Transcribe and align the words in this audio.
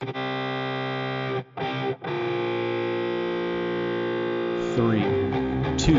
Three, 0.00 0.12
two, 5.76 5.98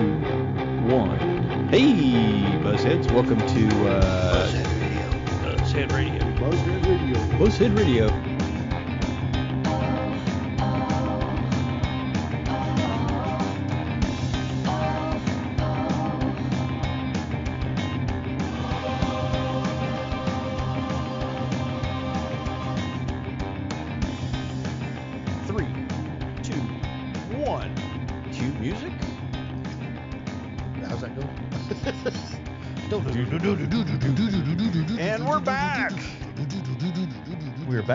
one. 0.88 1.20
Hey, 1.68 2.44
Buzzheads, 2.64 3.12
welcome 3.12 3.40
to 3.40 3.90
uh, 3.90 4.48
Buzzhead 4.48 5.92
Radio. 5.92 6.22
Buzzhead 6.40 6.88
Radio. 6.88 7.18
Buzzhead 7.38 7.78
Radio. 7.78 8.08
Three, 8.08 8.29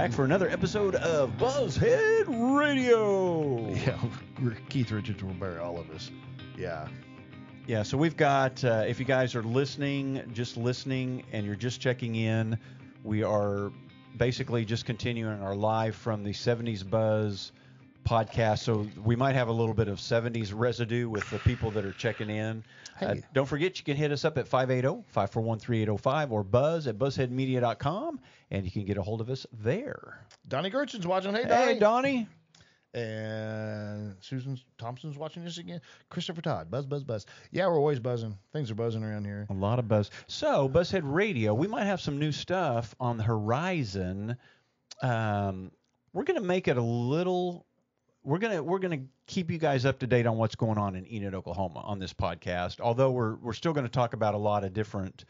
back 0.05 0.13
for 0.13 0.27
another 0.27 0.51
episode 0.51 0.97
of 0.97 1.31
Buzzhead 1.39 2.27
Radio. 2.61 3.73
Yeah, 3.75 3.99
we're 4.43 4.55
Keith 4.69 4.91
Richards 4.91 5.25
will 5.25 5.33
bury 5.33 5.59
all 5.59 5.79
of 5.79 5.89
us. 5.93 6.11
Yeah. 6.59 6.89
Yeah, 7.67 7.83
so 7.85 7.97
we've 7.97 8.15
got, 8.15 8.63
uh, 8.65 8.85
if 8.87 8.99
you 9.01 9.07
guys 9.07 9.35
are 9.35 9.43
listening, 9.43 10.23
just 10.35 10.59
listening, 10.59 11.25
and 11.33 11.47
you're 11.47 11.55
just 11.57 11.81
checking 11.81 12.17
in, 12.17 12.59
we 13.03 13.23
are 13.23 13.73
basically 14.19 14.67
just 14.67 14.85
continuing 14.85 15.41
our 15.41 15.55
live 15.55 15.97
from 15.97 16.23
the 16.23 16.33
70s 16.33 16.87
Buzz 16.87 17.53
podcast. 18.05 18.59
So 18.59 18.87
we 19.03 19.17
might 19.17 19.35
have 19.35 19.49
a 19.49 19.53
little 19.53 19.73
bit 19.73 19.89
of 19.89 19.97
70s 20.01 20.53
residue 20.55 21.09
with 21.09 21.29
the 21.31 21.39
people 21.39 21.71
that 21.71 21.87
are 21.87 21.93
checking 21.93 22.29
in. 22.29 22.63
Uh, 23.01 23.15
don't 23.33 23.47
forget, 23.47 23.79
you 23.79 23.85
can 23.85 23.97
hit 23.97 24.13
us 24.13 24.25
up 24.25 24.39
at 24.39 24.47
580 24.47 25.05
541 25.09 25.59
3805 25.59 26.33
or 26.33 26.45
buzz 26.45 26.87
at 26.87 26.99
buzzheadmedia.com, 26.99 28.21
and 28.51 28.65
you 28.65 28.71
can 28.71 28.85
get 28.85 28.97
a 28.97 29.03
hold 29.03 29.21
of 29.21 29.31
us 29.31 29.47
there. 29.53 30.27
Donnie 30.47 30.71
Gertzen's 30.71 31.07
watching. 31.07 31.35
Hey, 31.35 31.45
Donnie. 31.45 31.55
Hey, 31.55 31.79
Donnie. 31.79 31.81
Donnie. 31.81 32.29
And 32.95 34.15
Susan 34.21 34.57
Thompson's 34.79 35.19
watching 35.19 35.45
this 35.45 35.59
again. 35.59 35.81
Christopher 36.11 36.43
Todd. 36.43 36.71
Buzz, 36.71 36.87
buzz, 36.87 37.03
buzz. 37.03 37.27
Yeah, 37.51 37.67
we're 37.67 37.79
always 37.79 37.99
buzzing. 37.99 38.39
Things 38.53 38.71
are 38.71 38.77
buzzing 38.77 39.03
around 39.03 39.25
here. 39.25 39.49
A 39.51 39.53
lot 39.53 39.81
of 39.81 39.89
buzz. 39.89 40.13
So, 40.29 40.69
Buzzhead 40.69 41.03
Radio, 41.03 41.55
we 41.55 41.67
might 41.67 41.87
have 41.87 42.01
some 42.01 42.21
new 42.21 42.31
stuff 42.31 42.95
on 43.01 43.17
the 43.17 43.25
horizon. 43.25 44.37
Um, 45.03 45.73
we're 46.13 46.23
going 46.23 46.41
to 46.41 46.47
make 46.47 46.69
it 46.69 46.77
a 46.77 46.83
little. 46.83 47.67
We're 48.25 48.39
gonna 48.39 48.63
we're 48.63 48.79
gonna 48.79 49.03
keep 49.27 49.51
you 49.51 49.59
guys 49.59 49.85
up 49.85 49.99
to 49.99 50.07
date 50.07 50.27
on 50.27 50.39
what's 50.39 50.55
going 50.55 50.79
on 50.79 50.97
in 50.97 51.07
Enid, 51.13 51.35
Oklahoma, 51.35 51.81
on 51.81 51.99
this 51.99 52.15
podcast. 52.15 52.81
Although 52.81 53.11
we're 53.11 53.35
we're 53.37 53.53
still 53.53 53.75
going 53.75 53.87
to 53.87 53.93
talk 53.93 54.15
about 54.15 54.35
a 54.35 54.39
lot 54.39 54.65
of 54.65 54.73
different 54.73 55.27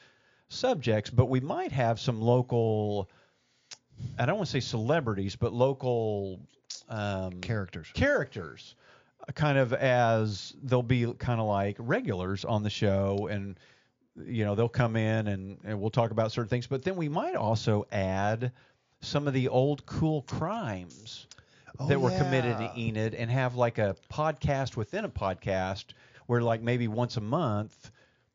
subjects, 0.49 1.11
but 1.11 1.27
we 1.27 1.41
might 1.41 1.73
have 1.73 1.99
some 1.99 2.21
local. 2.23 3.11
I 4.19 4.27
don't 4.27 4.37
want 4.37 4.47
to 4.47 4.53
say 4.53 4.61
celebrities, 4.61 5.37
but 5.37 5.53
local 5.53 6.41
um, 6.89 7.41
Characters. 7.41 7.89
characters 7.95 8.75
uh, 9.29 9.33
kind 9.33 9.59
of 9.59 9.73
as 9.73 10.55
they'll 10.63 10.83
be 10.83 11.13
kind 11.15 11.41
of 11.41 11.47
like 11.47 11.77
regulars 11.79 12.45
on 12.45 12.63
the 12.63 12.71
show 12.71 13.29
and 13.31 13.59
you 14.27 14.45
know 14.45 14.55
they'll 14.55 14.69
come 14.69 14.97
in 14.97 15.29
and, 15.29 15.59
and 15.65 15.81
we'll 15.81 15.91
talk 15.91 16.11
about 16.11 16.33
certain 16.33 16.49
things 16.49 16.67
but 16.67 16.83
then 16.83 16.97
we 16.97 17.09
might 17.09 17.35
also 17.35 17.87
add 17.93 18.53
some 19.01 19.27
of 19.27 19.35
the 19.35 19.49
old 19.49 19.85
cool 19.87 20.23
crimes 20.23 21.27
Oh, 21.79 21.89
that 21.89 22.01
were 22.01 22.11
committed 22.11 22.57
yeah. 22.61 22.69
to 22.69 22.79
enid 22.81 23.15
and 23.15 23.31
have 23.31 23.57
like 23.57 23.79
a 23.79 23.97
podcast 24.13 24.77
within 24.77 25.05
a 25.05 25.09
podcast 25.09 25.87
where 26.27 26.41
like 26.41 26.63
maybe 26.63 26.87
once 26.89 27.17
a 27.17 27.21
month 27.21 27.91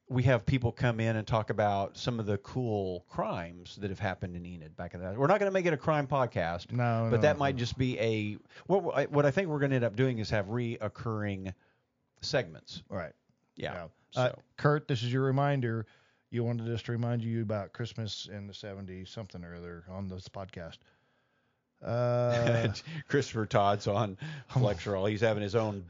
we 0.09 0.23
have 0.23 0.45
people 0.45 0.72
come 0.72 1.00
in 1.00 1.16
and 1.16 1.25
talk 1.27 1.49
about 1.51 1.95
some 1.95 2.19
of 2.19 2.25
the 2.25 2.38
cool 2.39 3.05
crimes 3.07 3.78
that 3.79 3.91
have 3.91 3.99
happened 3.99 4.35
in 4.35 4.45
enid 4.45 4.75
back 4.75 4.94
in 4.94 4.99
the 4.99 5.07
day. 5.09 5.16
we're 5.16 5.28
not 5.28 5.39
going 5.39 5.49
to 5.49 5.53
make 5.53 5.66
it 5.67 5.73
a 5.73 5.78
crime 5.78 6.07
podcast 6.07 6.72
No, 6.72 7.07
but 7.11 7.17
no, 7.17 7.22
that 7.22 7.35
no. 7.38 7.39
might 7.39 7.55
just 7.55 7.78
be 7.78 7.97
a 7.99 8.38
what 8.67 8.97
I- 8.97 9.05
what 9.05 9.25
I 9.25 9.31
think 9.31 9.47
we're 9.47 9.59
going 9.59 9.69
to 9.69 9.75
end 9.78 9.85
up 9.85 9.95
doing 9.95 10.17
is 10.19 10.29
have 10.31 10.47
reoccurring 10.47 11.53
segments. 12.22 12.83
Right. 12.89 13.13
Yeah. 13.55 13.83
Uh, 13.83 13.88
So 14.11 14.39
Kurt, 14.57 14.88
this 14.88 15.03
is 15.03 15.13
your 15.13 15.22
reminder. 15.23 15.85
You 16.31 16.44
wanted 16.44 16.69
us 16.73 16.81
to 16.83 16.91
remind 16.91 17.23
you 17.23 17.41
about 17.41 17.73
Christmas 17.73 18.28
in 18.31 18.47
the 18.47 18.53
70s, 18.53 19.07
something 19.07 19.44
or 19.44 19.55
other 19.55 19.83
on 19.89 20.07
this 20.07 20.28
podcast. 20.28 20.78
Uh, 21.84 22.67
Christopher 23.07 23.45
Todd's 23.45 23.88
on 23.88 24.17
Flexeril. 24.51 25.09
He's 25.09 25.22
having 25.22 25.44
his 25.44 25.56
own 25.56 25.84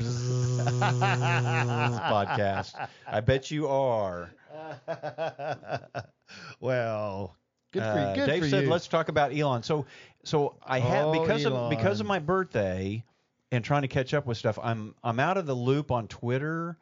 podcast. 1.49 2.73
I 3.07 3.19
bet 3.21 3.49
you 3.51 3.67
are. 3.67 4.31
well, 6.59 7.35
good 7.71 7.83
for 7.83 7.89
Uh, 7.89 8.09
you. 8.09 8.15
Good 8.15 8.27
Dave 8.27 8.43
for 8.43 8.49
said, 8.49 8.63
you. 8.65 8.69
"Let's 8.69 8.87
talk 8.87 9.09
about 9.09 9.35
Elon." 9.35 9.63
So, 9.63 9.85
so 10.23 10.55
I 10.65 10.79
have 10.79 11.07
Oh, 11.07 11.21
because 11.21 11.45
of 11.45 11.69
because 11.69 11.99
of 11.99 12.05
my 12.07 12.19
birthday 12.19 13.03
and 13.51 13.63
trying 13.63 13.81
to 13.83 13.87
catch 13.87 14.13
up 14.13 14.25
with 14.25 14.37
stuff. 14.37 14.59
I'm 14.61 14.93
I'm 15.03 15.19
out 15.19 15.37
of 15.37 15.45
the 15.45 15.55
loop 15.55 15.91
on 15.91 16.07
Twitter, 16.07 16.77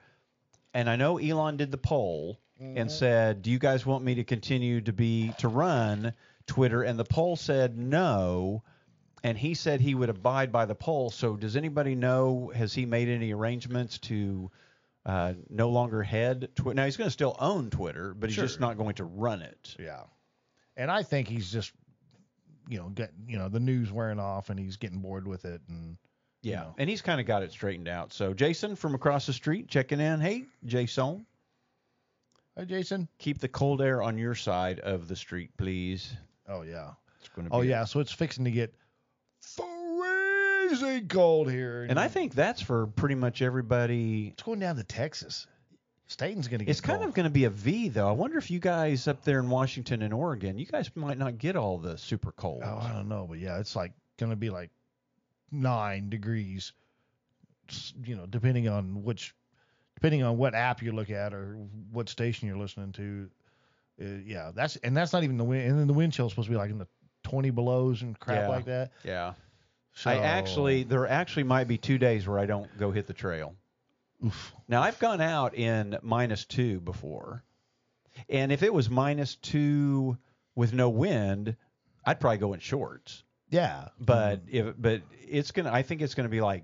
and 0.74 0.90
I 0.90 0.96
know 0.96 1.18
Elon 1.18 1.58
did 1.58 1.72
the 1.72 1.78
poll 1.78 2.40
Mm-hmm. 2.62 2.76
and 2.76 2.92
said, 2.92 3.44
"Do 3.44 3.52
you 3.52 3.60
guys 3.60 3.86
want 3.86 4.04
me 4.04 4.16
to 4.16 4.24
continue 4.24 4.82
to 4.82 4.92
be 4.92 5.32
to 5.38 5.48
run 5.48 6.12
Twitter?" 6.48 6.82
And 6.82 6.98
the 6.98 7.06
poll 7.06 7.36
said 7.36 7.78
no. 7.78 8.64
And 9.24 9.38
he 9.38 9.54
said 9.56 9.82
he 9.82 9.96
would 9.96 10.10
abide 10.10 10.52
by 10.52 10.66
the 10.66 10.76
poll. 10.76 11.10
So, 11.10 11.36
does 11.36 11.56
anybody 11.56 11.96
know? 11.96 12.52
Has 12.56 12.74
he 12.74 12.86
made 12.86 13.08
any 13.10 13.34
arrangements 13.34 13.98
to 14.00 14.52
uh, 15.06 15.34
no 15.50 15.70
longer 15.70 16.04
head 16.04 16.50
Twitter? 16.56 16.76
Now 16.76 16.86
he's 16.86 16.98
going 16.98 17.08
to 17.08 17.12
still 17.12 17.36
own 17.40 17.70
Twitter, 17.72 18.14
but 18.14 18.30
he's 18.30 18.36
Sure. 18.36 18.46
just 18.46 18.60
not 18.60 18.78
going 18.78 18.96
to 18.96 19.04
run 19.06 19.42
it. 19.42 19.76
Yeah, 19.80 20.04
and 20.76 20.92
I 20.92 21.02
think 21.02 21.28
he's 21.28 21.52
just, 21.52 21.72
you 22.70 22.78
know, 22.78 22.90
get 22.90 23.12
you 23.28 23.38
know 23.40 23.50
the 23.50 23.60
news 23.60 23.92
wearing 23.92 24.20
off, 24.20 24.50
and 24.52 24.60
he's 24.60 24.78
getting 24.78 25.00
bored 25.00 25.28
with 25.28 25.46
it, 25.46 25.62
and 25.68 25.98
you 26.44 26.52
Yeah, 26.52 26.60
know. 26.62 26.76
and 26.78 26.88
he's 26.88 27.02
kind 27.02 27.20
of 27.20 27.26
got 27.26 27.42
it 27.42 27.52
straightened 27.52 27.88
out. 27.88 28.14
So 28.14 28.36
Jason 28.36 28.76
from 28.76 28.94
across 28.94 29.26
the 29.26 29.34
street 29.34 29.68
checking 29.68 30.00
in. 30.00 30.20
Hey, 30.22 30.46
Jason, 30.64 31.26
Hey, 32.56 32.66
Jason. 32.66 33.08
keep 33.18 33.40
the 33.40 33.48
cold 33.48 33.82
air 33.82 34.02
on 34.04 34.18
your 34.18 34.36
side 34.36 34.80
of 34.80 35.08
the 35.08 35.16
street, 35.16 35.50
please. 35.58 36.16
Oh 36.48 36.62
yeah. 36.62 36.92
It's 37.20 37.30
going 37.30 37.48
to 37.50 37.54
Oh 37.56 37.62
yeah. 37.62 37.84
So 37.86 38.00
it's 38.00 38.12
fixing 38.12 38.46
to 38.46 38.52
get 38.52 38.74
cold 41.10 41.50
here, 41.52 41.86
And 41.90 42.00
I 42.00 42.08
think 42.08 42.34
that's 42.34 42.62
for 42.62 42.88
pretty 42.88 43.16
much 43.16 43.42
everybody. 43.42 44.30
it's 44.30 44.44
going 44.44 44.60
down 44.60 44.76
to 44.78 44.84
Texas. 44.84 45.48
Staten's 46.08 46.48
gonna 46.48 46.64
get. 46.64 46.72
It's 46.72 46.80
kind 46.82 47.00
cold. 47.00 47.10
of 47.10 47.16
going 47.16 47.26
to 47.26 47.30
be 47.30 47.44
a 47.46 47.50
V 47.50 47.90
though. 47.90 48.08
I 48.08 48.14
wonder 48.14 48.38
if 48.38 48.50
you 48.50 48.60
guys 48.60 49.08
up 49.10 49.24
there 49.26 49.40
in 49.40 49.50
Washington 49.50 50.02
and 50.02 50.14
Oregon, 50.14 50.58
you 50.58 50.66
guys 50.66 50.90
might 50.96 51.18
not 51.18 51.38
get 51.38 51.56
all 51.58 51.78
the 51.78 51.98
super 51.98 52.32
cold. 52.32 52.62
Oh, 52.66 52.78
I 52.82 52.94
don't 52.94 53.10
know, 53.10 53.26
but 53.30 53.40
yeah, 53.40 53.60
it's 53.60 53.76
like 53.76 53.92
gonna 54.18 54.38
be 54.38 54.50
like 54.50 54.70
nine 55.52 56.10
degrees. 56.10 56.72
s- 57.70 57.94
You 58.06 58.16
know, 58.16 58.26
depending 58.26 58.70
on 58.70 59.04
which, 59.04 59.36
depending 59.96 60.24
on 60.24 60.38
what 60.38 60.56
app 60.56 60.82
you 60.82 60.94
look 60.94 61.10
at 61.10 61.34
or 61.34 61.56
what 61.92 62.08
station 62.08 62.48
you're 62.48 62.58
listening 62.58 62.94
to. 62.94 63.30
Uh, 64.02 64.06
yeah, 64.26 64.52
that's 64.56 64.78
and 64.78 64.96
that's 64.96 65.12
not 65.12 65.24
even 65.24 65.38
the 65.38 65.44
wind. 65.44 65.70
And 65.70 65.78
then 65.78 65.88
the 65.88 65.94
wind 65.94 66.14
chill 66.14 66.28
is 66.28 66.32
supposed 66.32 66.46
to 66.48 66.52
be 66.52 66.58
like 66.58 66.70
in 66.72 66.78
the 66.78 66.88
20 67.24 67.50
belows 67.50 68.02
and 68.02 68.18
crap 68.18 68.44
Yeah. 68.44 68.48
like 68.48 68.66
that. 68.66 68.92
Yeah. 69.04 69.34
So, 69.98 70.12
I 70.12 70.18
actually 70.18 70.84
there 70.84 71.08
actually 71.08 71.44
might 71.44 71.68
be 71.68 71.78
two 71.80 71.98
days 71.98 72.28
where 72.28 72.38
I 72.38 72.46
don't 72.46 72.70
go 72.78 72.92
hit 72.92 73.08
the 73.08 73.14
trail. 73.14 73.56
oof. 74.24 74.54
Now 74.68 74.84
I've 74.84 75.00
gone 75.00 75.22
out 75.22 75.56
in 75.56 75.98
minus 76.04 76.46
two 76.46 76.80
before, 76.80 77.44
and 78.30 78.52
if 78.52 78.62
it 78.62 78.72
was 78.72 78.90
minus 78.92 79.36
two 79.36 80.18
with 80.56 80.72
no 80.72 80.90
wind, 80.90 81.56
I'd 82.06 82.20
probably 82.20 82.38
go 82.38 82.54
in 82.54 82.60
shorts. 82.60 83.24
yeah, 83.50 83.88
But 84.00 84.46
mm-hmm. 84.46 84.70
if 84.70 84.76
but 84.78 85.02
it's 85.28 85.52
gonna, 85.52 85.72
I 85.72 85.82
think 85.82 86.02
it's 86.04 86.14
gonna 86.14 86.30
be 86.30 86.42
like 86.42 86.64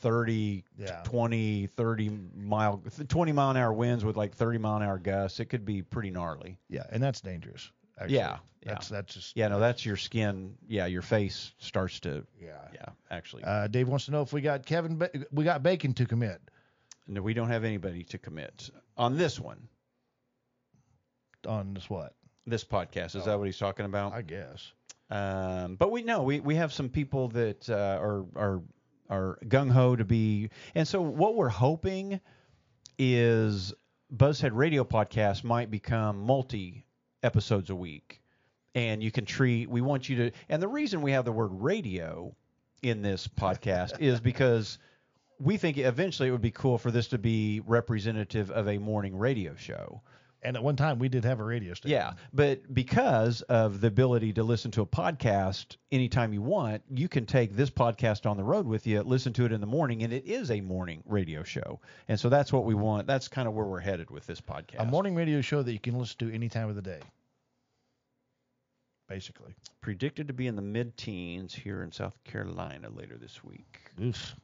30, 0.00 0.64
Yeah. 0.78 1.02
20, 1.04 1.66
30 1.66 2.10
mile, 2.34 2.82
20 3.08 3.32
mile 3.32 3.50
an 3.50 3.56
hour 3.58 3.72
winds 3.74 4.04
with 4.06 4.16
like 4.16 4.34
30 4.34 4.56
mile 4.58 4.76
an 4.78 4.82
hour 4.82 4.98
gusts. 4.98 5.38
It 5.40 5.46
could 5.46 5.66
be 5.66 5.82
pretty 5.82 6.10
gnarly. 6.10 6.58
yeah, 6.70 6.84
and 6.90 7.02
that's 7.02 7.20
dangerous. 7.20 7.70
Actually. 8.00 8.16
Yeah, 8.16 8.38
yeah. 8.62 8.72
That's 8.72 8.88
that's 8.88 9.14
just 9.14 9.36
Yeah, 9.36 9.48
no, 9.48 9.60
that's 9.60 9.84
your 9.84 9.96
skin. 9.96 10.54
Yeah, 10.66 10.86
your 10.86 11.02
face 11.02 11.52
starts 11.58 12.00
to. 12.00 12.24
yeah. 12.40 12.68
Yeah, 12.74 12.86
actually. 13.10 13.44
Uh, 13.44 13.66
Dave 13.66 13.88
wants 13.88 14.06
to 14.06 14.10
know 14.10 14.22
if 14.22 14.32
we 14.32 14.40
got 14.40 14.64
Kevin. 14.66 14.96
Ba- 14.96 15.10
we 15.30 15.44
got 15.44 15.62
Bacon 15.62 15.92
to 15.94 16.06
commit 16.06 16.40
no, 17.10 17.22
we 17.22 17.34
don't 17.34 17.48
have 17.48 17.64
anybody 17.64 18.04
to 18.04 18.18
commit 18.18 18.70
on 18.96 19.16
this 19.16 19.38
one. 19.38 19.68
on 21.46 21.74
this 21.74 21.90
what? 21.90 22.14
This 22.46 22.64
podcast 22.64 23.16
is 23.16 23.24
that 23.24 23.38
what 23.38 23.46
he's 23.46 23.58
talking 23.58 23.84
about? 23.84 24.12
I 24.12 24.22
guess. 24.22 24.72
Um, 25.10 25.74
but 25.76 25.90
we 25.90 26.02
know 26.02 26.22
we, 26.22 26.40
we 26.40 26.54
have 26.54 26.72
some 26.72 26.88
people 26.88 27.28
that 27.28 27.68
uh, 27.68 27.98
are 28.00 28.24
are 28.36 28.62
are 29.08 29.38
gung 29.44 29.70
ho 29.70 29.96
to 29.96 30.04
be, 30.04 30.50
and 30.74 30.86
so 30.86 31.02
what 31.02 31.34
we're 31.34 31.48
hoping 31.48 32.20
is 32.98 33.72
Buzzhead 34.14 34.50
Radio 34.54 34.84
podcast 34.84 35.42
might 35.42 35.70
become 35.70 36.20
multi 36.20 36.86
episodes 37.22 37.70
a 37.70 37.74
week, 37.74 38.20
and 38.74 39.02
you 39.02 39.10
can 39.10 39.24
treat. 39.24 39.68
We 39.68 39.80
want 39.80 40.08
you 40.08 40.16
to, 40.16 40.30
and 40.48 40.62
the 40.62 40.68
reason 40.68 41.02
we 41.02 41.12
have 41.12 41.24
the 41.24 41.32
word 41.32 41.50
radio 41.52 42.34
in 42.82 43.02
this 43.02 43.28
podcast 43.28 44.00
is 44.00 44.20
because 44.20 44.78
we 45.38 45.56
think 45.56 45.78
eventually 45.78 46.28
it 46.28 46.32
would 46.32 46.42
be 46.42 46.50
cool 46.50 46.78
for 46.78 46.90
this 46.90 47.08
to 47.08 47.18
be 47.18 47.60
representative 47.66 48.50
of 48.50 48.68
a 48.68 48.78
morning 48.78 49.16
radio 49.16 49.54
show. 49.54 50.02
And 50.42 50.56
at 50.56 50.62
one 50.62 50.76
time 50.76 50.98
we 50.98 51.10
did 51.10 51.24
have 51.24 51.38
a 51.38 51.44
radio 51.44 51.74
station. 51.74 51.90
Yeah, 51.90 52.12
but 52.32 52.72
because 52.72 53.42
of 53.42 53.80
the 53.80 53.88
ability 53.88 54.32
to 54.34 54.42
listen 54.42 54.70
to 54.70 54.80
a 54.82 54.86
podcast 54.86 55.76
anytime 55.92 56.32
you 56.32 56.40
want, 56.40 56.82
you 56.88 57.08
can 57.08 57.26
take 57.26 57.54
this 57.54 57.68
podcast 57.68 58.24
on 58.24 58.38
the 58.38 58.44
road 58.44 58.66
with 58.66 58.86
you, 58.86 59.02
listen 59.02 59.34
to 59.34 59.44
it 59.44 59.52
in 59.52 59.60
the 59.60 59.66
morning, 59.66 60.02
and 60.02 60.12
it 60.12 60.24
is 60.24 60.50
a 60.50 60.60
morning 60.62 61.02
radio 61.06 61.42
show. 61.42 61.80
And 62.08 62.18
so 62.18 62.30
that's 62.30 62.52
what 62.52 62.64
we 62.64 62.74
want. 62.74 63.06
That's 63.06 63.28
kind 63.28 63.48
of 63.48 63.54
where 63.54 63.66
we're 63.66 63.80
headed 63.80 64.10
with 64.10 64.26
this 64.26 64.40
podcast. 64.40 64.80
A 64.80 64.84
morning 64.86 65.14
radio 65.14 65.42
show 65.42 65.62
that 65.62 65.72
you 65.72 65.78
can 65.78 65.98
listen 65.98 66.16
to 66.20 66.34
any 66.34 66.48
time 66.48 66.70
of 66.70 66.74
the 66.74 66.82
day. 66.82 67.00
Basically. 69.08 69.56
predicted 69.80 70.28
to 70.28 70.34
be 70.34 70.46
in 70.46 70.56
the 70.56 70.62
mid-teens 70.62 71.52
here 71.54 71.82
in 71.82 71.90
South 71.90 72.22
Carolina 72.24 72.88
later 72.90 73.16
this 73.18 73.42
week. 73.42 73.80
Oof. 74.00 74.36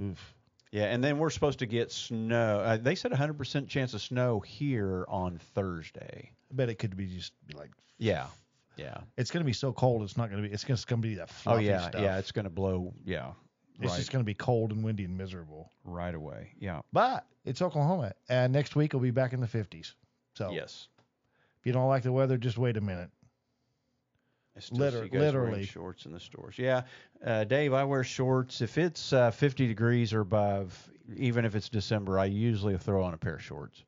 Oof. 0.00 0.34
Yeah, 0.72 0.84
and 0.84 1.04
then 1.04 1.18
we're 1.18 1.30
supposed 1.30 1.58
to 1.60 1.66
get 1.66 1.92
snow. 1.92 2.60
Uh, 2.60 2.76
they 2.78 2.94
said 2.94 3.12
100% 3.12 3.68
chance 3.68 3.92
of 3.94 4.00
snow 4.00 4.40
here 4.40 5.04
on 5.06 5.38
Thursday. 5.54 6.30
I 6.50 6.54
bet 6.54 6.68
it 6.70 6.76
could 6.76 6.96
be 6.96 7.06
just 7.06 7.32
be 7.46 7.54
like 7.54 7.70
Yeah, 7.98 8.26
yeah. 8.76 8.98
it's 9.18 9.30
going 9.30 9.42
to 9.42 9.46
be 9.46 9.52
so 9.52 9.72
cold. 9.72 10.02
It's 10.02 10.16
not 10.16 10.30
going 10.30 10.42
to 10.42 10.48
be. 10.48 10.52
It's 10.54 10.64
just 10.64 10.86
going 10.88 11.02
to 11.02 11.06
be 11.08 11.14
that 11.16 11.28
Oh 11.30 11.34
fluffy 11.42 11.64
yeah, 11.66 11.88
stuff. 11.90 12.00
yeah. 12.02 12.18
It's 12.18 12.32
going 12.32 12.44
to 12.44 12.50
blow. 12.50 12.94
Yeah, 13.04 13.32
It's 13.80 13.90
right, 13.90 13.96
just 13.98 14.10
going 14.12 14.22
to 14.22 14.26
be 14.26 14.34
cold 14.34 14.72
and 14.72 14.82
windy 14.82 15.04
and 15.04 15.16
miserable. 15.16 15.70
right 15.84 16.14
away. 16.14 16.52
Yeah. 16.58 16.80
But 16.92 17.26
it's 17.44 17.60
Oklahoma, 17.60 18.12
and 18.30 18.52
next 18.52 18.74
week 18.74 18.94
we'll 18.94 19.02
be 19.02 19.10
back 19.10 19.32
in 19.34 19.40
the 19.40 19.46
50s. 19.46 19.92
So 20.34 20.50
Yes. 20.52 20.88
if 21.60 21.66
you 21.66 21.72
don't 21.74 21.88
like 21.88 22.02
the 22.02 22.12
weather, 22.12 22.38
just 22.38 22.56
wait 22.56 22.78
a 22.78 22.80
minute. 22.80 23.10
I 24.56 24.60
still 24.60 24.78
Liter- 24.78 25.08
see 25.10 25.18
literally. 25.18 25.64
shorts 25.64 26.04
in 26.04 26.12
the 26.12 26.20
stores. 26.20 26.58
Yeah, 26.58 26.82
uh, 27.24 27.44
Dave, 27.44 27.72
I 27.72 27.84
wear 27.84 28.04
shorts 28.04 28.60
if 28.60 28.76
it's 28.76 29.12
uh, 29.12 29.30
50 29.30 29.66
degrees 29.66 30.12
or 30.12 30.20
above. 30.20 30.90
Even 31.16 31.44
if 31.44 31.54
it's 31.56 31.68
December, 31.68 32.18
I 32.18 32.26
usually 32.26 32.76
throw 32.78 33.02
on 33.02 33.12
a 33.12 33.18
pair 33.18 33.34
of 33.34 33.42
shorts. 33.42 33.82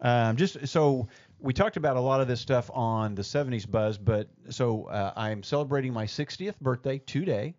Um, 0.00 0.36
just 0.36 0.68
so 0.68 1.08
we 1.38 1.52
talked 1.52 1.76
about 1.76 1.96
a 1.96 2.00
lot 2.00 2.20
of 2.20 2.28
this 2.28 2.40
stuff 2.40 2.70
on 2.72 3.14
the 3.14 3.22
70s 3.22 3.68
buzz, 3.68 3.98
but 3.98 4.28
so 4.50 4.84
uh, 4.84 5.12
I'm 5.16 5.42
celebrating 5.42 5.92
my 5.92 6.06
60th 6.06 6.58
birthday 6.60 6.98
today. 6.98 7.54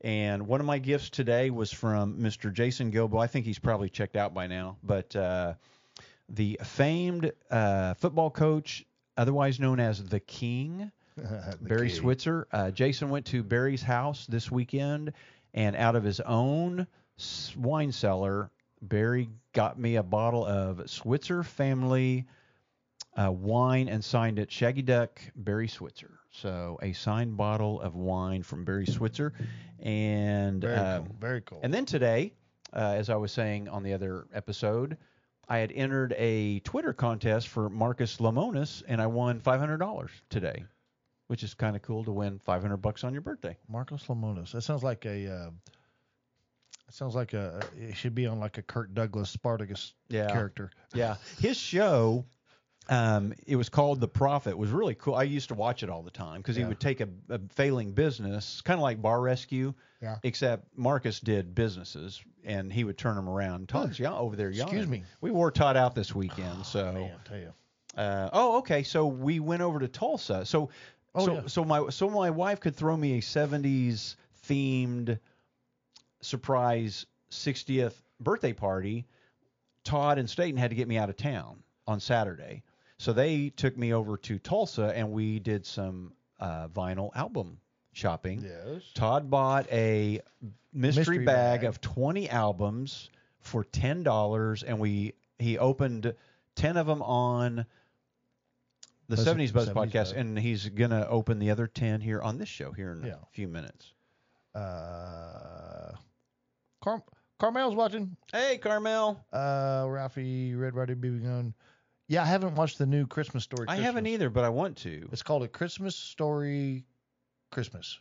And 0.00 0.46
one 0.48 0.58
of 0.60 0.66
my 0.66 0.78
gifts 0.78 1.10
today 1.10 1.50
was 1.50 1.70
from 1.72 2.18
Mr. 2.18 2.52
Jason 2.52 2.90
Gilbo. 2.90 3.22
I 3.22 3.26
think 3.28 3.46
he's 3.46 3.58
probably 3.60 3.88
checked 3.88 4.16
out 4.16 4.34
by 4.34 4.48
now, 4.48 4.76
but 4.82 5.14
uh, 5.14 5.54
the 6.28 6.58
famed 6.64 7.30
uh, 7.50 7.94
football 7.94 8.30
coach, 8.30 8.84
otherwise 9.16 9.60
known 9.60 9.80
as 9.80 10.04
the 10.04 10.20
King, 10.20 10.90
The 11.16 11.58
Barry 11.60 11.88
key. 11.88 11.94
Switzer. 11.96 12.46
Uh, 12.52 12.70
Jason 12.70 13.10
went 13.10 13.26
to 13.26 13.42
Barry's 13.42 13.82
house 13.82 14.26
this 14.26 14.50
weekend, 14.50 15.12
and 15.54 15.76
out 15.76 15.94
of 15.96 16.02
his 16.04 16.20
own 16.20 16.86
wine 17.56 17.92
cellar, 17.92 18.50
Barry 18.80 19.28
got 19.52 19.78
me 19.78 19.96
a 19.96 20.02
bottle 20.02 20.44
of 20.46 20.88
Switzer 20.90 21.42
family 21.42 22.26
uh, 23.16 23.30
wine 23.30 23.88
and 23.88 24.02
signed 24.02 24.38
it 24.38 24.50
Shaggy 24.50 24.82
Duck 24.82 25.20
Barry 25.36 25.68
Switzer. 25.68 26.18
So 26.30 26.78
a 26.82 26.94
signed 26.94 27.36
bottle 27.36 27.78
of 27.82 27.94
wine 27.94 28.42
from 28.42 28.64
Barry 28.64 28.86
Switzer, 28.86 29.34
and 29.80 30.62
Very 30.62 30.74
uh, 30.76 30.98
cool. 31.00 31.16
Very 31.20 31.40
cool. 31.42 31.60
and 31.62 31.72
then 31.74 31.84
today, 31.84 32.32
uh, 32.72 32.94
as 32.96 33.10
I 33.10 33.16
was 33.16 33.30
saying 33.32 33.68
on 33.68 33.82
the 33.82 33.92
other 33.92 34.26
episode, 34.32 34.96
I 35.52 35.58
had 35.58 35.70
entered 35.70 36.14
a 36.16 36.60
Twitter 36.60 36.94
contest 36.94 37.48
for 37.48 37.68
Marcus 37.68 38.16
Lemonis, 38.16 38.82
and 38.88 39.02
I 39.02 39.06
won 39.06 39.38
$500 39.38 40.08
today, 40.30 40.64
which 41.26 41.42
is 41.42 41.52
kind 41.52 41.76
of 41.76 41.82
cool 41.82 42.04
to 42.04 42.10
win 42.10 42.38
500 42.38 42.78
bucks 42.78 43.04
on 43.04 43.12
your 43.12 43.20
birthday. 43.20 43.58
Marcus 43.68 44.02
Lemonis. 44.08 44.52
That 44.52 44.62
sounds 44.62 44.82
like 44.82 45.04
a. 45.04 45.30
Uh, 45.30 45.50
it 46.88 46.94
sounds 46.94 47.14
like 47.14 47.34
a. 47.34 47.68
It 47.78 47.94
should 47.98 48.14
be 48.14 48.26
on 48.26 48.40
like 48.40 48.56
a 48.56 48.62
Kirk 48.62 48.94
Douglas 48.94 49.28
Spartacus 49.28 49.92
Yeah. 50.08 50.28
character. 50.32 50.70
Yeah, 50.94 51.16
his 51.38 51.58
show. 51.58 52.24
Um, 52.88 53.32
it 53.46 53.54
was 53.56 53.68
called 53.68 54.00
The 54.00 54.08
Profit. 54.08 54.52
It 54.52 54.58
Was 54.58 54.70
really 54.70 54.94
cool. 54.96 55.14
I 55.14 55.22
used 55.22 55.48
to 55.48 55.54
watch 55.54 55.82
it 55.84 55.88
all 55.88 56.02
the 56.02 56.10
time 56.10 56.40
because 56.40 56.56
he 56.56 56.64
would 56.64 56.80
take 56.80 57.00
a, 57.00 57.08
a 57.28 57.38
failing 57.54 57.92
business, 57.92 58.60
kind 58.60 58.78
of 58.78 58.82
like 58.82 59.00
Bar 59.00 59.20
Rescue, 59.20 59.72
Yeah. 60.00 60.16
except 60.24 60.66
Marcus 60.76 61.20
did 61.20 61.54
businesses 61.54 62.20
and 62.44 62.72
he 62.72 62.82
would 62.82 62.98
turn 62.98 63.14
them 63.14 63.28
around. 63.28 63.68
Todd's 63.68 64.00
yeah, 64.00 64.12
over 64.12 64.34
there 64.34 64.50
yawning. 64.50 64.74
Excuse 64.74 64.88
me. 64.88 65.04
We 65.20 65.30
wore 65.30 65.52
Todd 65.52 65.76
out 65.76 65.94
this 65.94 66.12
weekend, 66.12 66.66
so. 66.66 66.92
Man, 66.92 67.10
I 67.24 67.28
tell 67.28 67.38
you. 67.38 67.52
Uh, 67.96 68.30
oh, 68.32 68.58
okay. 68.58 68.82
So 68.82 69.06
we 69.06 69.38
went 69.38 69.62
over 69.62 69.78
to 69.78 69.88
Tulsa. 69.88 70.44
So, 70.44 70.70
Oh, 71.14 71.26
so, 71.26 71.34
yeah. 71.34 71.40
so 71.46 71.64
my 71.64 71.88
so 71.90 72.08
my 72.08 72.30
wife 72.30 72.58
could 72.60 72.74
throw 72.74 72.96
me 72.96 73.18
a 73.18 73.20
'70s 73.20 74.16
themed 74.48 75.18
surprise 76.20 77.06
60th 77.30 77.94
birthday 78.20 78.52
party. 78.52 79.06
Todd 79.84 80.18
and 80.18 80.28
Staten 80.28 80.56
had 80.56 80.70
to 80.70 80.76
get 80.76 80.88
me 80.88 80.96
out 80.96 81.10
of 81.10 81.16
town 81.16 81.62
on 81.86 82.00
Saturday, 82.00 82.62
so 83.02 83.12
they 83.12 83.48
took 83.50 83.76
me 83.76 83.92
over 83.92 84.16
to 84.16 84.38
Tulsa 84.38 84.92
and 84.94 85.10
we 85.10 85.40
did 85.40 85.66
some 85.66 86.12
uh, 86.38 86.68
vinyl 86.68 87.10
album 87.16 87.58
shopping. 87.92 88.42
Yes. 88.44 88.82
Todd 88.94 89.28
bought 89.28 89.66
a 89.72 90.20
mystery, 90.72 91.00
Mystery 91.00 91.18
bag, 91.24 91.60
bag. 91.62 91.64
of 91.64 91.80
20 91.80 92.30
albums 92.30 93.10
for 93.40 93.64
ten 93.64 94.04
dollars, 94.04 94.62
and 94.62 94.78
we 94.78 95.14
he 95.40 95.58
opened 95.58 96.14
ten 96.54 96.76
of 96.76 96.86
them 96.86 97.02
on 97.02 97.66
the 99.08 99.16
Buzz- 99.16 99.26
70s 99.26 99.52
Buzz 99.52 99.68
70s 99.68 99.72
podcast, 99.74 99.92
Buzz. 99.92 100.12
and 100.12 100.38
he's 100.38 100.68
gonna 100.68 101.04
open 101.10 101.40
the 101.40 101.50
other 101.50 101.66
ten 101.66 102.00
here 102.00 102.22
on 102.22 102.38
this 102.38 102.48
show 102.48 102.70
here 102.70 102.92
in 102.92 103.02
Yeah. 103.04 103.14
a 103.14 103.26
few 103.32 103.48
minutes. 103.48 103.92
Uh, 104.54 105.92
Car- 106.80 107.02
Carmel's 107.40 107.74
watching. 107.74 108.16
Hey, 108.32 108.58
Carmel. 108.58 109.24
Uh, 109.32 109.86
Ralphie, 109.88 110.54
Red 110.54 110.74
Ryder, 110.76 110.94
BB 110.96 111.22
Gun. 111.24 111.54
Yeah, 112.12 112.24
I 112.24 112.26
haven't 112.26 112.56
watched 112.56 112.76
the 112.76 112.84
new 112.84 113.06
Christmas 113.06 113.42
story. 113.42 113.66
I 113.68 113.76
haven't 113.76 114.06
either, 114.06 114.28
but 114.28 114.44
I 114.44 114.50
want 114.50 114.76
to. 114.78 115.08
It's 115.12 115.22
called 115.22 115.44
a 115.44 115.48
Christmas 115.48 115.96
story 115.96 116.84
Christmas. 117.50 117.98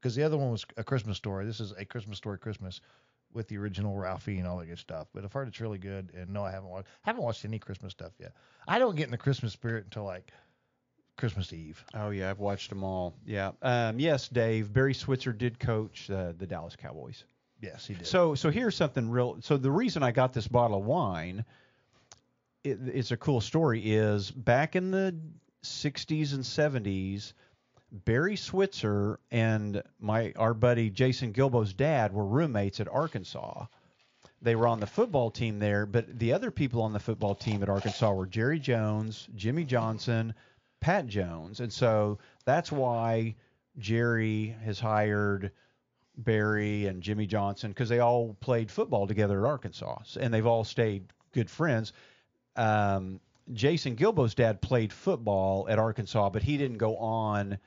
Because 0.00 0.14
the 0.14 0.22
other 0.22 0.38
one 0.38 0.52
was 0.52 0.64
a 0.76 0.84
Christmas 0.84 1.16
story. 1.16 1.46
This 1.46 1.58
is 1.58 1.72
a 1.76 1.84
Christmas 1.84 2.16
story 2.16 2.38
Christmas 2.38 2.80
with 3.32 3.48
the 3.48 3.58
original 3.58 3.96
Ralphie 3.96 4.38
and 4.38 4.46
all 4.46 4.58
that 4.58 4.66
good 4.66 4.78
stuff. 4.78 5.08
But 5.12 5.24
I've 5.24 5.32
heard 5.32 5.48
it's 5.48 5.60
really 5.60 5.78
good. 5.78 6.12
And 6.14 6.30
no, 6.30 6.44
I 6.44 6.52
haven't 6.52 6.68
watched 6.68 6.86
haven't 7.02 7.24
watched 7.24 7.44
any 7.44 7.58
Christmas 7.58 7.90
stuff 7.90 8.12
yet. 8.20 8.34
I 8.68 8.78
don't 8.78 8.94
get 8.94 9.06
in 9.06 9.10
the 9.10 9.18
Christmas 9.18 9.52
spirit 9.52 9.82
until 9.82 10.04
like 10.04 10.30
Christmas 11.16 11.52
Eve. 11.52 11.84
Oh 11.92 12.10
yeah, 12.10 12.30
I've 12.30 12.38
watched 12.38 12.68
them 12.68 12.84
all. 12.84 13.16
Yeah. 13.26 13.50
Um, 13.62 13.98
yes, 13.98 14.28
Dave. 14.28 14.72
Barry 14.72 14.94
Switzer 14.94 15.32
did 15.32 15.58
coach 15.58 16.08
uh, 16.08 16.34
the 16.38 16.46
Dallas 16.46 16.76
Cowboys. 16.76 17.24
Yes, 17.60 17.84
he 17.84 17.94
did. 17.94 18.06
So 18.06 18.36
so 18.36 18.50
here's 18.50 18.76
something 18.76 19.10
real. 19.10 19.38
So 19.40 19.56
the 19.56 19.72
reason 19.72 20.04
I 20.04 20.12
got 20.12 20.32
this 20.32 20.46
bottle 20.46 20.78
of 20.78 20.84
wine, 20.84 21.44
it, 22.64 22.78
it's 22.86 23.10
a 23.10 23.16
cool 23.16 23.40
story. 23.40 23.80
Is 23.92 24.30
back 24.30 24.76
in 24.76 24.90
the 24.90 25.14
60s 25.62 26.32
and 26.32 26.44
70s, 26.44 27.32
Barry 27.92 28.36
Switzer 28.36 29.18
and 29.30 29.82
my 29.98 30.32
our 30.36 30.54
buddy 30.54 30.90
Jason 30.90 31.32
Gilbo's 31.32 31.72
dad 31.72 32.12
were 32.12 32.24
roommates 32.24 32.80
at 32.80 32.88
Arkansas. 32.88 33.66
They 34.42 34.54
were 34.54 34.68
on 34.68 34.80
the 34.80 34.86
football 34.86 35.30
team 35.30 35.58
there, 35.58 35.84
but 35.84 36.18
the 36.18 36.32
other 36.32 36.50
people 36.50 36.82
on 36.82 36.92
the 36.92 37.00
football 37.00 37.34
team 37.34 37.62
at 37.62 37.68
Arkansas 37.68 38.12
were 38.12 38.26
Jerry 38.26 38.58
Jones, 38.58 39.28
Jimmy 39.34 39.64
Johnson, 39.64 40.32
Pat 40.80 41.08
Jones, 41.08 41.60
and 41.60 41.70
so 41.70 42.18
that's 42.46 42.72
why 42.72 43.34
Jerry 43.78 44.56
has 44.64 44.80
hired 44.80 45.52
Barry 46.16 46.86
and 46.86 47.02
Jimmy 47.02 47.26
Johnson 47.26 47.70
because 47.70 47.88
they 47.88 47.98
all 47.98 48.34
played 48.40 48.70
football 48.70 49.06
together 49.06 49.44
at 49.44 49.50
Arkansas, 49.50 50.02
and 50.18 50.32
they've 50.32 50.46
all 50.46 50.64
stayed 50.64 51.12
good 51.32 51.50
friends. 51.50 51.92
Um, 52.56 53.20
Jason 53.52 53.94
Gilbo's 53.94 54.34
dad 54.34 54.60
played 54.60 54.92
football 54.92 55.68
at 55.68 55.78
Arkansas, 55.78 56.30
but 56.30 56.42
he 56.42 56.56
didn't 56.56 56.78
go 56.78 56.96
on 56.96 57.58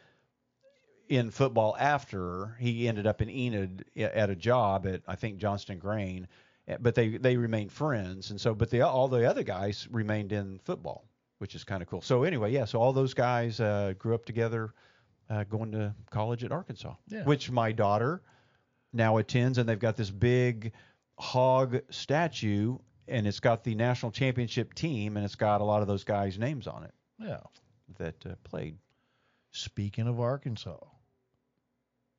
in 1.09 1.29
football 1.29 1.75
after 1.79 2.55
he 2.59 2.87
ended 2.87 3.05
up 3.05 3.21
in 3.21 3.29
Enid 3.29 3.85
at 3.97 4.29
a 4.29 4.35
job 4.35 4.87
at 4.87 5.01
I 5.07 5.15
think 5.15 5.37
Johnston 5.37 5.79
Grain, 5.79 6.27
Eh, 6.65 6.77
but 6.79 6.95
they 6.95 7.17
they 7.17 7.35
remained 7.35 7.73
friends, 7.73 8.31
and 8.31 8.39
so 8.39 8.55
but 8.55 8.69
the 8.69 8.79
all 8.81 9.09
the 9.09 9.29
other 9.29 9.43
guys 9.43 9.85
remained 9.91 10.31
in 10.31 10.59
football. 10.63 11.05
which 11.39 11.55
is 11.55 11.65
kind 11.65 11.81
of 11.81 11.89
cool. 11.89 12.01
So 12.01 12.23
anyway, 12.23 12.53
yeah. 12.53 12.63
So 12.63 12.79
all 12.79 12.93
those 12.93 13.13
guys 13.13 13.59
uh, 13.59 13.93
grew 13.99 14.15
up 14.15 14.23
together, 14.23 14.73
uh, 15.29 15.43
going 15.43 15.73
to 15.73 15.93
college 16.09 16.45
at 16.45 16.53
Arkansas, 16.53 16.95
Yeah. 17.09 17.25
which 17.25 17.51
my 17.51 17.73
daughter 17.73 18.21
now 18.93 19.17
attends, 19.17 19.57
and 19.57 19.67
they've 19.67 19.77
got 19.77 19.97
this 19.97 20.09
big 20.09 20.71
hog 21.19 21.81
statue, 21.89 22.77
and 23.07 23.27
it's 23.27 23.39
got 23.39 23.63
the 23.63 23.75
national 23.75 24.12
championship 24.12 24.74
team, 24.74 25.17
and 25.17 25.25
it's 25.25 25.36
got 25.36 25.62
a 25.62 25.63
lot 25.63 25.81
of 25.81 25.88
those 25.88 26.03
guys' 26.03 26.38
names 26.39 26.67
on 26.67 26.83
it 26.83 26.93
Yeah. 27.19 27.39
that 27.98 28.25
uh, 28.25 28.36
played. 28.43 28.77
Speaking 29.51 30.07
of 30.07 30.19
Arkansas, 30.19 30.77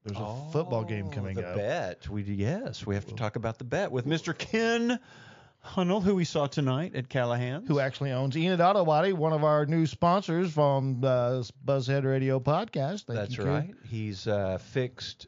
there's 0.05 0.19
a 0.21 0.37
football 0.53 0.85
game 0.85 1.11
coming 1.11 1.37
Oh, 1.38 1.41
the 1.41 1.49
up. 1.49 1.57
bet. 1.57 2.09
We 2.09 2.23
yes, 2.23 2.87
we 2.87 2.95
have 2.95 3.07
to 3.07 3.14
talk 3.14 3.37
about 3.37 3.59
the 3.59 3.64
bet 3.64 3.91
with 3.91 4.07
Mr. 4.07 4.37
Ken 4.37 5.00
Hunnell, 5.64 6.03
who 6.03 6.14
we 6.14 6.25
saw 6.25 6.47
tonight 6.47 6.95
at 6.95 7.09
Callahan's. 7.09 7.67
Who 7.67 7.81
actually 7.81 8.12
owns 8.12 8.37
Enid 8.37 8.61
Auto 8.61 8.85
Body, 8.85 9.14
one 9.14 9.33
of 9.33 9.43
our 9.45 9.64
new 9.64 9.87
sponsors 9.87 10.53
from 10.53 11.00
the 11.00 11.50
Buzzhead 11.64 12.05
Radio 12.05 12.38
podcast. 12.38 13.05
Thank 13.07 13.19
That's 13.19 13.37
you, 13.38 13.45
Ken. 13.45 13.53
right. 13.53 13.75
He's 13.88 14.29
uh, 14.29 14.59
fixed 14.59 15.26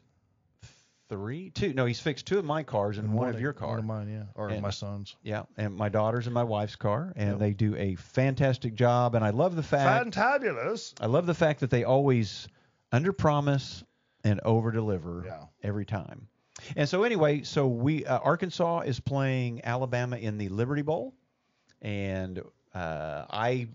three, 1.09 1.49
two. 1.51 1.73
No, 1.73 1.85
he's 1.85 1.99
fixed 1.99 2.25
two 2.27 2.37
of 2.39 2.45
my 2.45 2.63
cars 2.63 2.97
and, 2.97 3.13
one, 3.13 3.29
of 3.29 3.39
your 3.39 3.51
One 3.53 3.59
cars. 3.59 3.79
of 3.79 3.85
mine, 3.85 4.09
yeah. 4.09 4.23
Or 4.35 4.49
And- 4.49 4.61
my 4.61 4.69
son's. 4.69 5.15
Yeah, 5.23 5.43
and 5.57 5.75
my 5.75 5.89
daughter's 5.89 6.27
and 6.27 6.33
my 6.33 6.43
wife's 6.43 6.75
car, 6.75 7.13
and 7.15 7.31
Yep. 7.31 7.39
they 7.39 7.53
do 7.53 7.75
a 7.75 7.95
fantastic 7.95 8.75
job. 8.75 9.15
And 9.15 9.23
I 9.23 9.29
love 9.31 9.55
the 9.55 9.63
fact 9.63 10.07
Fantabulous. 10.11 10.93
I 10.99 11.05
love 11.07 11.25
the 11.25 11.33
fact 11.33 11.61
that 11.61 11.69
they 11.69 11.83
always 11.83 12.47
under 12.91 13.13
promise 13.13 13.83
and 14.23 14.39
over 14.41 14.71
deliver 14.71 15.23
Yeah. 15.25 15.43
every 15.63 15.85
time. 15.85 16.27
And 16.75 16.89
so 16.89 17.03
anyway, 17.03 17.43
so 17.43 17.67
we 17.67 18.05
uh, 18.05 18.19
Arkansas 18.19 18.79
is 18.81 18.99
playing 18.99 19.63
Alabama 19.63 20.17
in 20.17 20.37
the 20.37 20.49
Liberty 20.49 20.81
Bowl, 20.81 21.13
and 21.81 22.41
uh, 22.73 23.25
I 23.29 23.67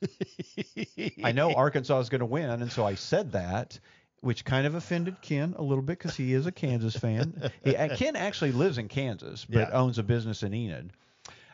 I 1.24 1.32
know 1.32 1.52
Arkansas 1.54 1.98
is 2.00 2.08
going 2.08 2.20
to 2.20 2.26
win, 2.26 2.50
and 2.50 2.70
so 2.70 2.84
I 2.86 2.94
said 2.94 3.32
that, 3.32 3.78
which 4.24 4.44
kind 4.44 4.66
of 4.66 4.74
offended 4.74 5.20
Ken 5.20 5.54
a 5.56 5.62
little 5.62 5.82
bit 5.82 5.98
because 5.98 6.16
he 6.16 6.32
is 6.32 6.46
a 6.46 6.52
Kansas 6.52 6.96
fan. 6.96 7.50
He, 7.62 7.76
uh, 7.76 7.94
Ken 7.96 8.16
actually 8.16 8.52
lives 8.52 8.78
in 8.78 8.88
Kansas, 8.88 9.44
but 9.44 9.68
Yeah. 9.68 9.70
owns 9.78 9.98
a 9.98 10.02
business 10.02 10.42
in 10.42 10.54
Enid. 10.54 10.90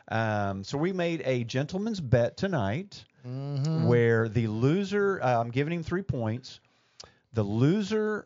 Um, 0.07 0.63
so 0.63 0.77
we 0.77 0.91
made 0.93 1.21
a 1.25 1.43
gentleman's 1.43 1.99
bet 1.99 2.37
tonight, 2.37 3.03
Mm-hmm. 3.27 3.85
where 3.85 4.27
the 4.27 4.47
loser, 4.47 5.21
uh, 5.21 5.39
I'm 5.39 5.51
giving 5.51 5.73
him 5.73 5.83
three 5.83 6.01
points. 6.01 6.59
The 7.33 7.43
loser 7.43 8.25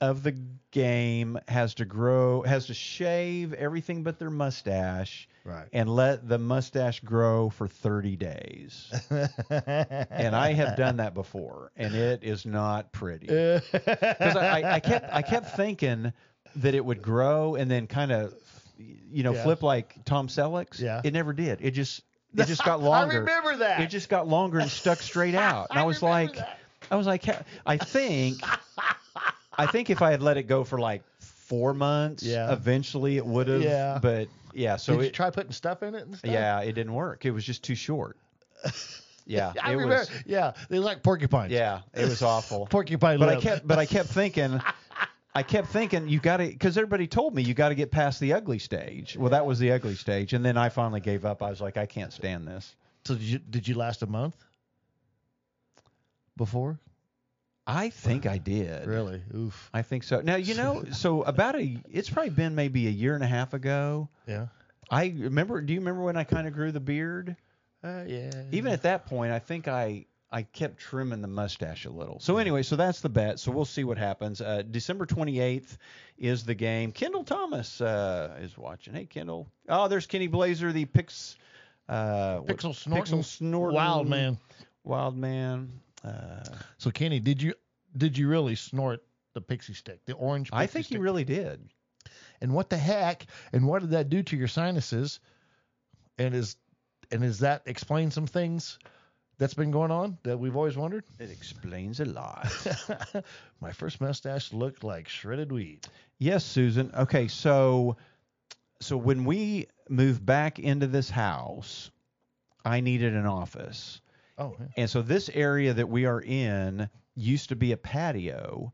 of 0.00 0.24
the 0.24 0.34
game 0.72 1.38
has 1.46 1.74
to 1.74 1.84
grow, 1.84 2.42
has 2.42 2.66
to 2.66 2.74
shave 2.74 3.52
everything 3.52 4.02
but 4.02 4.18
their 4.18 4.30
mustache, 4.30 5.28
Right. 5.44 5.66
and 5.72 5.88
let 5.88 6.28
the 6.28 6.38
mustache 6.38 7.00
grow 7.00 7.50
for 7.50 7.66
30 7.66 8.16
days. 8.16 8.92
and 9.10 10.36
I 10.36 10.52
have 10.52 10.76
done 10.76 10.98
that 10.98 11.14
before, 11.14 11.72
and 11.76 11.94
it 11.94 12.22
is 12.22 12.46
not 12.46 12.92
pretty. 12.92 13.26
Because 13.72 14.36
I, 14.36 14.74
I 14.74 14.80
kept 14.80 15.12
I 15.12 15.22
kept 15.22 15.56
thinking 15.56 16.12
that 16.56 16.74
it 16.74 16.84
would 16.84 17.02
grow 17.02 17.54
and 17.56 17.70
then 17.70 17.86
kind 17.86 18.12
of, 18.12 18.34
you 18.78 19.22
know, 19.22 19.32
Yeah. 19.34 19.42
flip 19.42 19.62
like 19.62 20.04
Tom 20.04 20.28
Selleck's. 20.28 20.80
Yeah. 20.80 21.00
It 21.02 21.12
never 21.12 21.32
did. 21.32 21.58
It 21.62 21.72
just 21.72 22.02
it 22.36 22.46
just 22.46 22.64
got 22.64 22.80
longer. 22.80 23.16
I 23.16 23.20
remember 23.20 23.56
that. 23.58 23.80
It 23.80 23.88
just 23.88 24.08
got 24.08 24.28
longer 24.28 24.58
and 24.58 24.70
stuck 24.70 25.00
straight 25.00 25.34
out. 25.34 25.68
And 25.70 25.78
I, 25.78 25.84
was 25.84 26.02
like, 26.02 26.36
I 26.90 26.96
was 26.96 27.06
like, 27.06 27.24
I 27.66 27.76
think, 27.78 28.40
I 29.56 29.66
think 29.66 29.90
if 29.90 30.02
I 30.02 30.10
had 30.12 30.22
let 30.22 30.36
it 30.36 30.44
go 30.44 30.64
for 30.64 30.78
like 30.78 31.02
four 31.18 31.74
months, 31.74 32.22
Yeah. 32.22 32.52
eventually 32.52 33.16
it 33.16 33.26
would 33.26 33.48
have. 33.48 33.62
Yeah. 33.62 33.98
But 34.00 34.28
yeah, 34.52 34.76
so 34.76 34.96
Did 34.96 35.04
you 35.04 35.10
try 35.10 35.30
putting 35.30 35.52
stuff 35.52 35.82
in 35.82 35.94
it 35.94 36.06
and 36.06 36.16
stuff? 36.16 36.30
yeah, 36.30 36.60
it 36.60 36.72
didn't 36.72 36.94
work. 36.94 37.24
It 37.24 37.30
was 37.30 37.44
just 37.44 37.62
too 37.62 37.74
short. 37.74 38.16
Yeah, 39.24 39.52
I 39.62 39.70
it 39.70 39.74
remember. 39.76 39.98
was. 39.98 40.10
Yeah, 40.26 40.52
they 40.68 40.80
like 40.80 41.04
porcupines. 41.04 41.52
Yeah, 41.52 41.82
it 41.94 42.08
was 42.08 42.22
awful. 42.22 42.66
Porcupine 42.70 43.20
But 43.20 43.28
I 43.28 43.40
kept, 43.40 43.64
but 43.64 43.78
I 43.78 43.86
kept 43.86 44.08
thinking, 44.12 44.60
I 45.32 45.44
kept 45.44 45.68
thinking 45.68 46.08
you 46.08 46.18
got 46.18 46.38
to, 46.38 46.46
because 46.48 46.76
everybody 46.76 47.06
told 47.06 47.32
me 47.32 47.42
you 47.42 47.54
got 47.54 47.68
to 47.68 47.76
get 47.76 47.92
past 47.92 48.18
the 48.18 48.32
ugly 48.32 48.58
stage. 48.58 49.16
Well, 49.16 49.30
that 49.30 49.46
was 49.46 49.60
the 49.60 49.70
ugly 49.70 49.94
stage, 49.94 50.32
and 50.32 50.44
then 50.44 50.56
I 50.56 50.70
finally 50.70 51.00
gave 51.00 51.24
up. 51.24 51.40
I 51.40 51.50
was 51.50 51.60
like, 51.60 51.76
I 51.76 51.86
can't 51.86 52.12
stand 52.12 52.48
this. 52.48 52.74
So 53.04 53.14
did 53.14 53.22
you 53.22 53.38
did 53.38 53.68
you 53.68 53.76
last 53.76 54.02
a 54.02 54.08
month? 54.08 54.34
Before? 56.36 56.80
I 57.66 57.90
think 57.90 58.26
I 58.26 58.38
did. 58.38 58.86
Really? 58.86 59.22
Oof. 59.34 59.70
I 59.72 59.82
think 59.82 60.02
so. 60.02 60.20
Now 60.20 60.36
you 60.36 60.54
know, 60.54 60.84
so 60.92 61.22
about 61.22 61.56
a, 61.56 61.78
it's 61.90 62.10
probably 62.10 62.30
been 62.30 62.54
maybe 62.54 62.86
a 62.86 62.90
year 62.90 63.14
and 63.14 63.22
a 63.22 63.28
half 63.28 63.54
ago. 63.54 64.08
Yeah. 64.26 64.46
I 64.90 65.14
remember. 65.16 65.60
Do 65.60 65.72
you 65.72 65.80
remember 65.80 66.02
when 66.02 66.16
I 66.16 66.24
kind 66.24 66.46
of 66.46 66.52
grew 66.52 66.72
the 66.72 66.80
beard? 66.80 67.36
Uh, 67.84 68.04
yeah. 68.06 68.30
Even 68.52 68.72
at 68.72 68.82
that 68.82 69.06
point, 69.06 69.32
I 69.32 69.38
think 69.38 69.68
I 69.68 70.06
I 70.30 70.42
kept 70.42 70.78
trimming 70.78 71.20
the 71.20 71.28
mustache 71.28 71.84
a 71.84 71.90
little. 71.90 72.18
So 72.20 72.38
anyway, 72.38 72.62
so 72.62 72.76
that's 72.76 73.00
the 73.00 73.08
bet. 73.08 73.38
So 73.38 73.52
we'll 73.52 73.64
see 73.64 73.84
what 73.84 73.98
happens. 73.98 74.40
Uh, 74.40 74.62
December 74.62 75.04
28th 75.06 75.76
is 76.18 76.44
the 76.44 76.54
game. 76.54 76.90
Kendall 76.90 77.24
Thomas 77.24 77.80
uh, 77.80 78.38
is 78.40 78.56
watching. 78.56 78.94
Hey 78.94 79.04
Kendall. 79.04 79.46
Oh, 79.68 79.88
there's 79.88 80.06
Kenny 80.06 80.26
Blazer, 80.26 80.72
the 80.72 80.86
Pix. 80.86 81.36
Uh, 81.88 82.40
Pixel 82.40 82.74
snorting. 82.74 83.18
Pixel. 83.18 83.72
Wild 83.72 84.08
man. 84.08 84.38
Wild 84.84 85.16
man. 85.16 85.70
Uh, 86.04 86.42
So 86.78 86.90
Kenny, 86.90 87.20
did 87.20 87.40
you 87.42 87.54
did 87.96 88.16
you 88.18 88.28
really 88.28 88.54
snort 88.54 89.04
the 89.34 89.40
pixie 89.40 89.74
stick, 89.74 90.04
the 90.06 90.14
orange? 90.14 90.50
I 90.52 90.66
think 90.66 90.86
he 90.86 90.94
stick? 90.94 91.02
really 91.02 91.24
did. 91.24 91.68
And 92.40 92.52
what 92.52 92.70
the 92.70 92.76
heck? 92.76 93.26
And 93.52 93.66
what 93.66 93.80
did 93.82 93.90
that 93.90 94.08
do 94.08 94.22
to 94.24 94.36
your 94.36 94.48
sinuses? 94.48 95.20
And 96.18 96.34
is 96.34 96.56
and 97.10 97.22
is 97.24 97.38
that 97.40 97.62
explain 97.66 98.10
some 98.10 98.26
things 98.26 98.78
that's 99.38 99.54
been 99.54 99.70
going 99.70 99.90
on 99.90 100.18
that 100.24 100.38
we've 100.38 100.56
always 100.56 100.76
wondered? 100.76 101.04
It 101.18 101.30
explains 101.30 102.00
a 102.00 102.04
lot. 102.04 102.48
My 103.60 103.72
first 103.72 104.00
mustache 104.00 104.52
looked 104.52 104.82
like 104.84 105.08
shredded 105.08 105.52
weed. 105.52 105.86
Yes, 106.18 106.44
Susan. 106.44 106.90
Okay, 106.94 107.28
so 107.28 107.96
so 108.80 108.96
when 108.96 109.24
we 109.24 109.66
moved 109.88 110.24
back 110.26 110.58
into 110.58 110.86
this 110.86 111.10
house, 111.10 111.90
I 112.64 112.80
needed 112.80 113.14
an 113.14 113.26
office. 113.26 114.00
Oh, 114.38 114.56
yeah. 114.58 114.66
And 114.76 114.90
so 114.90 115.02
this 115.02 115.28
area 115.28 115.74
that 115.74 115.88
we 115.88 116.06
are 116.06 116.20
in 116.20 116.88
used 117.14 117.50
to 117.50 117.56
be 117.56 117.72
a 117.72 117.76
patio, 117.76 118.72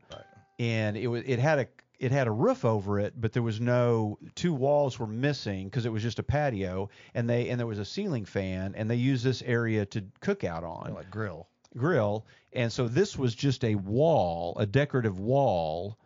and 0.57 0.97
it 0.97 1.07
was 1.07 1.23
it 1.25 1.39
had 1.39 1.59
a 1.59 1.67
it 1.99 2.11
had 2.11 2.27
a 2.27 2.31
roof 2.31 2.63
over 2.63 2.99
it, 2.99 3.13
but 3.19 3.33
there 3.33 3.43
was 3.43 3.59
no 3.59 4.17
two 4.35 4.53
walls 4.53 4.97
were 4.97 5.07
missing 5.07 5.65
because 5.65 5.85
it 5.85 5.91
was 5.91 6.01
just 6.01 6.19
a 6.19 6.23
patio, 6.23 6.89
and 7.13 7.29
they 7.29 7.49
and 7.49 7.59
there 7.59 7.67
was 7.67 7.79
a 7.79 7.85
ceiling 7.85 8.25
fan, 8.25 8.73
and 8.75 8.89
they 8.89 8.95
used 8.95 9.23
this 9.23 9.41
area 9.41 9.85
to 9.87 10.03
cook 10.21 10.43
out 10.43 10.63
on 10.63 10.93
like 10.93 11.11
grill. 11.11 11.47
grill, 11.75 12.25
and 12.53 12.71
so 12.71 12.87
this 12.87 13.17
was 13.17 13.35
just 13.35 13.63
a 13.65 13.75
wall, 13.75 14.55
a 14.57 14.65
decorative 14.65 15.19
wall, 15.19 15.97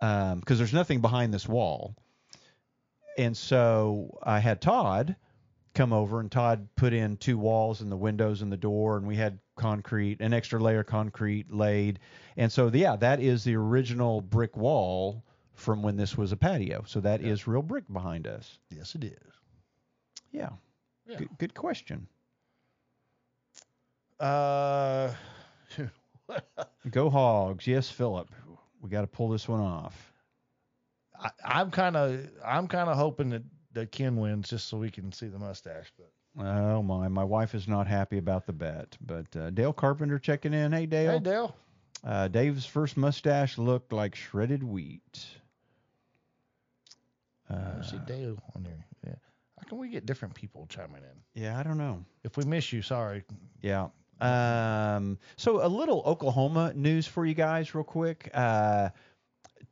um, 0.00 0.38
because 0.38 0.58
there's 0.58 0.72
nothing 0.72 1.00
behind 1.00 1.34
this 1.34 1.48
wall. 1.48 1.96
And 3.18 3.36
so 3.36 4.18
I 4.22 4.40
had 4.40 4.60
Todd 4.60 5.16
come 5.76 5.92
over, 5.92 6.18
and 6.20 6.32
Todd 6.32 6.66
put 6.74 6.92
in 6.92 7.16
two 7.18 7.38
walls 7.38 7.82
and 7.82 7.92
the 7.92 7.96
windows 7.96 8.42
and 8.42 8.50
the 8.50 8.56
door, 8.56 8.96
and 8.96 9.06
we 9.06 9.14
had 9.14 9.38
concrete, 9.56 10.20
an 10.20 10.32
extra 10.32 10.60
layer 10.60 10.80
of 10.80 10.86
concrete 10.86 11.52
laid. 11.52 12.00
And 12.36 12.50
so, 12.50 12.70
yeah, 12.72 12.96
that 12.96 13.20
is 13.20 13.44
the 13.44 13.54
original 13.54 14.20
brick 14.20 14.56
wall 14.56 15.22
from 15.54 15.82
when 15.82 15.96
this 15.96 16.16
was 16.16 16.32
a 16.32 16.36
patio. 16.36 16.82
So 16.86 17.00
that 17.00 17.20
is 17.20 17.46
real 17.46 17.62
brick 17.62 17.84
behind 17.92 18.26
us. 18.26 18.58
Yes, 18.70 18.94
it 18.94 19.04
is. 19.04 19.32
Yeah. 20.32 20.50
Yeah. 21.06 21.18
Good, 21.18 21.28
good 21.38 21.54
question. 21.54 22.08
Uh, 24.18 25.12
Go 26.90 27.10
Hogs. 27.10 27.66
Yes, 27.66 27.90
Philip. 27.90 28.28
We 28.80 28.88
got 28.90 29.02
to 29.02 29.06
pull 29.06 29.28
this 29.28 29.46
one 29.46 29.60
off. 29.60 30.12
I, 31.18 31.30
I'm 31.44 31.70
kind 31.70 31.96
of 31.96 32.28
I'm 32.44 32.68
kind 32.68 32.88
of 32.88 32.96
hoping 32.96 33.30
that 33.30 33.42
that 33.76 33.92
Ken 33.92 34.16
wins 34.16 34.48
just 34.50 34.68
so 34.68 34.76
we 34.76 34.90
can 34.90 35.12
see 35.12 35.28
the 35.28 35.38
mustache. 35.38 35.92
But 35.96 36.10
Oh 36.44 36.82
my, 36.82 37.08
my 37.08 37.24
wife 37.24 37.54
is 37.54 37.66
not 37.66 37.86
happy 37.86 38.18
about 38.18 38.44
the 38.46 38.52
bet. 38.52 38.96
But 39.00 39.34
uh, 39.36 39.50
Dale 39.50 39.72
Carpenter 39.72 40.18
checking 40.18 40.52
in. 40.52 40.72
Hey 40.72 40.84
Dale. 40.86 41.12
hey, 41.12 41.18
Dale. 41.20 41.56
Uh, 42.04 42.28
Dave's 42.28 42.66
first 42.66 42.96
mustache 42.96 43.56
looked 43.58 43.92
like 43.92 44.14
shredded 44.14 44.62
wheat. 44.62 45.24
I 47.48 47.54
Uh, 47.54 47.82
see 47.82 47.98
Dale 48.06 48.38
on 48.54 48.64
there. 48.64 48.86
Yeah. 49.06 49.14
How 49.58 49.68
can 49.68 49.78
we 49.78 49.88
get 49.88 50.04
different 50.06 50.34
people 50.34 50.66
chiming 50.68 51.02
in? 51.02 51.42
yeah, 51.42 51.58
I 51.58 51.62
don't 51.62 51.78
know. 51.78 52.04
If 52.24 52.36
we 52.36 52.44
miss 52.44 52.72
you, 52.72 52.82
sorry. 52.82 53.24
Yeah. 53.62 53.88
Um, 54.20 55.18
so 55.36 55.64
a 55.64 55.68
little 55.68 56.02
Oklahoma 56.06 56.72
news 56.74 57.06
for 57.06 57.24
you 57.26 57.34
guys, 57.34 57.74
real 57.74 57.84
quick. 57.84 58.30
Uh, 58.34 58.88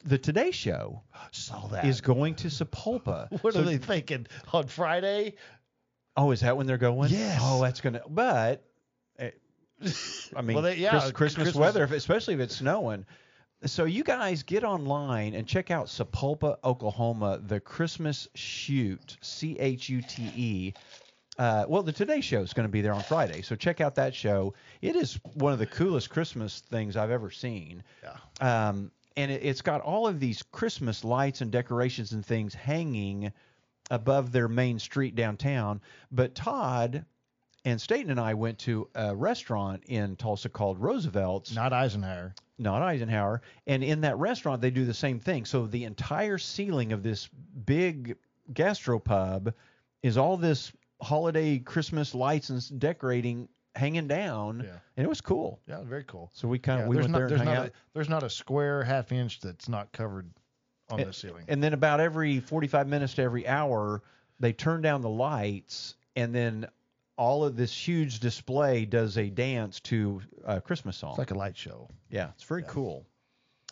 the 0.05 0.19
Today 0.19 0.51
Show 0.51 1.03
Saw 1.33 1.67
that. 1.69 1.85
is 1.85 2.01
going 2.01 2.35
to 2.37 2.49
Sapulpa. 2.49 3.31
what 3.43 3.55
So- 3.55 3.61
are 3.61 3.65
they 3.65 3.79
thinking 3.79 4.27
on 4.53 4.67
Friday? 4.67 5.35
Oh, 6.17 6.31
is 6.31 6.41
that 6.41 6.57
when 6.57 6.67
they're 6.67 6.79
going? 6.79 7.11
Yes. 7.11 7.41
Oh, 7.43 7.61
that's 7.63 7.81
gonna. 7.81 8.03
But 8.09 8.63
eh, 9.19 9.31
I 10.37 10.43
mean, 10.43 10.55
Well, 10.55 10.63
they- 10.63 10.77
yeah, 10.77 10.91
Chris- 10.91 11.13
Christmas, 11.13 11.45
Christmas- 11.47 11.57
weather, 11.57 11.85
if, 11.85 11.91
especially 11.93 12.35
if 12.35 12.41
it's 12.41 12.57
snowing. 12.57 13.05
So 13.67 13.85
you 13.85 14.05
guys 14.05 14.43
get 14.43 14.63
online 14.63 15.35
and 15.35 15.47
check 15.47 15.71
out 15.71 15.87
Sapulpa, 15.87 16.59
Oklahoma, 16.63 17.41
the 17.43 17.61
Christmas 17.61 18.29
Chute, 18.35 19.17
C 19.23 19.57
H 19.59 19.89
U 19.89 20.03
T 20.03 20.31
E. 20.37 20.75
Uh, 21.39 21.65
well, 21.67 21.83
the 21.83 21.91
Today 21.93 22.21
Show 22.21 22.43
is 22.43 22.53
going 22.53 22.69
to 22.69 22.71
be 22.71 22.81
there 22.83 22.93
on 22.93 23.03
Friday, 23.03 23.41
so 23.43 23.57
check 23.57 23.81
out 23.81 23.95
that 23.97 24.15
show. 24.15 24.55
It 24.83 24.95
is 24.97 25.19
one 25.33 25.53
of 25.53 25.59
the 25.59 25.67
coolest 25.67 26.11
Christmas 26.11 26.61
things 26.71 26.97
I've 26.97 27.11
ever 27.11 27.31
seen. 27.31 27.83
Yeah. 28.03 28.69
Um, 28.69 28.93
and 29.17 29.31
it, 29.31 29.43
it's 29.43 29.63
got 29.63 29.81
all 29.81 30.07
of 30.07 30.21
these 30.21 30.43
Christmas 30.53 31.05
lights 31.05 31.41
and 31.41 31.51
decorations 31.51 32.13
and 32.13 32.25
things 32.25 32.55
hanging 32.55 33.33
above 33.91 34.33
their 34.33 34.49
main 34.49 34.79
street 34.79 35.15
downtown. 35.15 35.81
But 36.11 36.35
Todd 36.35 37.05
and 37.65 37.81
Staten 37.81 38.11
and 38.11 38.21
I 38.21 38.35
went 38.35 38.59
to 38.61 38.89
a 38.95 39.15
restaurant 39.15 39.85
in 39.87 40.17
Tulsa 40.17 40.49
called 40.49 40.79
Roosevelt's 40.79 41.55
Not 41.55 41.73
Eisenhower. 41.73 42.35
not 42.59 42.83
Eisenhower. 42.83 43.43
And 43.67 43.83
in 43.83 44.03
that 44.03 44.19
restaurant, 44.19 44.61
they 44.61 44.71
do 44.71 44.85
the 44.85 44.95
same 44.95 45.19
thing. 45.19 45.45
So 45.45 45.67
the 45.67 45.85
entire 45.85 46.39
ceiling 46.39 46.93
of 46.93 47.03
this 47.03 47.29
big 47.65 48.17
gastropub 48.53 49.53
is 50.03 50.17
all 50.19 50.37
this 50.37 50.73
holiday 51.01 51.59
Christmas 51.59 52.15
lights 52.15 52.51
and 52.51 52.81
decorating 52.81 53.49
hanging 53.77 54.07
down, 54.07 54.61
Yeah. 54.65 54.79
and 54.97 55.05
it 55.05 55.09
was 55.09 55.21
cool. 55.21 55.61
Yeah, 55.67 55.83
very 55.83 56.05
cool. 56.05 56.31
So 56.33 56.47
we 56.49 56.59
kind 56.59 56.81
of 56.81 56.87
Yeah, 56.87 56.89
we 56.91 56.95
there's 56.97 57.05
went 57.05 57.13
not, 57.13 57.19
there 57.19 57.25
and 57.27 57.31
there's 57.33 57.41
hung 57.41 57.55
not 57.55 57.59
out. 57.59 57.69
A, 57.69 57.73
there's 57.95 58.09
not 58.09 58.23
a 58.23 58.31
square 58.31 58.83
half 58.85 59.11
inch 59.13 59.41
that's 59.41 59.69
not 59.69 59.91
covered 59.93 60.31
on 60.91 61.01
And- 61.01 61.09
the 61.09 61.13
ceiling. 61.13 61.45
And 61.49 61.63
then 61.63 61.73
about 61.73 62.01
every 62.01 62.41
45 62.41 62.87
minutes 62.89 63.15
to 63.15 63.23
every 63.23 63.47
hour, 63.49 64.03
they 64.41 64.53
turn 64.53 64.83
down 64.83 65.01
the 65.01 65.09
lights, 65.09 65.97
and 66.17 66.35
then 66.35 66.67
all 67.17 67.45
of 67.45 67.57
this 67.57 67.73
huge 67.73 68.19
display 68.21 68.85
does 68.85 69.17
a 69.19 69.31
dance 69.31 69.81
to 69.81 70.21
a 70.45 70.61
Christmas 70.61 70.97
song. 70.97 71.11
It's 71.11 71.19
like 71.19 71.31
a 71.31 71.35
light 71.39 71.57
show. 71.57 71.89
Yeah, 72.11 72.31
it's 72.35 72.43
very 72.45 72.65
cool. 72.65 73.07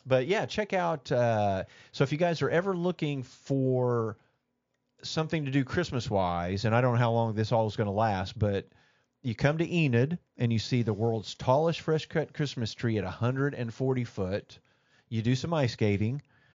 But 0.07 0.27
yeah, 0.27 0.47
check 0.47 0.73
out. 0.73 1.11
Uh, 1.13 1.65
so 1.93 2.03
if 2.05 2.11
you 2.13 2.19
guys 2.19 2.43
are 2.43 2.51
ever 2.51 2.77
looking 2.77 3.23
for 3.23 4.17
something 5.03 5.45
to 5.45 5.51
do 5.51 5.65
Christmas 5.65 6.09
wise, 6.11 6.65
and 6.65 6.75
I 6.75 6.81
don't 6.81 6.95
know 6.95 6.99
how 6.99 7.13
long 7.13 7.35
this 7.35 7.53
all 7.53 7.67
is 7.67 7.77
going 7.77 7.87
to 7.89 7.93
last, 7.93 8.39
but 8.39 8.67
you 9.23 9.35
come 9.35 9.59
to 9.59 9.73
Enid 9.73 10.19
and 10.37 10.53
you 10.53 10.59
see 10.59 10.83
the 10.83 10.93
world's 10.93 11.35
tallest 11.35 11.81
fresh 11.81 12.07
cut 12.07 12.35
Christmas 12.35 12.75
tree 12.75 12.99
at 12.99 13.05
140 13.05 14.05
foot. 14.05 14.59
You 15.09 15.23
do 15.23 15.35
some 15.37 15.55
ice 15.55 15.73
skating. 15.73 16.23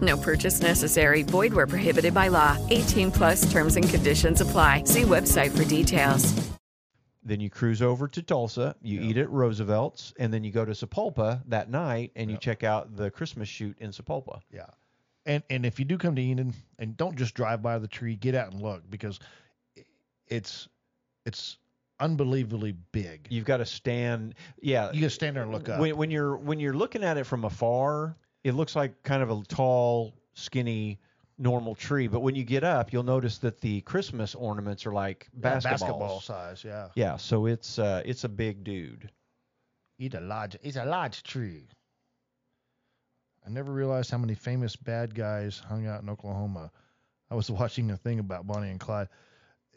No 0.00 0.16
purchase 0.16 0.60
necessary. 0.60 1.22
Void 1.22 1.52
where 1.52 1.66
prohibited 1.66 2.14
by 2.14 2.28
law. 2.28 2.56
18 2.70 3.10
plus 3.10 3.50
terms 3.50 3.76
and 3.76 3.88
conditions 3.88 4.40
apply. 4.40 4.84
See 4.84 5.02
website 5.02 5.56
for 5.56 5.64
details. 5.64 6.32
Then 7.24 7.40
you 7.40 7.50
cruise 7.50 7.82
over 7.82 8.08
to 8.08 8.22
Tulsa, 8.22 8.74
you 8.80 9.00
eat 9.02 9.18
at 9.18 9.28
Roosevelt's, 9.28 10.14
and 10.18 10.32
then 10.32 10.44
you 10.44 10.50
go 10.50 10.64
to 10.64 10.72
Sapulpa 10.72 11.42
that 11.48 11.68
night 11.68 12.10
and 12.16 12.30
you 12.30 12.38
check 12.38 12.64
out 12.64 12.96
the 12.96 13.10
Christmas 13.10 13.48
chute 13.48 13.76
in 13.80 13.90
Sapulpa. 13.90 14.40
Yeah. 14.50 14.66
And 15.26 15.42
and 15.50 15.66
if 15.66 15.78
you 15.78 15.84
do 15.84 15.98
come 15.98 16.14
to 16.16 16.22
Enid 16.22 16.54
and 16.78 16.96
don't 16.96 17.16
just 17.16 17.34
drive 17.34 17.60
by 17.60 17.78
the 17.78 17.88
tree, 17.88 18.16
get 18.16 18.34
out 18.34 18.52
and 18.52 18.62
look 18.62 18.88
because 18.88 19.18
it's 20.26 20.68
it's 21.26 21.58
unbelievably 22.00 22.76
big. 22.92 23.26
You've 23.28 23.44
got 23.44 23.58
to 23.58 23.66
stand. 23.66 24.34
Yeah, 24.62 24.90
You 24.92 25.02
gotta 25.02 25.10
stand 25.10 25.36
there 25.36 25.42
and 25.42 25.52
look 25.52 25.68
up. 25.68 25.80
when, 25.80 25.96
when 25.98 26.10
you're 26.10 26.36
when 26.38 26.60
you're 26.60 26.72
looking 26.72 27.04
at 27.04 27.18
it 27.18 27.24
from 27.24 27.44
afar, 27.44 28.16
it 28.44 28.52
looks 28.54 28.76
like 28.76 29.02
kind 29.02 29.22
of 29.22 29.30
a 29.30 29.42
tall, 29.44 30.14
skinny, 30.34 30.98
normal 31.38 31.74
tree. 31.74 32.08
But 32.08 32.20
when 32.20 32.34
you 32.34 32.44
get 32.44 32.64
up, 32.64 32.92
you'll 32.92 33.02
notice 33.02 33.38
that 33.38 33.60
the 33.60 33.80
Christmas 33.82 34.34
ornaments 34.34 34.86
are 34.86 34.92
like 34.92 35.28
Yeah, 35.34 35.60
basketball 35.60 36.20
size, 36.20 36.64
yeah. 36.64 36.88
Yeah, 36.94 37.16
so 37.16 37.46
it's 37.46 37.78
uh, 37.78 38.02
it's 38.04 38.24
a 38.24 38.28
big 38.28 38.64
dude. 38.64 39.10
Eat 39.98 40.14
a 40.14 40.20
large 40.20 40.56
it's 40.62 40.76
a 40.76 40.84
large 40.84 41.22
tree. 41.22 41.68
I 43.46 43.50
never 43.50 43.72
realized 43.72 44.10
how 44.10 44.18
many 44.18 44.34
famous 44.34 44.76
bad 44.76 45.14
guys 45.14 45.58
hung 45.58 45.86
out 45.86 46.02
in 46.02 46.10
Oklahoma. 46.10 46.70
I 47.30 47.34
was 47.34 47.50
watching 47.50 47.90
a 47.90 47.96
thing 47.96 48.18
about 48.18 48.46
Bonnie 48.46 48.70
and 48.70 48.80
Clyde. 48.80 49.08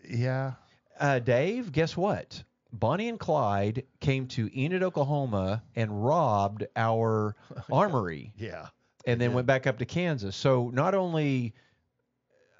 Yeah. 0.08 0.54
Uh, 1.00 1.19
Dave, 1.19 1.71
guess 1.71 1.95
what? 1.95 2.43
Bonnie 2.73 3.10
and 3.10 3.19
Clyde 3.19 3.84
came 3.99 4.27
to 4.27 4.49
Enid, 4.60 4.84
Oklahoma, 4.84 5.63
and 5.75 6.05
robbed 6.05 6.65
our 6.75 7.36
armory. 7.71 8.34
Yeah. 8.38 8.67
and 9.05 9.19
then 9.19 9.29
did. 9.29 9.36
went 9.36 9.47
back 9.47 9.67
up 9.67 9.77
to 9.79 9.86
Kansas. 9.86 10.36
So 10.36 10.69
not 10.73 10.95
only, 10.95 11.53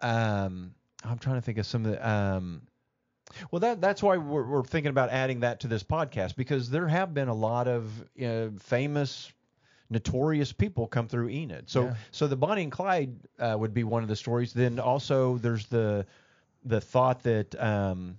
um, 0.02 0.74
I'm 1.04 1.18
trying 1.20 1.36
to 1.38 1.42
think 1.42 1.58
of 1.58 1.66
some 1.66 1.86
of 1.86 1.92
the, 1.92 2.10
um, 2.10 2.62
well, 3.50 3.60
that 3.62 3.80
that's 3.80 4.04
why 4.04 4.18
we're, 4.18 4.46
we're 4.46 4.64
thinking 4.64 4.90
about 4.90 5.10
adding 5.10 5.40
that 5.42 5.62
to 5.62 5.68
this 5.68 5.84
podcast 5.84 6.36
because 6.36 6.70
there 6.70 6.88
have 6.88 7.14
been 7.14 7.30
a 7.30 7.34
lot 7.34 7.68
of 7.68 7.90
uh, 8.22 8.48
famous, 8.60 9.32
notorious 9.90 10.52
people 10.52 10.88
come 10.88 11.08
through 11.08 11.30
Enid. 11.30 11.70
So 11.70 11.86
Yeah. 11.86 11.94
so 12.12 12.28
the 12.28 12.36
Bonnie 12.36 12.64
and 12.64 12.72
Clyde 12.72 13.16
uh, 13.40 13.56
would 13.58 13.74
be 13.74 13.84
one 13.86 14.04
of 14.04 14.10
the 14.10 14.16
stories. 14.18 14.52
Then 14.54 14.80
also 14.80 15.38
there's 15.38 15.68
the 15.68 16.06
the 16.66 16.82
thought 16.82 17.24
that 17.24 17.60
um, 17.62 18.18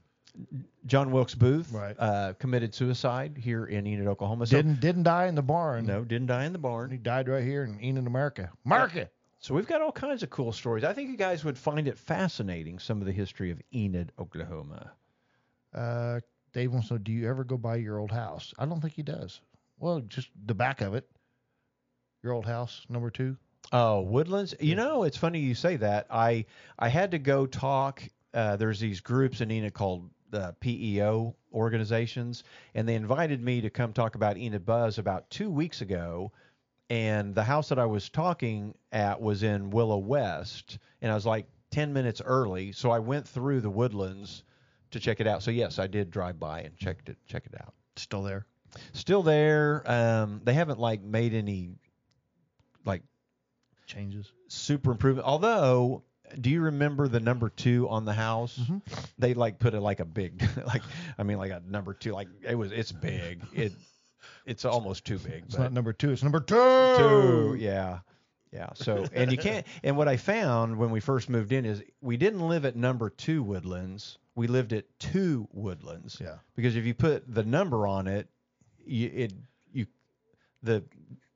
John 0.87 1.11
Wilkes 1.13 1.35
Booth 1.35 1.73
Right. 1.73 1.95
uh, 1.99 2.33
committed 2.39 2.75
suicide 2.75 3.37
here 3.39 3.67
in 3.67 3.87
Enid, 3.87 4.07
Oklahoma. 4.07 4.47
So, 4.47 4.57
Didn't 4.57 4.81
didn't 4.81 5.03
die 5.05 5.27
in 5.27 5.35
the 5.35 5.43
barn. 5.43 5.87
no, 5.87 6.05
didn't 6.05 6.29
die 6.29 6.45
in 6.45 6.53
the 6.53 6.59
barn. 6.59 6.91
He 6.91 6.97
died 6.97 7.29
right 7.29 7.45
here 7.45 7.65
in 7.65 7.83
Enid, 7.83 8.07
America. 8.07 8.51
America. 8.65 9.09
So 9.41 9.55
we've 9.55 9.67
got 9.67 9.81
all 9.83 9.93
kinds 9.93 10.23
of 10.23 10.31
cool 10.31 10.53
stories. 10.53 10.85
I 10.85 10.93
think 10.93 11.11
you 11.11 11.17
guys 11.17 11.45
would 11.45 11.59
find 11.59 11.89
it 11.89 11.99
fascinating, 11.99 12.79
some 12.79 13.01
of 13.01 13.07
the 13.07 13.13
history 13.13 13.51
of 13.51 13.61
Enid, 13.75 14.13
Oklahoma. 14.19 14.93
Uh, 15.75 16.21
Dave 16.53 16.73
wants 16.73 16.89
to 16.89 16.95
know, 16.95 16.99
do 16.99 17.13
you 17.13 17.29
ever 17.29 17.45
go 17.45 17.57
by 17.57 17.77
your 17.77 17.99
old 17.99 18.13
house? 18.13 18.55
I 18.59 18.67
don't 18.67 18.81
think 18.81 18.95
he 18.95 19.03
does. 19.03 19.41
Well, 19.79 20.01
just 20.01 20.29
the 20.47 20.55
back 20.55 20.81
of 20.81 20.95
it. 20.95 21.09
Your 22.23 22.33
old 22.35 22.47
house, 22.47 22.87
number 22.89 23.11
two. 23.11 23.37
Oh, 23.73 24.01
Woodlands. 24.03 24.55
You 24.61 24.77
know, 24.77 25.03
it's 25.03 25.17
funny 25.17 25.41
you 25.41 25.55
say 25.55 25.77
that. 25.77 26.07
I 26.11 26.45
I 26.79 26.89
had 26.89 27.11
to 27.13 27.19
go 27.19 27.47
talk. 27.47 28.03
Uh, 28.35 28.57
there's 28.57 28.79
these 28.79 29.01
groups 29.01 29.41
in 29.41 29.51
Enid 29.51 29.75
called 29.75 30.09
uh, 30.33 30.53
PEO 30.61 31.35
organizations, 31.53 32.45
and 32.75 32.89
they 32.89 32.95
invited 32.95 33.43
me 33.43 33.61
to 33.61 33.71
come 33.71 33.93
talk 33.93 34.15
about 34.15 34.37
Enid 34.37 34.65
Buzz 34.65 34.99
about 34.99 35.31
two 35.31 35.51
weeks 35.51 35.81
ago. 35.81 36.33
And 36.91 37.35
the 37.35 37.45
house 37.45 37.71
that 37.71 37.79
I 37.79 37.87
was 37.87 38.09
talking 38.11 38.75
at 38.91 39.21
was 39.21 39.43
in 39.43 39.71
Willow 39.71 39.99
West, 39.99 40.79
and 41.01 41.11
I 41.11 41.15
was 41.15 41.25
like 41.25 41.47
10 41.71 41.93
minutes 41.93 42.21
early, 42.25 42.73
so 42.73 42.91
I 42.91 42.99
went 42.99 43.27
through 43.27 43.63
the 43.63 43.71
Woodlands 43.71 44.43
to 44.91 45.01
check 45.01 45.21
it 45.21 45.27
out. 45.27 45.43
So 45.43 45.51
yes, 45.51 45.79
I 45.79 45.87
did 45.87 46.11
drive 46.11 46.39
by 46.39 46.61
and 46.61 46.77
checked 46.77 47.09
it 47.09 47.17
check 47.27 47.45
it 47.47 47.55
out. 47.61 47.73
Still 47.97 48.23
there. 48.23 48.47
Still 48.93 49.23
there. 49.23 49.83
Um, 49.91 50.41
they 50.45 50.55
haven't 50.55 50.79
like 50.79 51.03
made 51.03 51.35
any 51.35 51.71
like 52.85 53.03
Changes. 53.87 54.33
super 54.49 54.91
improvement. 54.93 55.27
Although, 55.27 56.03
do 56.41 56.51
you 56.51 56.61
remember 56.63 57.09
the 57.09 57.21
number 57.21 57.49
two 57.49 57.89
on 57.89 58.05
the 58.05 58.13
house? 58.13 58.59
Mm-hmm. 58.59 58.79
They 59.19 59.35
like 59.35 59.59
put 59.59 59.75
it 59.75 59.81
like 59.81 60.01
a 60.01 60.05
big, 60.05 60.43
like 60.67 60.83
I 61.19 61.23
mean, 61.23 61.39
like 61.39 61.51
a 61.51 61.63
number 61.67 61.95
two. 61.95 62.13
Like 62.13 62.29
it 62.43 62.55
was, 62.55 62.73
it's 62.73 62.93
big. 62.93 63.43
It, 63.53 63.73
it's 64.47 64.65
almost 64.65 65.05
too 65.05 65.19
big. 65.19 65.45
It's 65.47 65.59
not 65.59 65.73
number 65.73 65.93
two. 65.93 66.11
It's 66.11 66.23
number 66.23 66.41
two. 66.41 66.55
two, 66.55 67.57
yeah, 67.59 68.01
yeah. 68.53 68.71
So, 68.75 69.07
and 69.13 69.31
you 69.31 69.39
can't. 69.39 69.67
And 69.83 69.97
what 69.97 70.09
I 70.09 70.17
found 70.17 70.77
when 70.77 70.91
we 70.91 71.01
first 71.01 71.29
moved 71.29 71.53
in 71.53 71.65
is 71.65 71.83
we 72.01 72.17
didn't 72.17 72.47
live 72.47 72.65
at 72.65 72.77
number 72.77 73.11
two 73.11 73.43
Woodlands. 73.43 74.19
We 74.35 74.47
lived 74.47 74.73
at 74.73 74.85
two 74.99 75.49
Woodlands. 75.53 76.19
Yeah. 76.21 76.37
Because 76.57 76.77
if 76.77 76.85
you 76.85 76.95
put 76.95 77.33
the 77.33 77.45
number 77.45 77.87
on 77.87 78.07
it, 78.07 78.29
you, 78.85 79.11
it 79.15 79.33
you 79.73 79.87
the 80.63 80.83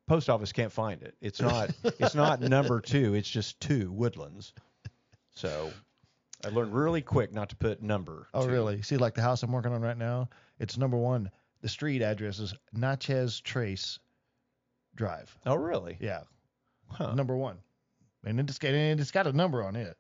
post 0.07 0.29
office 0.31 0.53
can't 0.53 0.73
find 0.73 1.03
it. 1.03 1.15
It's 1.21 1.41
not 1.41 1.71
it's 1.85 2.15
not 2.15 2.41
number 2.41 2.81
two. 2.81 3.15
It's 3.15 3.29
just 3.29 3.61
two 3.61 3.91
Woodlands. 3.93 4.53
So 5.37 5.71
I 6.45 6.49
learned 6.49 6.75
really 6.75 7.03
quick 7.03 7.33
not 7.33 7.51
to 7.51 7.57
put 7.57 7.83
number. 7.83 8.27
Oh, 8.35 8.47
two. 8.47 8.53
really? 8.53 8.83
See, 8.83 8.97
like 8.97 9.15
the 9.15 9.23
house 9.23 9.43
I'm 9.43 9.53
working 9.53 9.73
on 9.73 9.83
right 9.83 9.97
now, 9.97 10.29
it's 10.59 10.77
number 10.79 10.97
one. 10.97 11.31
The 11.61 11.69
street 11.69 12.03
address 12.03 12.39
is 12.39 12.55
Natchez 12.73 13.41
Trace 13.41 13.99
Drive. 14.95 15.37
Oh, 15.47 15.55
really? 15.57 15.97
Yeah, 16.01 16.23
Huh. 16.91 17.15
number 17.15 17.37
one, 17.37 17.59
and 18.25 18.41
it's 18.41 18.59
got 18.59 18.73
and 18.73 18.99
it's 19.01 19.11
got 19.11 19.27
a 19.27 19.33
number 19.33 19.63
on 19.63 19.77
it. 19.77 19.97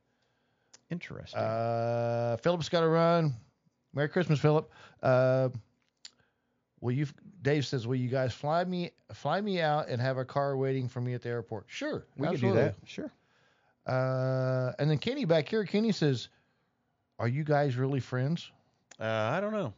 Interesting. 0.91 1.41
Uh, 1.41 2.37
Philip's 2.43 2.69
got 2.69 2.81
to 2.81 2.89
run. 2.89 3.35
Merry 3.93 4.09
Christmas, 4.09 4.39
Philip. 4.39 4.71
Uh, 5.03 5.49
will 6.81 6.93
you? 6.93 7.07
Dave 7.43 7.67
says, 7.67 7.87
"Will 7.87 7.97
you 7.97 8.09
guys 8.09 8.33
fly 8.33 8.65
me 8.65 8.93
fly 9.13 9.41
me 9.41 9.61
out 9.61 9.89
and 9.89 10.01
have 10.01 10.17
a 10.19 10.25
car 10.25 10.57
waiting 10.57 10.89
for 10.89 11.01
me 11.01 11.15
at 11.15 11.23
the 11.23 11.29
airport?" 11.29 11.65
Sure, 11.69 12.07
we 12.17 12.27
could 12.29 12.35
absolutely. 12.35 12.61
do 12.63 12.65
that. 12.67 12.75
Sure. 12.85 13.11
Uh, 13.87 14.73
and 14.79 14.91
then 14.91 14.99
Kenny 14.99 15.25
back 15.25 15.49
here, 15.49 15.65
Kenny 15.65 15.93
says, 15.93 16.29
"Are 17.19 17.29
you 17.29 17.45
guys 17.45 17.77
really 17.77 18.01
friends?" 18.01 18.51
Uh, 19.01 19.05
I 19.05 19.41
don't 19.41 19.53
know. 19.53 19.73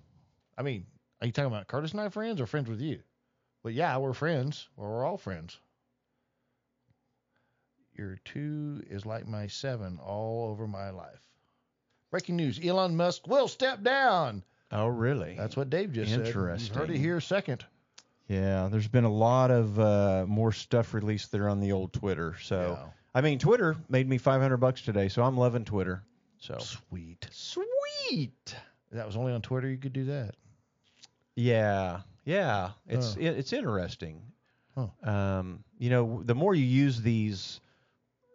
I 0.56 0.62
mean, 0.62 0.86
are 1.20 1.26
you 1.26 1.32
talking 1.32 1.52
about 1.52 1.66
Curtis 1.66 1.92
and 1.92 2.00
I 2.00 2.08
friends 2.08 2.40
or 2.40 2.46
friends 2.46 2.68
with 2.68 2.80
you? 2.80 3.00
But 3.62 3.74
yeah, 3.74 3.96
we're 3.98 4.12
friends. 4.12 4.68
Well, 4.76 4.88
we're 4.88 5.04
all 5.04 5.18
friends. 5.18 5.58
Your 7.96 8.18
two 8.24 8.82
is 8.88 9.04
like 9.04 9.26
my 9.26 9.48
seven 9.48 9.98
all 9.98 10.48
over 10.50 10.66
my 10.68 10.90
life. 10.90 11.28
Breaking 12.10 12.36
news: 12.36 12.58
Elon 12.64 12.96
Musk 12.96 13.26
will 13.26 13.48
step 13.48 13.82
down. 13.82 14.44
Oh, 14.70 14.86
really? 14.86 15.34
That's 15.36 15.56
what 15.56 15.70
Dave 15.70 15.92
just 15.92 16.10
said. 16.10 16.26
You've 16.26 16.34
heard 16.34 16.50
it 16.50 16.62
Interesting. 16.62 17.00
here 17.00 17.20
second. 17.20 17.64
Yeah, 18.28 18.68
there's 18.70 18.88
been 18.88 19.04
a 19.04 19.12
lot 19.12 19.50
of 19.50 19.80
uh, 19.80 20.26
more 20.28 20.52
stuff 20.52 20.92
released 20.92 21.32
there 21.32 21.48
on 21.48 21.60
the 21.60 21.72
old 21.72 21.94
Twitter. 21.94 22.36
So, 22.42 22.78
Yeah. 22.78 22.90
I 23.18 23.20
mean, 23.20 23.40
Twitter 23.40 23.76
made 23.88 24.08
me 24.08 24.16
500 24.16 24.58
bucks 24.58 24.82
today, 24.82 25.08
so 25.08 25.24
I'm 25.24 25.36
loving 25.36 25.64
Twitter. 25.64 26.04
So 26.38 26.56
Sweet. 26.60 27.26
sweet. 27.32 28.54
That 28.92 29.06
was 29.06 29.16
only 29.16 29.32
on 29.32 29.42
Twitter 29.42 29.68
you 29.68 29.76
could 29.76 29.92
do 29.92 30.04
that. 30.04 30.36
Yeah, 31.34 32.02
yeah. 32.24 32.70
It's 32.86 33.14
Huh. 33.14 33.20
it, 33.22 33.38
it's 33.38 33.52
interesting. 33.52 34.22
Huh. 34.76 34.86
Um, 35.02 35.64
you 35.80 35.90
know, 35.90 36.22
the 36.24 36.36
more 36.36 36.54
you 36.54 36.64
use 36.64 37.02
these 37.02 37.58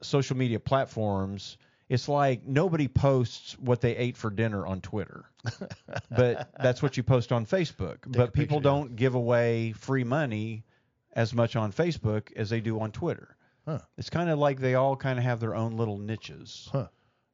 social 0.02 0.36
media 0.36 0.60
platforms, 0.60 1.58
it's 1.88 2.10
like 2.10 2.46
nobody 2.46 2.90
posts 2.90 3.58
what 3.60 3.80
they 3.80 3.96
ate 3.96 4.18
for 4.18 4.30
dinner 4.30 4.68
on 4.68 4.82
Twitter, 4.82 5.24
but 6.10 6.50
that's 6.62 6.84
what 6.84 6.98
you 6.98 7.04
post 7.04 7.32
on 7.32 7.46
Facebook. 7.46 8.06
a 8.06 8.10
but 8.10 8.34
people 8.34 8.58
picture, 8.58 8.70
don't 8.70 8.98
give 8.98 9.16
away 9.16 9.72
free 9.72 10.04
money 10.04 10.66
as 11.14 11.34
much 11.34 11.56
on 11.56 11.72
Facebook 11.72 12.34
as 12.36 12.50
they 12.50 12.60
do 12.60 12.82
on 12.82 12.92
Twitter. 12.92 13.38
Huh. 13.66 13.80
It's 13.98 14.10
kind 14.10 14.30
of 14.30 14.40
like 14.40 14.60
they 14.60 14.76
all 14.76 14.96
kind 14.96 15.18
of 15.18 15.26
have 15.26 15.40
their 15.40 15.56
own 15.56 15.78
little 15.78 15.98
niches. 15.98 16.68
Huh. 16.72 16.88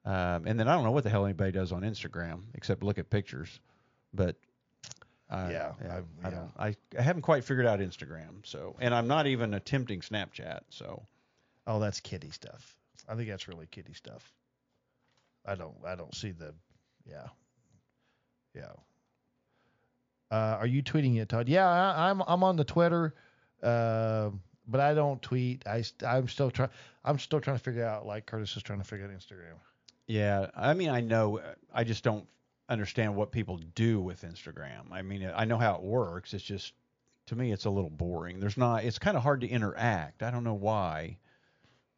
Um, 0.06 0.46
and 0.48 0.60
then 0.60 0.68
I 0.68 0.76
don't 0.76 0.84
know 0.84 0.92
what 0.92 1.04
the 1.04 1.10
hell 1.10 1.26
anybody 1.26 1.52
does 1.52 1.72
on 1.72 1.82
Instagram 1.82 2.42
except 2.54 2.84
look 2.84 2.98
at 3.00 3.10
pictures. 3.10 3.60
But 4.14 4.36
I, 5.30 5.52
Yeah, 5.52 5.72
I, 5.82 5.98
I've- 5.98 6.06
I 6.24 6.30
yeah. 6.30 6.36
don't. 6.36 6.52
I, 6.58 6.76
I 6.98 7.02
haven't 7.02 7.24
quite 7.24 7.44
figured 7.44 7.66
out 7.66 7.80
Instagram. 7.80 8.44
So, 8.44 8.76
and 8.80 8.94
I'm 8.94 9.08
not 9.08 9.28
even 9.28 9.54
attempting 9.54 10.02
Snapchat. 10.02 10.62
So, 10.70 11.04
Oh, 11.68 11.80
that's 11.80 12.00
kitty 12.00 12.32
stuff. 12.32 12.76
I 13.08 13.16
think 13.16 13.28
that's 13.30 13.48
really 13.48 13.68
kitty 13.68 13.94
stuff. 13.94 14.32
I 15.46 15.56
don't. 15.56 15.76
I 15.86 15.96
don't 15.96 16.14
see 16.16 16.32
the. 16.32 16.54
Yeah. 17.06 17.28
Yeah. 18.56 18.72
Uh, 20.32 20.58
are 20.60 20.68
you 20.68 20.84
tweeting 20.84 21.18
it, 21.20 21.30
Todd? 21.30 21.48
Yeah, 21.50 21.68
I, 21.68 22.10
I'm. 22.10 22.22
I'm 22.28 22.44
on 22.44 22.56
the 22.56 22.64
Twitter, 22.64 23.14
uh, 23.64 24.30
but 24.70 24.80
I 24.82 24.94
don't 24.94 25.22
tweet. 25.22 25.64
I 25.68 25.84
I'm 26.06 26.28
still 26.28 26.52
trying. 26.52 26.70
I'm 27.04 27.20
still 27.20 27.40
trying 27.42 27.58
to 27.58 27.64
figure 27.64 27.86
out. 27.86 28.06
Like 28.06 28.26
Curtis 28.26 28.56
is 28.56 28.64
trying 28.64 28.80
to 28.80 28.86
figure 28.86 29.06
out 29.06 29.12
Instagram. 29.12 29.56
yeah. 30.08 30.48
I 30.56 30.74
mean, 30.74 30.90
I 30.90 31.02
know. 31.02 31.42
I 31.74 31.84
just 31.84 32.04
don't 32.04 32.26
understand 32.70 33.16
what 33.16 33.32
people 33.32 33.58
do 33.76 34.00
with 34.00 34.22
Instagram. 34.22 34.92
I 34.92 35.02
mean, 35.02 35.30
I 35.36 35.46
know 35.46 35.58
how 35.58 35.76
it 35.76 35.82
works. 35.82 36.34
It's 36.34 36.44
just 36.44 36.74
to 37.28 37.36
me, 37.36 37.52
it's 37.52 37.66
a 37.66 37.70
little 37.70 37.90
boring. 37.90 38.40
There's 38.40 38.58
not. 38.58 38.84
It's 38.84 39.00
kind 39.00 39.16
of 39.18 39.24
hard 39.24 39.42
to 39.42 39.48
interact. 39.48 40.24
I 40.24 40.32
don't 40.32 40.44
know 40.44 40.54
why, 40.56 41.18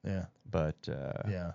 Yeah. 0.05 0.25
but 0.49 0.75
uh, 0.89 1.29
Yeah. 1.29 1.51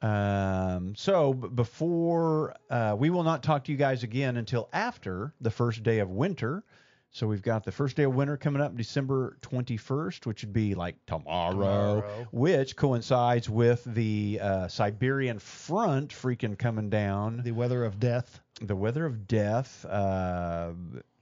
Um, 0.00 0.94
so 0.94 1.32
before 1.34 2.54
uh, 2.70 2.94
we 2.98 3.10
will 3.10 3.24
not 3.24 3.42
talk 3.42 3.64
to 3.64 3.72
you 3.72 3.78
guys 3.78 4.02
again 4.04 4.36
until 4.36 4.68
after 4.72 5.34
the 5.40 5.50
first 5.50 5.82
day 5.82 5.98
of 5.98 6.08
winter. 6.08 6.62
So 7.10 7.26
we've 7.26 7.42
got 7.42 7.64
the 7.64 7.72
first 7.72 7.96
day 7.96 8.04
of 8.04 8.14
winter 8.14 8.36
coming 8.36 8.60
up 8.62 8.76
December 8.76 9.38
21st, 9.42 10.26
which 10.26 10.42
would 10.44 10.52
be 10.52 10.74
like 10.74 10.94
tomorrow, 11.06 12.00
Tomorrow. 12.02 12.28
which 12.32 12.76
coincides 12.76 13.48
with 13.48 13.82
the 13.84 14.38
uh, 14.40 14.68
Siberian 14.68 15.38
front 15.38 16.10
freaking 16.12 16.56
coming 16.58 16.90
down. 16.90 17.40
The 17.42 17.52
weather 17.52 17.84
of 17.84 17.98
death. 17.98 18.40
The 18.60 18.76
weather 18.76 19.06
of 19.06 19.26
death, 19.26 19.84
uh, 19.86 20.72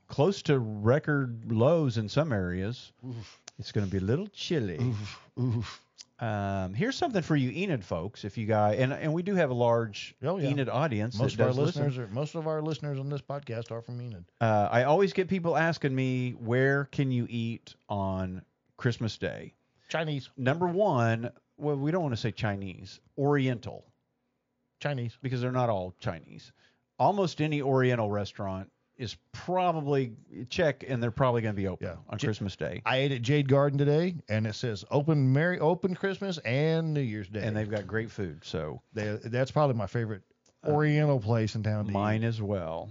close 0.08 0.42
to 0.42 0.58
record 0.58 1.52
lows 1.52 1.98
in 1.98 2.08
some 2.08 2.32
areas. 2.32 2.92
It's 3.58 3.72
going 3.72 3.86
to 3.86 3.90
be 3.90 3.98
a 3.98 4.06
little 4.06 4.26
chilly. 4.28 4.78
Oof. 5.38 5.82
Um, 6.18 6.72
here's 6.72 6.96
something 6.96 7.20
for 7.20 7.36
you 7.36 7.50
Enid 7.50 7.84
folks, 7.84 8.24
if 8.24 8.38
you 8.38 8.46
guys, 8.46 8.78
and 8.78 8.90
and 8.92 9.12
we 9.12 9.22
do 9.22 9.34
have 9.34 9.50
a 9.50 9.54
large 9.54 10.14
Oh, 10.22 10.38
yeah. 10.38 10.48
Enid 10.48 10.68
audience. 10.70 11.18
Most 11.18 11.34
of 11.34 11.40
our 11.42 11.46
does 11.48 11.58
listen. 11.58 11.84
listeners 11.84 11.98
are. 12.08 12.12
Most 12.12 12.34
of 12.34 12.46
our 12.46 12.62
listeners 12.62 12.98
on 12.98 13.10
this 13.10 13.20
podcast 13.20 13.70
are 13.70 13.82
from 13.82 14.00
Enid. 14.00 14.24
Uh, 14.40 14.68
I 14.70 14.84
always 14.84 15.12
get 15.12 15.28
people 15.28 15.56
asking 15.56 15.94
me, 15.94 16.30
where 16.32 16.86
can 16.86 17.10
you 17.10 17.26
eat 17.28 17.74
on 17.90 18.40
Christmas 18.78 19.18
Day? 19.18 19.52
Chinese. 19.90 20.30
Number 20.38 20.66
one, 20.66 21.30
well, 21.58 21.76
we 21.76 21.90
don't 21.90 22.02
want 22.02 22.14
to 22.14 22.20
say 22.20 22.32
Chinese, 22.32 22.98
Oriental, 23.18 23.84
Chinese. 24.80 25.18
because 25.22 25.40
they're 25.42 25.52
not 25.52 25.68
all 25.68 25.94
Chinese. 26.00 26.50
Almost 26.98 27.42
any 27.42 27.60
Oriental 27.60 28.10
restaurant 28.10 28.70
is 28.98 29.16
probably 29.32 30.12
check, 30.48 30.84
and 30.88 31.02
they're 31.02 31.10
probably 31.10 31.42
going 31.42 31.54
to 31.54 31.60
be 31.60 31.68
open 31.68 31.86
Yeah. 31.88 31.96
on 32.08 32.18
J- 32.18 32.26
Christmas 32.28 32.56
Day. 32.56 32.82
I 32.86 32.96
ate 32.98 33.12
at 33.12 33.22
Jade 33.22 33.48
Garden 33.48 33.78
today, 33.78 34.14
and 34.28 34.46
it 34.46 34.54
says 34.54 34.84
open 34.90 35.32
Merry 35.32 35.58
Open 35.60 35.94
Christmas 35.94 36.38
and 36.38 36.94
New 36.94 37.00
Year's 37.00 37.28
Day. 37.28 37.42
And 37.42 37.56
they've 37.56 37.70
got 37.70 37.86
great 37.86 38.10
food, 38.10 38.40
so 38.44 38.80
They, 38.94 39.18
that's 39.24 39.50
probably 39.50 39.76
my 39.76 39.86
favorite 39.86 40.22
Oriental 40.66 41.20
place 41.20 41.54
in 41.54 41.62
town. 41.62 41.86
To 41.86 41.92
mine 41.92 42.24
as 42.24 42.42
well. 42.42 42.88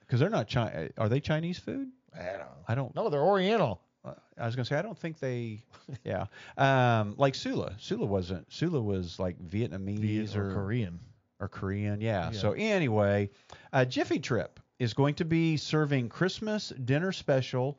Because 0.00 0.20
they're 0.20 0.30
not 0.30 0.48
Chi- 0.48 0.90
Are 0.96 1.08
they 1.08 1.18
Chinese 1.20 1.58
food? 1.58 1.88
I 2.14 2.22
don't. 2.24 2.48
I 2.68 2.74
don't. 2.76 2.94
No, 2.94 3.08
they're 3.10 3.20
Oriental. 3.22 3.80
Uh, 4.04 4.12
I 4.38 4.46
was 4.46 4.54
gonna 4.54 4.64
say 4.66 4.76
I 4.76 4.82
don't 4.82 4.96
think 4.96 5.18
they, 5.18 5.60
yeah, 6.04 6.26
um, 6.56 7.14
like 7.18 7.34
Sula. 7.34 7.74
Sula 7.78 8.06
wasn't. 8.06 8.50
Sula 8.52 8.80
was 8.80 9.18
like 9.18 9.36
Vietnamese 9.42 10.36
or 10.36 10.50
or 10.50 10.54
Korean. 10.54 11.00
or 11.40 11.48
Korean. 11.48 12.00
Yeah. 12.00 12.30
Yeah. 12.30 12.38
So 12.38 12.52
anyway, 12.52 13.30
uh, 13.72 13.84
Jiffy 13.84 14.20
Trip 14.20 14.60
is 14.78 14.94
going 14.94 15.14
to 15.14 15.24
be 15.24 15.56
serving 15.56 16.08
Christmas 16.08 16.68
dinner 16.68 17.12
special 17.12 17.78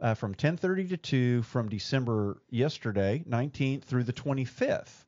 uh, 0.00 0.14
from 0.14 0.34
10:30 0.34 0.88
to 0.90 0.96
2 0.96 1.42
from 1.42 1.68
December 1.68 2.40
yesterday 2.50 3.22
19th 3.28 3.82
through 3.82 4.04
the 4.04 4.12
25th. 4.12 5.04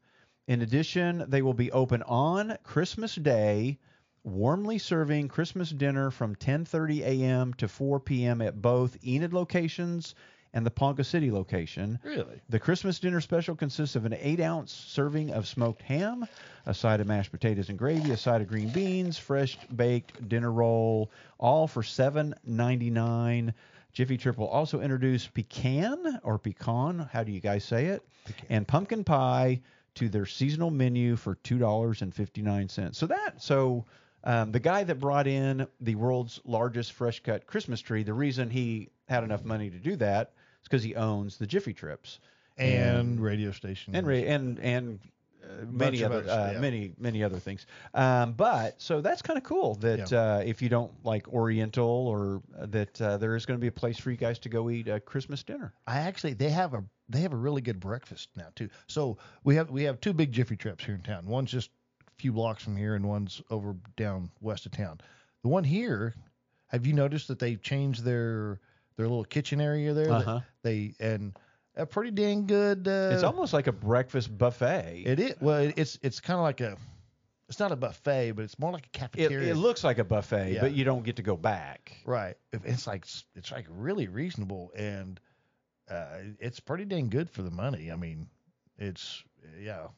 In 0.48 0.62
addition, 0.62 1.24
they 1.28 1.42
will 1.42 1.54
be 1.54 1.70
open 1.70 2.02
on 2.02 2.58
Christmas 2.64 3.14
Day, 3.14 3.78
warmly 4.24 4.78
serving 4.78 5.28
Christmas 5.28 5.70
dinner 5.70 6.10
from 6.10 6.34
10:30 6.34 7.00
a.m. 7.02 7.54
to 7.54 7.68
4 7.68 8.00
p.m. 8.00 8.42
at 8.42 8.60
both 8.60 8.98
Enid 9.06 9.32
locations 9.32 10.14
and 10.52 10.66
the 10.66 10.70
Ponca 10.70 11.04
City 11.04 11.30
location. 11.30 11.98
Really? 12.02 12.40
The 12.48 12.58
Christmas 12.58 12.98
dinner 12.98 13.20
special 13.20 13.54
consists 13.54 13.96
of 13.96 14.04
an 14.04 14.14
eight 14.14 14.40
ounce 14.40 14.72
serving 14.72 15.30
of 15.30 15.46
smoked 15.46 15.82
ham, 15.82 16.26
a 16.66 16.74
side 16.74 17.00
of 17.00 17.06
mashed 17.06 17.30
potatoes 17.30 17.68
and 17.68 17.78
gravy, 17.78 18.10
a 18.10 18.16
side 18.16 18.40
of 18.40 18.48
green 18.48 18.68
beans, 18.70 19.16
fresh 19.16 19.56
baked 19.76 20.28
dinner 20.28 20.50
roll, 20.50 21.10
all 21.38 21.66
for 21.66 21.82
$7.99. 21.82 23.54
Jiffy 23.92 24.16
Trip 24.16 24.38
will 24.38 24.48
also 24.48 24.80
introduce 24.80 25.26
pecan 25.26 26.20
or 26.22 26.38
pecan, 26.38 27.08
how 27.12 27.24
do 27.24 27.32
you 27.32 27.40
guys 27.40 27.64
say 27.64 27.86
it? 27.86 28.06
And 28.48 28.66
pumpkin 28.66 29.04
pie 29.04 29.60
to 29.96 30.08
their 30.08 30.26
seasonal 30.26 30.70
menu 30.70 31.16
for 31.16 31.36
$2.59. 31.36 32.94
So 32.94 33.06
that, 33.06 33.42
so 33.42 33.84
um, 34.22 34.52
the 34.52 34.60
guy 34.60 34.84
that 34.84 35.00
brought 35.00 35.26
in 35.26 35.66
the 35.80 35.94
world's 35.96 36.40
largest 36.44 36.92
fresh 36.92 37.20
cut 37.20 37.46
Christmas 37.46 37.80
tree, 37.80 38.02
the 38.02 38.14
reason 38.14 38.50
he 38.50 38.90
had 39.08 39.24
enough 39.24 39.44
money 39.44 39.70
to 39.70 39.78
do 39.78 39.96
that 39.96 40.32
is 40.62 40.68
because 40.68 40.82
he 40.82 40.94
owns 40.94 41.36
the 41.38 41.46
Jiffy 41.46 41.72
Trips 41.72 42.20
And 42.58 43.20
radio 43.20 43.52
station. 43.52 43.94
and 43.94 44.06
ra- 44.06 44.14
and 44.14 44.58
and 44.58 44.98
uh, 45.42 45.64
many 45.70 46.04
other 46.04 46.18
uh, 46.28 46.52
yeah. 46.52 46.60
many 46.60 46.92
many 46.98 47.24
other 47.24 47.38
things. 47.38 47.64
Um, 47.94 48.32
but 48.34 48.80
so 48.80 49.00
that's 49.00 49.22
kind 49.22 49.36
of 49.38 49.42
cool 49.42 49.74
that 49.76 50.10
Yeah. 50.12 50.36
uh, 50.36 50.42
if 50.44 50.60
you 50.60 50.68
don't 50.68 50.92
like 51.04 51.26
Oriental 51.28 51.88
or 51.88 52.42
uh, 52.58 52.66
that 52.66 53.00
uh, 53.00 53.16
there 53.16 53.34
is 53.36 53.46
going 53.46 53.58
to 53.58 53.60
be 53.60 53.68
a 53.68 53.72
place 53.72 53.98
for 53.98 54.10
you 54.10 54.16
guys 54.18 54.38
to 54.40 54.48
go 54.50 54.68
eat 54.70 54.88
a 54.88 55.00
Christmas 55.00 55.42
dinner. 55.42 55.72
I 55.86 56.00
actually 56.00 56.34
they 56.34 56.50
have 56.50 56.74
a 56.74 56.84
they 57.08 57.20
have 57.20 57.32
a 57.32 57.36
really 57.36 57.62
good 57.62 57.80
breakfast 57.80 58.28
now 58.36 58.48
too. 58.54 58.68
So 58.86 59.16
we 59.42 59.54
have 59.56 59.70
we 59.70 59.84
have 59.84 60.00
two 60.00 60.12
big 60.12 60.30
Jiffy 60.30 60.56
Trips 60.56 60.84
here 60.84 60.94
in 60.94 61.00
town. 61.02 61.26
One's 61.26 61.50
just 61.50 61.70
a 62.06 62.10
few 62.20 62.32
blocks 62.32 62.62
from 62.62 62.76
here, 62.76 62.94
and 62.94 63.08
one's 63.08 63.40
over 63.50 63.74
down 63.96 64.30
west 64.42 64.66
of 64.66 64.72
town. 64.72 65.00
The 65.42 65.48
one 65.48 65.64
here, 65.64 66.14
have 66.68 66.86
you 66.86 66.92
noticed 66.92 67.28
that 67.28 67.38
they 67.38 67.56
changed 67.56 68.04
their 68.04 68.60
their 69.00 69.08
little 69.08 69.24
kitchen 69.24 69.60
area 69.60 69.94
there? 69.94 70.10
Uh-huh. 70.12 70.40
They 70.62 70.92
and 71.00 71.32
a 71.76 71.86
pretty 71.86 72.10
dang 72.10 72.46
good. 72.46 72.86
Uh, 72.86 73.10
it's 73.14 73.22
almost 73.22 73.52
like 73.54 73.66
a 73.66 73.72
breakfast 73.72 74.36
buffet. 74.36 75.04
it 75.06 75.18
is 75.20 75.34
well. 75.40 75.60
it- 75.60 75.74
It's 75.78 75.98
it's 76.02 76.20
kind 76.20 76.38
of 76.38 76.42
like 76.42 76.60
a. 76.60 76.76
It's 77.48 77.58
not 77.58 77.72
a 77.72 77.76
buffet, 77.76 78.32
but 78.32 78.44
it's 78.44 78.58
more 78.60 78.70
like 78.70 78.86
a 78.86 78.90
cafeteria. 78.90 79.50
it 79.50 79.56
looks 79.56 79.82
like 79.82 79.98
a 79.98 80.04
buffet, 80.04 80.52
Yeah. 80.52 80.60
but 80.60 80.72
you 80.72 80.84
don't 80.84 81.02
get 81.02 81.16
to 81.16 81.22
go 81.22 81.36
back. 81.36 81.96
Right. 82.04 82.36
It's 82.52 82.86
like 82.86 83.04
it's 83.34 83.50
like 83.50 83.66
really 83.68 84.06
reasonable 84.06 84.70
and 84.76 85.18
uh, 85.90 86.18
it's 86.38 86.60
pretty 86.60 86.84
dang 86.84 87.08
good 87.08 87.28
for 87.28 87.42
the 87.42 87.50
money. 87.50 87.90
I 87.90 87.96
mean, 87.96 88.28
it's 88.78 89.24
yeah, 89.60 89.88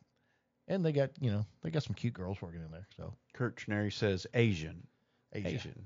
and 0.66 0.82
they 0.82 0.92
got 0.92 1.10
you 1.20 1.30
know 1.30 1.44
they 1.62 1.70
got 1.70 1.82
some 1.82 1.92
cute 1.94 2.14
girls 2.14 2.40
working 2.40 2.62
in 2.62 2.70
there. 2.70 2.86
So 2.96 3.12
Kurt 3.34 3.56
Chenary 3.56 3.92
says 3.92 4.26
Asian. 4.32 4.86
Asia. 5.34 5.48
Asian. 5.48 5.84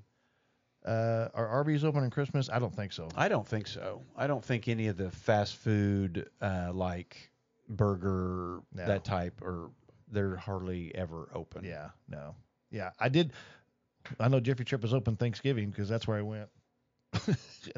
Uh, 0.86 1.28
are 1.34 1.48
Arby's 1.48 1.84
open 1.84 2.04
on 2.04 2.10
Christmas? 2.10 2.48
I 2.48 2.58
don't 2.58 2.74
think 2.74 2.92
so. 2.92 3.08
I 3.16 3.28
don't 3.28 3.46
think 3.46 3.66
so. 3.66 4.02
I 4.16 4.26
don't 4.26 4.44
think 4.44 4.68
any 4.68 4.86
of 4.86 4.96
the 4.96 5.10
fast 5.10 5.56
food 5.56 6.28
uh, 6.40 6.70
like 6.72 7.30
burger 7.68 8.60
No. 8.72 8.86
that 8.86 9.04
type 9.04 9.40
or 9.42 9.70
they're 10.10 10.36
hardly 10.36 10.94
ever 10.94 11.28
open. 11.34 11.64
Yeah, 11.64 11.88
no. 12.08 12.34
Yeah, 12.70 12.90
I 13.00 13.08
did. 13.08 13.32
I 14.20 14.28
know 14.28 14.38
Jiffy 14.38 14.62
Trip 14.64 14.84
is 14.84 14.94
open 14.94 15.16
Thanksgiving 15.16 15.70
because 15.70 15.88
that's 15.88 16.06
where 16.06 16.18
I 16.18 16.22
went. 16.22 16.48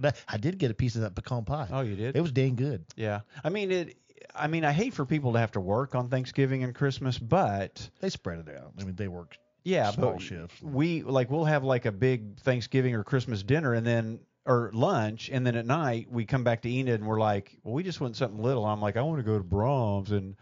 I, 0.04 0.12
I 0.28 0.36
did 0.36 0.58
get 0.58 0.70
a 0.70 0.74
piece 0.74 0.94
of 0.96 1.02
that 1.02 1.14
pecan 1.14 1.44
pie. 1.44 1.68
Oh, 1.72 1.80
you 1.80 1.96
did? 1.96 2.16
It 2.16 2.20
was 2.20 2.32
dang 2.32 2.56
good. 2.56 2.84
Yeah. 2.96 3.20
I 3.42 3.48
mean 3.48 3.70
it 3.70 3.96
I 4.34 4.46
mean 4.48 4.64
I 4.64 4.72
hate 4.72 4.92
for 4.92 5.06
people 5.06 5.32
to 5.34 5.38
have 5.38 5.52
to 5.52 5.60
work 5.60 5.94
on 5.94 6.08
Thanksgiving 6.08 6.64
and 6.64 6.74
Christmas, 6.74 7.16
but 7.18 7.88
They 8.00 8.10
spread 8.10 8.40
it 8.46 8.54
out. 8.54 8.72
I 8.78 8.84
mean, 8.84 8.96
they 8.96 9.08
work 9.08 9.36
yeah, 9.68 9.90
small 9.90 10.12
but 10.14 10.22
shifts. 10.22 10.60
we 10.62 11.02
like 11.02 11.30
we'll 11.30 11.44
have 11.44 11.62
like 11.64 11.84
a 11.86 11.92
big 11.92 12.38
Thanksgiving 12.40 12.94
or 12.94 13.04
Christmas 13.04 13.42
dinner 13.42 13.74
and 13.74 13.86
then 13.86 14.20
or 14.46 14.70
lunch 14.72 15.28
and 15.30 15.46
then 15.46 15.54
at 15.56 15.66
night 15.66 16.08
we 16.10 16.24
come 16.24 16.42
back 16.42 16.62
to 16.62 16.70
Enid 16.70 17.00
and 17.00 17.06
we're 17.08 17.20
like, 17.20 17.58
well, 17.62 17.74
we 17.74 17.82
just 17.82 18.00
want 18.00 18.16
something 18.16 18.42
little. 18.42 18.64
I'm 18.64 18.80
like, 18.80 18.96
I 18.96 19.02
want 19.02 19.18
to 19.18 19.22
go 19.22 19.36
to 19.36 19.44
Braum's 19.44 20.10
and 20.10 20.36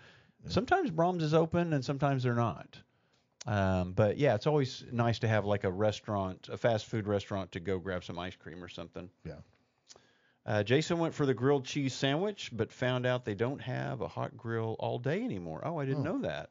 sometimes 0.46 0.90
Braum's 0.90 1.22
is 1.24 1.34
open 1.34 1.72
and 1.72 1.84
sometimes 1.84 2.22
they're 2.22 2.34
not. 2.34 2.78
Um, 3.48 3.92
but 3.92 4.16
yeah, 4.16 4.34
it's 4.34 4.46
always 4.46 4.84
nice 4.92 5.18
to 5.20 5.28
have 5.28 5.44
like 5.44 5.64
a 5.64 5.70
restaurant, 5.70 6.48
a 6.52 6.56
fast 6.56 6.86
food 6.86 7.06
restaurant 7.08 7.52
to 7.52 7.60
go 7.60 7.78
grab 7.78 8.04
some 8.04 8.18
ice 8.18 8.36
cream 8.36 8.62
or 8.62 8.68
something. 8.68 9.08
Yeah. 9.24 9.34
Uh, 10.44 10.62
Jason 10.62 10.98
went 11.00 11.12
for 11.14 11.26
the 11.26 11.34
grilled 11.34 11.64
cheese 11.64 11.92
sandwich, 11.94 12.50
but 12.52 12.70
found 12.72 13.06
out 13.06 13.24
they 13.24 13.34
don't 13.34 13.60
have 13.60 14.00
a 14.00 14.08
hot 14.08 14.36
grill 14.36 14.76
all 14.78 14.98
day 15.00 15.22
anymore. 15.24 15.62
Oh, 15.64 15.78
I 15.78 15.84
didn't 15.84 16.06
Oh. 16.06 16.12
know 16.12 16.22
that. 16.22 16.50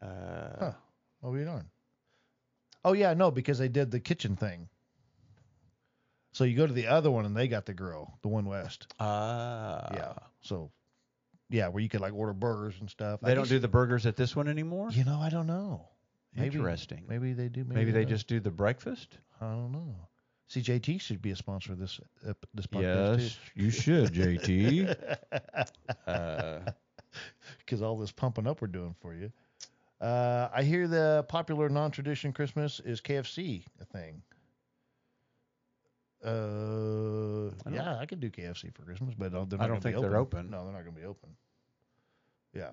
Uh, 0.00 0.56
Huh. 0.58 0.72
Oh, 1.22 1.34
you 1.34 1.44
darn. 1.44 1.68
Oh 2.84 2.92
yeah, 2.92 3.14
no, 3.14 3.30
because 3.30 3.58
they 3.58 3.68
did 3.68 3.90
the 3.90 4.00
kitchen 4.00 4.36
thing. 4.36 4.68
So 6.32 6.44
you 6.44 6.56
go 6.56 6.66
to 6.66 6.72
the 6.72 6.86
other 6.86 7.10
one 7.10 7.24
and 7.24 7.36
they 7.36 7.48
got 7.48 7.66
the 7.66 7.74
grill, 7.74 8.18
the 8.22 8.28
one 8.28 8.44
west. 8.44 8.86
Ah. 9.00 9.88
yeah. 9.92 10.12
So 10.40 10.70
yeah, 11.50 11.68
where 11.68 11.82
you 11.82 11.88
could 11.88 12.00
like 12.00 12.14
order 12.14 12.32
burgers 12.32 12.74
and 12.80 12.88
stuff. 12.88 13.20
They 13.20 13.34
don't 13.34 13.48
do 13.48 13.58
the 13.58 13.68
burgers 13.68 14.06
at 14.06 14.16
this 14.16 14.36
one 14.36 14.48
anymore. 14.48 14.90
You 14.92 15.04
know, 15.04 15.18
I 15.20 15.30
don't 15.30 15.46
know. 15.46 15.88
Maybe, 16.36 16.56
Interesting. 16.56 17.04
Maybe 17.08 17.32
they 17.32 17.48
do. 17.48 17.64
Maybe, 17.64 17.74
Maybe 17.74 17.90
they 17.90 18.02
don't. 18.02 18.10
just 18.10 18.28
do 18.28 18.38
the 18.38 18.50
breakfast. 18.50 19.18
I 19.40 19.46
don't 19.46 19.72
know. 19.72 19.96
CJT 20.50 21.00
should 21.00 21.20
be 21.20 21.30
a 21.30 21.36
sponsor 21.36 21.72
of 21.72 21.78
this 21.78 22.00
uh, 22.26 22.32
this 22.54 22.66
podcast 22.66 23.20
Yes, 23.20 23.38
you 23.54 23.70
should, 23.70 24.12
JT. 24.12 24.96
uh, 26.06 26.60
because 27.58 27.82
all 27.82 27.98
this 27.98 28.12
pumping 28.12 28.46
up 28.46 28.60
we're 28.62 28.68
doing 28.68 28.94
for 29.00 29.14
you. 29.14 29.30
Uh, 30.00 30.48
I 30.52 30.62
hear 30.62 30.86
the 30.86 31.24
popular 31.28 31.68
non-tradition 31.68 32.32
Christmas 32.32 32.80
is 32.80 33.00
KFC 33.00 33.64
a 33.80 33.84
thing. 33.84 34.22
Uh, 36.24 37.48
I 37.66 37.70
yeah, 37.72 37.98
I 37.98 38.06
could 38.06 38.20
do 38.20 38.30
KFC 38.30 38.74
for 38.74 38.82
Christmas, 38.82 39.14
but 39.16 39.34
uh, 39.34 39.44
I 39.58 39.66
don't 39.66 39.80
think 39.80 40.00
they're 40.00 40.16
open. 40.16 40.50
No, 40.50 40.64
they're 40.64 40.72
not 40.72 40.82
going 40.82 40.94
to 40.94 41.00
be 41.00 41.06
open. 41.06 41.30
Yeah. 42.54 42.70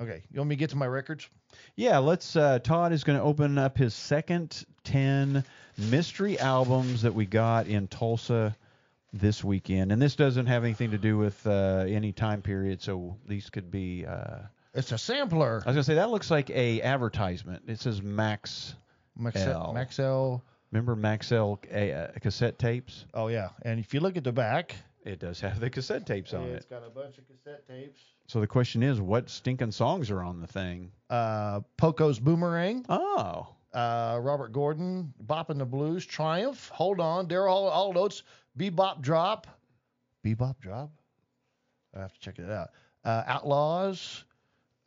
Okay, 0.00 0.22
you 0.30 0.38
want 0.38 0.50
me 0.50 0.56
to 0.56 0.60
get 0.60 0.70
to 0.70 0.76
my 0.76 0.86
records? 0.86 1.28
yeah, 1.74 1.98
let's. 1.98 2.36
Uh, 2.36 2.58
Todd 2.60 2.92
is 2.92 3.02
going 3.02 3.18
to 3.18 3.24
open 3.24 3.58
up 3.58 3.76
his 3.76 3.94
second 3.94 4.64
ten 4.84 5.42
mystery 5.76 6.38
albums 6.38 7.02
that 7.02 7.14
we 7.14 7.26
got 7.26 7.66
in 7.66 7.88
Tulsa 7.88 8.56
this 9.12 9.42
weekend, 9.42 9.90
and 9.90 10.00
this 10.00 10.14
doesn't 10.14 10.46
have 10.46 10.64
anything 10.64 10.92
to 10.92 10.98
do 10.98 11.18
with 11.18 11.44
uh, 11.46 11.84
any 11.88 12.12
time 12.12 12.42
period, 12.42 12.80
so 12.80 13.16
these 13.26 13.50
could 13.50 13.70
be. 13.70 14.06
Uh, 14.06 14.38
It's 14.78 14.92
a 14.92 14.98
sampler. 14.98 15.62
I 15.66 15.68
was 15.68 15.74
gonna 15.74 15.82
say 15.82 15.94
that 15.94 16.10
looks 16.10 16.30
like 16.30 16.50
a 16.50 16.80
advertisement. 16.82 17.64
It 17.66 17.80
says 17.80 18.00
Max. 18.00 18.76
Maxell. 19.20 19.48
L. 19.48 19.74
Maxell. 19.74 20.42
Remember 20.70 20.94
Maxell 20.94 21.58
uh, 21.74 22.16
cassette 22.20 22.58
tapes? 22.60 23.04
Oh 23.12 23.26
yeah, 23.26 23.48
and 23.62 23.80
if 23.80 23.92
you 23.92 23.98
look 24.00 24.16
at 24.16 24.22
the 24.22 24.32
back, 24.32 24.76
It 25.04 25.18
does 25.18 25.40
have 25.40 25.58
the 25.58 25.68
cassette 25.68 26.06
tapes 26.06 26.32
on 26.32 26.42
it's 26.44 26.50
it. 26.50 26.56
It's 26.56 26.66
got 26.66 26.86
a 26.86 26.90
bunch 26.90 27.18
of 27.18 27.26
cassette 27.26 27.66
tapes. 27.66 28.00
So 28.28 28.40
the 28.40 28.46
question 28.46 28.82
is, 28.84 29.00
what 29.00 29.28
stinking 29.30 29.72
songs 29.72 30.10
are 30.12 30.22
on 30.22 30.40
the 30.40 30.46
thing? 30.46 30.92
Uh, 31.10 31.60
Poco's 31.76 32.20
Boomerang. 32.20 32.84
Oh, 32.88 33.48
uh, 33.72 34.18
Robert 34.22 34.52
Gordon, 34.52 35.12
Bop 35.20 35.50
in 35.50 35.58
the 35.58 35.64
Blues, 35.64 36.06
Triumph, 36.06 36.68
Hold 36.68 37.00
On, 37.00 37.26
Daryl 37.26 37.48
Hall, 37.48 37.68
All 37.68 37.92
Notes, 37.92 38.22
Bebop 38.56 39.00
Drop, 39.00 39.46
Bebop 40.24 40.60
Drop. 40.60 40.90
I 41.96 42.00
have 42.00 42.12
to 42.12 42.20
check 42.20 42.38
it 42.38 42.50
out. 42.50 42.68
Uh, 43.04 43.24
Outlaws, 43.26 44.24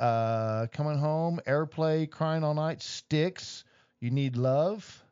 uh, 0.02 0.68
Coming 0.74 0.98
Home, 0.98 1.40
Airplay, 1.48 2.10
Crying 2.10 2.44
All 2.44 2.54
Night, 2.56 2.82
Styx, 2.82 3.64
You 4.00 4.10
Need 4.10 4.36
Love, 4.36 5.04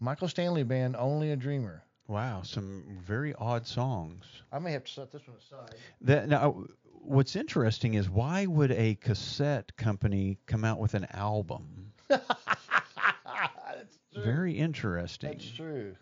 Michael 0.00 0.28
Stanley 0.28 0.62
Band, 0.62 0.96
Only 0.96 1.32
a 1.32 1.36
Dreamer. 1.36 1.82
wow, 2.06 2.42
some 2.42 2.84
very 3.04 3.34
odd 3.34 3.66
songs. 3.66 4.24
I 4.52 4.58
may 4.60 4.72
have 4.72 4.84
to 4.84 4.92
set 4.92 5.10
this 5.12 5.22
one 5.26 5.36
aside. 5.36 5.74
That 6.02 6.28
now, 6.28 6.64
what's 6.92 7.34
interesting 7.36 7.94
is 7.94 8.08
why 8.08 8.46
would 8.46 8.70
a 8.70 8.94
cassette 8.96 9.76
company 9.76 10.38
come 10.46 10.64
out 10.64 10.78
with 10.78 10.94
an 10.94 11.06
album? 11.12 11.92
That's 12.08 13.98
true. 14.12 14.22
Very 14.22 14.52
interesting. 14.52 15.30
That's 15.30 15.50
true. 15.50 15.96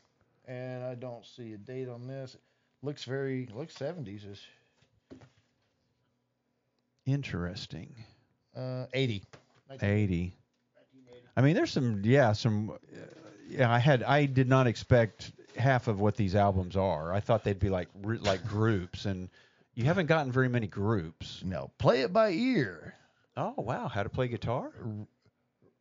And 0.46 0.84
I 0.84 0.94
don't 0.96 1.24
see 1.24 1.52
a 1.54 1.56
date 1.56 1.88
on 1.88 2.06
this. 2.06 2.36
Looks 2.82 3.04
very, 3.04 3.48
looks 3.54 3.74
70s 3.74 4.30
ish. 4.30 4.46
Interesting. 7.06 7.94
Uh, 8.56 8.86
80. 8.92 9.22
80. 9.80 10.34
I 11.36 11.40
mean, 11.40 11.54
there's 11.54 11.70
some, 11.70 12.02
yeah, 12.04 12.32
some. 12.32 12.70
Uh, 12.70 12.74
yeah, 13.48 13.72
I 13.72 13.78
had, 13.78 14.02
I 14.02 14.26
did 14.26 14.48
not 14.48 14.66
expect 14.66 15.32
half 15.56 15.88
of 15.88 16.00
what 16.00 16.16
these 16.16 16.34
albums 16.34 16.76
are. 16.76 17.12
I 17.12 17.20
thought 17.20 17.42
they'd 17.44 17.58
be 17.58 17.70
like, 17.70 17.88
like 18.02 18.46
groups, 18.46 19.06
and 19.06 19.28
you 19.74 19.84
haven't 19.84 20.06
gotten 20.06 20.30
very 20.32 20.48
many 20.48 20.66
groups. 20.66 21.42
No, 21.44 21.70
play 21.78 22.02
it 22.02 22.12
by 22.12 22.30
ear. 22.30 22.94
Oh 23.36 23.54
wow, 23.56 23.88
how 23.88 24.02
to 24.02 24.08
play 24.10 24.28
guitar? 24.28 24.70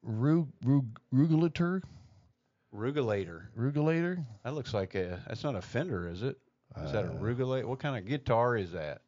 Rug, 0.03 0.47
rug, 0.63 0.85
rugulator, 1.13 1.81
Rugulator. 2.73 3.41
rugulator. 3.57 4.25
That 4.43 4.53
looks 4.53 4.73
like 4.73 4.95
a. 4.95 5.19
That's 5.27 5.43
not 5.43 5.55
a 5.55 5.61
Fender, 5.61 6.07
is 6.07 6.23
it? 6.23 6.37
Is 6.85 6.93
that 6.93 7.03
a 7.03 7.09
Uh, 7.09 7.13
Rugulator? 7.15 7.65
What 7.65 7.79
kind 7.79 7.97
of 7.97 8.05
guitar 8.07 8.55
is 8.55 8.71
that? 8.71 9.01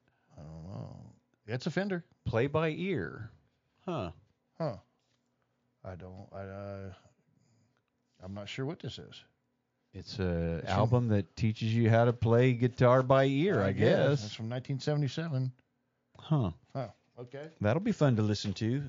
I. 1.47 1.51
It's 1.53 1.65
a 1.67 1.71
Fender. 1.71 2.03
Play 2.25 2.47
by 2.47 2.69
ear. 2.69 3.29
Huh. 3.85 4.11
Huh. 4.57 4.75
I 5.83 5.95
don't. 5.95 6.27
I. 6.33 6.39
Uh, 6.41 6.93
I'm 8.23 8.33
not 8.33 8.47
sure 8.47 8.65
what 8.65 8.79
this 8.79 8.97
is. 8.99 9.23
It's 9.93 10.17
a 10.19 10.57
It's 10.57 10.69
from- 10.69 10.79
album 10.79 11.07
that 11.09 11.35
teaches 11.35 11.73
you 11.75 11.89
how 11.89 12.05
to 12.05 12.13
play 12.13 12.53
guitar 12.53 13.03
by 13.03 13.25
ear, 13.25 13.61
I, 13.61 13.73
guess. 13.73 14.23
It's 14.25 14.33
from 14.33 14.49
1977. 14.49 15.51
Huh. 16.17 16.51
Huh. 16.73 16.87
Okay. 17.19 17.47
That'll 17.61 17.81
be 17.81 17.91
fun 17.91 18.15
to 18.15 18.21
listen 18.23 18.53
to. 18.53 18.81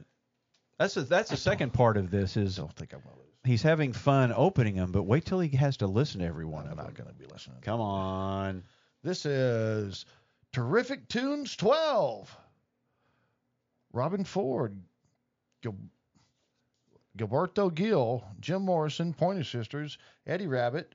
That's 0.78 0.96
a, 0.96 1.02
that's 1.02 1.30
the 1.30 1.36
second 1.36 1.72
part 1.74 1.96
of 1.96 2.10
this 2.10 2.36
is 2.36 2.56
Don't 2.56 2.72
think 2.74 2.94
I'm 2.94 3.00
gonna 3.00 3.16
lose. 3.16 3.26
he's 3.44 3.62
having 3.62 3.92
fun 3.92 4.32
opening 4.34 4.76
them, 4.76 4.92
but 4.92 5.02
wait 5.02 5.24
till 5.26 5.40
he 5.40 5.54
has 5.56 5.76
to 5.78 5.86
listen 5.86 6.20
to 6.20 6.26
every 6.26 6.46
one 6.46 6.64
I'm 6.66 6.72
of 6.72 6.78
not 6.78 6.94
gonna 6.94 7.12
be 7.12 7.26
listening. 7.26 7.58
Come 7.60 7.80
on. 7.80 8.62
This 9.02 9.26
is 9.26 10.06
Terrific 10.52 11.08
Tunes 11.08 11.54
12. 11.56 12.34
Robben 13.94 14.26
Ford, 14.26 14.76
Gil- 15.62 15.76
Gilberto 17.16 17.72
Gil, 17.72 18.24
Jim 18.40 18.62
Morrison, 18.62 19.14
Pointer 19.14 19.44
Sisters, 19.44 19.98
Eddie 20.26 20.48
Rabbitt, 20.48 20.94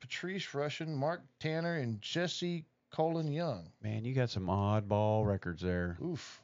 Patrice 0.00 0.46
Rushen, 0.48 0.94
Mark 0.94 1.22
Tanner, 1.40 1.76
and 1.76 2.02
Jesse 2.02 2.64
Colin 2.90 3.32
Young. 3.32 3.70
Man, 3.82 4.04
you 4.04 4.14
got 4.14 4.30
some 4.30 4.46
oddball 4.46 5.24
records 5.24 5.62
there. 5.62 5.96
Oof. 6.04 6.42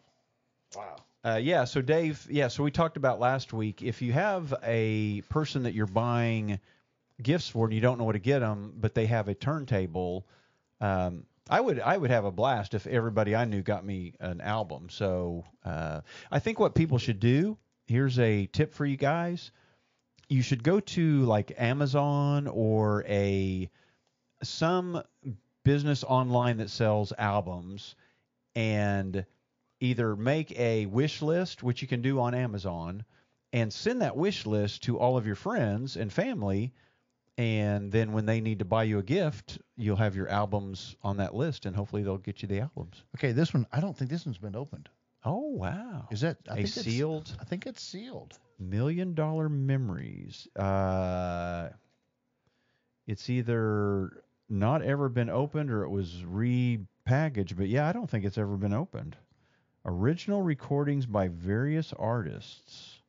Wow. 0.74 0.96
Uh, 1.24 1.40
yeah, 1.42 1.64
so 1.64 1.82
Dave, 1.82 2.26
yeah, 2.30 2.48
so 2.48 2.62
we 2.62 2.70
talked 2.70 2.96
about 2.96 3.20
last 3.20 3.52
week. 3.52 3.82
If 3.82 4.00
you 4.00 4.12
have 4.12 4.54
a 4.62 5.20
person 5.28 5.64
that 5.64 5.74
you're 5.74 5.86
buying 5.86 6.60
gifts 7.22 7.48
for 7.48 7.66
and 7.66 7.74
you 7.74 7.80
don't 7.80 7.98
know 7.98 8.04
what 8.04 8.12
to 8.12 8.20
get 8.20 8.38
them, 8.38 8.72
but 8.80 8.94
they 8.94 9.06
have 9.06 9.28
a 9.28 9.34
turntable, 9.34 10.24
um, 10.80 11.24
I 11.48 11.60
would 11.60 11.80
I 11.80 11.96
would 11.96 12.10
have 12.10 12.24
a 12.24 12.30
blast 12.30 12.74
if 12.74 12.86
everybody 12.86 13.34
I 13.34 13.44
knew 13.44 13.62
got 13.62 13.84
me 13.84 14.14
an 14.20 14.40
album. 14.40 14.88
So 14.90 15.44
uh, 15.64 16.02
I 16.30 16.38
think 16.38 16.58
what 16.58 16.74
people 16.74 16.98
should 16.98 17.20
do. 17.20 17.56
Here's 17.86 18.18
a 18.18 18.46
tip 18.46 18.74
for 18.74 18.84
you 18.84 18.96
guys. 18.96 19.50
You 20.28 20.42
should 20.42 20.62
go 20.62 20.80
to 20.80 21.22
like 21.22 21.52
Amazon 21.56 22.46
or 22.48 23.04
a 23.08 23.70
some 24.42 25.02
business 25.64 26.04
online 26.04 26.58
that 26.58 26.70
sells 26.70 27.12
albums 27.16 27.94
and 28.54 29.24
either 29.80 30.16
make 30.16 30.58
a 30.58 30.86
wish 30.86 31.22
list, 31.22 31.62
which 31.62 31.82
you 31.82 31.88
can 31.88 32.02
do 32.02 32.20
on 32.20 32.34
Amazon, 32.34 33.04
and 33.52 33.72
send 33.72 34.02
that 34.02 34.16
wish 34.16 34.44
list 34.46 34.82
to 34.82 34.98
all 34.98 35.16
of 35.16 35.26
your 35.26 35.36
friends 35.36 35.96
and 35.96 36.12
family, 36.12 36.72
and 37.38 37.92
then 37.92 38.12
when 38.12 38.26
they 38.26 38.40
need 38.40 38.58
to 38.58 38.64
buy 38.64 38.82
you 38.82 38.98
a 38.98 39.02
gift, 39.02 39.60
you'll 39.76 39.96
have 39.96 40.16
your 40.16 40.28
albums 40.28 40.96
on 41.02 41.16
that 41.18 41.34
list, 41.36 41.66
and 41.66 41.74
hopefully 41.74 42.02
they'll 42.02 42.18
get 42.18 42.42
you 42.42 42.48
the 42.48 42.60
albums. 42.60 43.04
Okay, 43.16 43.30
this 43.30 43.54
one 43.54 43.64
I 43.72 43.80
don't 43.80 43.96
think 43.96 44.10
this 44.10 44.26
one's 44.26 44.38
been 44.38 44.56
opened. 44.56 44.88
Oh 45.24 45.46
wow! 45.46 46.08
Is 46.10 46.20
that 46.22 46.38
I 46.50 46.58
a 46.58 46.66
sealed 46.66 47.36
I 47.40 47.44
think 47.44 47.66
it's 47.66 47.82
sealed. 47.82 48.38
million 48.58 49.14
dollar 49.14 49.48
memories? 49.48 50.48
Uh, 50.56 51.68
it's 53.06 53.30
either 53.30 54.22
not 54.48 54.82
ever 54.82 55.08
been 55.08 55.30
opened 55.30 55.70
or 55.70 55.84
it 55.84 55.90
was 55.90 56.24
repackaged, 56.24 57.56
but 57.56 57.68
yeah, 57.68 57.88
I 57.88 57.92
don't 57.92 58.10
think 58.10 58.24
it's 58.24 58.38
ever 58.38 58.56
been 58.56 58.74
opened. 58.74 59.16
Original 59.84 60.42
recordings 60.42 61.06
by 61.06 61.28
various 61.28 61.92
artists. 61.92 63.00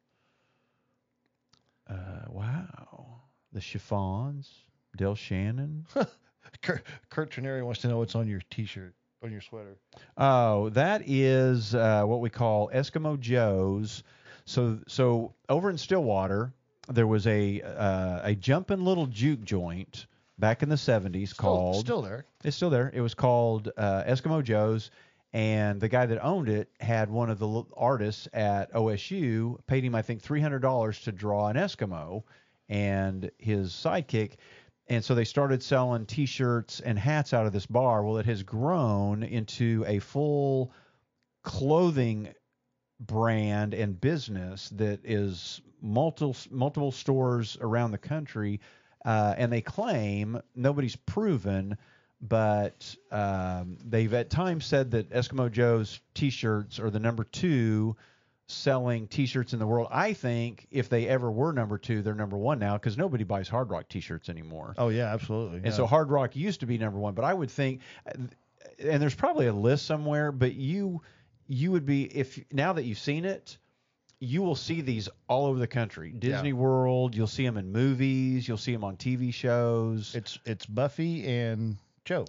Uh, 1.90 2.26
wow. 2.30 3.19
The 3.54 3.62
Chiffons, 3.62 4.50
Del 4.96 5.16
Shannon. 5.16 5.86
Kurt, 6.62 6.84
Kurt 7.10 7.32
Trineri 7.32 7.64
wants 7.64 7.82
to 7.82 7.88
know 7.88 7.98
what's 7.98 8.16
on 8.16 8.28
your 8.28 8.42
T-shirt, 8.50 8.94
on 9.24 9.32
your 9.32 9.42
sweater. 9.42 9.78
Oh, 10.18 10.70
that 10.70 11.04
is 11.06 11.76
uh, 11.76 12.04
what 12.06 12.22
we 12.22 12.30
call 12.30 12.70
Eskimo 12.74 13.20
Joe's. 13.20 14.04
So, 14.46 14.80
so 14.88 15.34
over 15.48 15.70
in 15.70 15.78
Stillwater, 15.78 16.54
there 16.88 17.08
was 17.08 17.28
a 17.28 17.62
uh, 17.62 18.22
a 18.24 18.36
jumping 18.36 18.84
little 18.84 19.06
juke 19.06 19.44
joint 19.44 20.08
back 20.40 20.64
in 20.64 20.70
the 20.70 20.76
70s 20.76 21.36
called. 21.36 21.76
still 21.86 22.02
there. 22.02 22.26
It's 22.44 22.56
still 22.56 22.70
there. 22.72 22.90
It 22.94 23.02
was 23.02 23.14
called 23.14 23.72
uh, 23.78 24.04
Eskimo 24.08 24.44
Joe's, 24.44 24.90
and 25.34 25.80
the 25.80 25.90
guy 25.90 26.08
that 26.08 26.24
owned 26.24 26.50
it 26.50 26.70
had 26.80 27.12
one 27.12 27.30
of 27.30 27.38
the 27.38 27.64
artists 27.78 28.28
at 28.34 28.74
OSU 28.74 29.58
paid 29.68 29.84
him, 29.84 29.94
I 29.94 30.02
think, 30.02 30.22
three 30.22 30.42
hundred 30.42 30.60
dollars 30.60 31.00
to 31.02 31.12
draw 31.12 31.48
an 31.48 31.56
Eskimo, 31.58 32.24
and 32.70 33.30
his 33.38 33.72
sidekick. 33.72 34.34
And 34.88 35.04
so 35.04 35.14
they 35.14 35.26
started 35.26 35.62
selling 35.62 36.06
T-shirts 36.06 36.80
and 36.80 36.98
hats 36.98 37.34
out 37.34 37.46
of 37.46 37.54
this 37.54 37.66
bar. 37.66 38.04
Well, 38.04 38.18
it 38.18 38.26
has 38.26 38.44
grown 38.44 39.24
into 39.24 39.84
a 39.88 40.00
full 40.00 40.72
clothing 41.44 42.30
brand 43.00 43.74
and 43.74 44.00
business 44.00 44.70
that 44.70 45.00
is 45.04 45.62
multiple 45.82 46.36
multiple 46.52 46.92
stores 46.92 47.58
around 47.62 47.92
the 47.92 47.98
country, 47.98 48.60
uh, 49.06 49.36
and 49.38 49.52
they 49.52 49.62
claim 49.62 50.42
nobody's 50.56 50.96
proven, 50.96 51.78
but 52.20 52.96
um, 53.12 53.78
they've 53.86 54.14
at 54.14 54.30
times 54.30 54.66
said 54.66 54.92
that 54.92 55.10
Eskimo 55.12 55.52
Joe's 55.52 56.02
T-shirts 56.14 56.80
are 56.80 56.90
the 56.90 57.00
number 57.00 57.24
two 57.24 57.96
selling 58.50 59.08
T-shirts 59.08 59.54
in 59.54 59.60
the 59.60 59.68
world. 59.68 59.88
I 59.92 60.14
think 60.14 60.68
if 60.72 60.90
they 60.90 61.08
ever 61.08 61.32
were 61.32 61.54
number 61.54 61.78
two, 61.78 62.02
they're 62.02 62.16
number 62.16 62.38
one 62.38 62.60
now 62.60 62.74
because 62.74 62.98
nobody 62.98 63.24
buys 63.24 63.48
Hard 63.48 63.70
Rock 63.70 63.88
T-shirts 63.90 64.28
anymore. 64.30 64.74
Oh 64.78 64.90
yeah, 64.90 65.14
absolutely. 65.14 65.62
And 65.64 65.74
so 65.74 65.86
Hard 65.86 66.10
Rock 66.10 66.36
used 66.36 66.60
to 66.62 66.66
be 66.66 66.78
number 66.78 67.00
one, 67.00 67.14
but 67.14 67.26
I 67.26 67.34
would 67.34 67.52
think, 67.52 67.82
uh, 68.08 68.14
and 68.80 69.02
there's 69.02 69.16
probably 69.16 69.48
a 69.48 69.54
list 69.54 69.86
somewhere, 69.86 70.32
but 70.32 70.56
you 70.56 71.02
you 71.48 71.72
would 71.72 71.86
be 71.86 72.04
if 72.06 72.40
now 72.52 72.74
that 72.74 72.86
you've 72.86 73.00
seen 73.00 73.26
it, 73.26 73.58
you 74.20 74.42
will 74.42 74.56
see 74.56 74.82
these 74.82 75.08
all 75.28 75.46
over 75.46 75.60
the 75.60 75.68
country. 75.68 76.12
Disney 76.12 76.54
World, 76.54 77.16
you'll 77.16 77.28
see 77.28 77.46
them 77.46 77.58
in 77.58 77.72
movies, 77.72 78.48
you'll 78.48 78.58
see 78.58 78.74
them 78.74 78.84
on 78.84 78.98
TV 78.98 79.34
shows. 79.34 80.16
it's 80.16 80.40
it's 80.46 80.66
Buffy 80.66 81.26
and 81.28 81.78
Joe. 82.04 82.26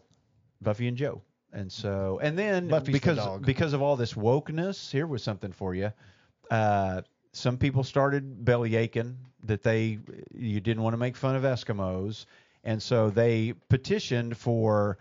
Buffy 0.60 0.86
and 0.86 0.96
Joe. 0.96 1.22
And 1.52 1.70
so, 1.70 2.20
and 2.22 2.38
then 2.38 2.68
Buffy's 2.68 2.86
the 2.86 2.92
because 2.92 3.16
dog. 3.18 3.44
because 3.44 3.72
of 3.72 3.82
all 3.82 3.96
this 3.96 4.14
wokeness, 4.14 4.90
here 4.90 5.06
was 5.06 5.22
something 5.22 5.52
for 5.52 5.74
you. 5.74 5.92
Uh, 6.50 7.02
some 7.32 7.58
people 7.58 7.84
started 7.84 8.44
belly 8.44 8.76
aching 8.76 9.16
that 9.44 9.62
they 9.62 9.98
you 10.34 10.60
didn't 10.60 10.82
want 10.82 10.94
to 10.94 10.98
make 10.98 11.16
fun 11.16 11.36
of 11.36 11.42
Eskimos, 11.42 12.26
and 12.64 12.80
so 12.82 13.10
they 13.10 13.54
petitioned 13.68 14.36
for 14.36 14.98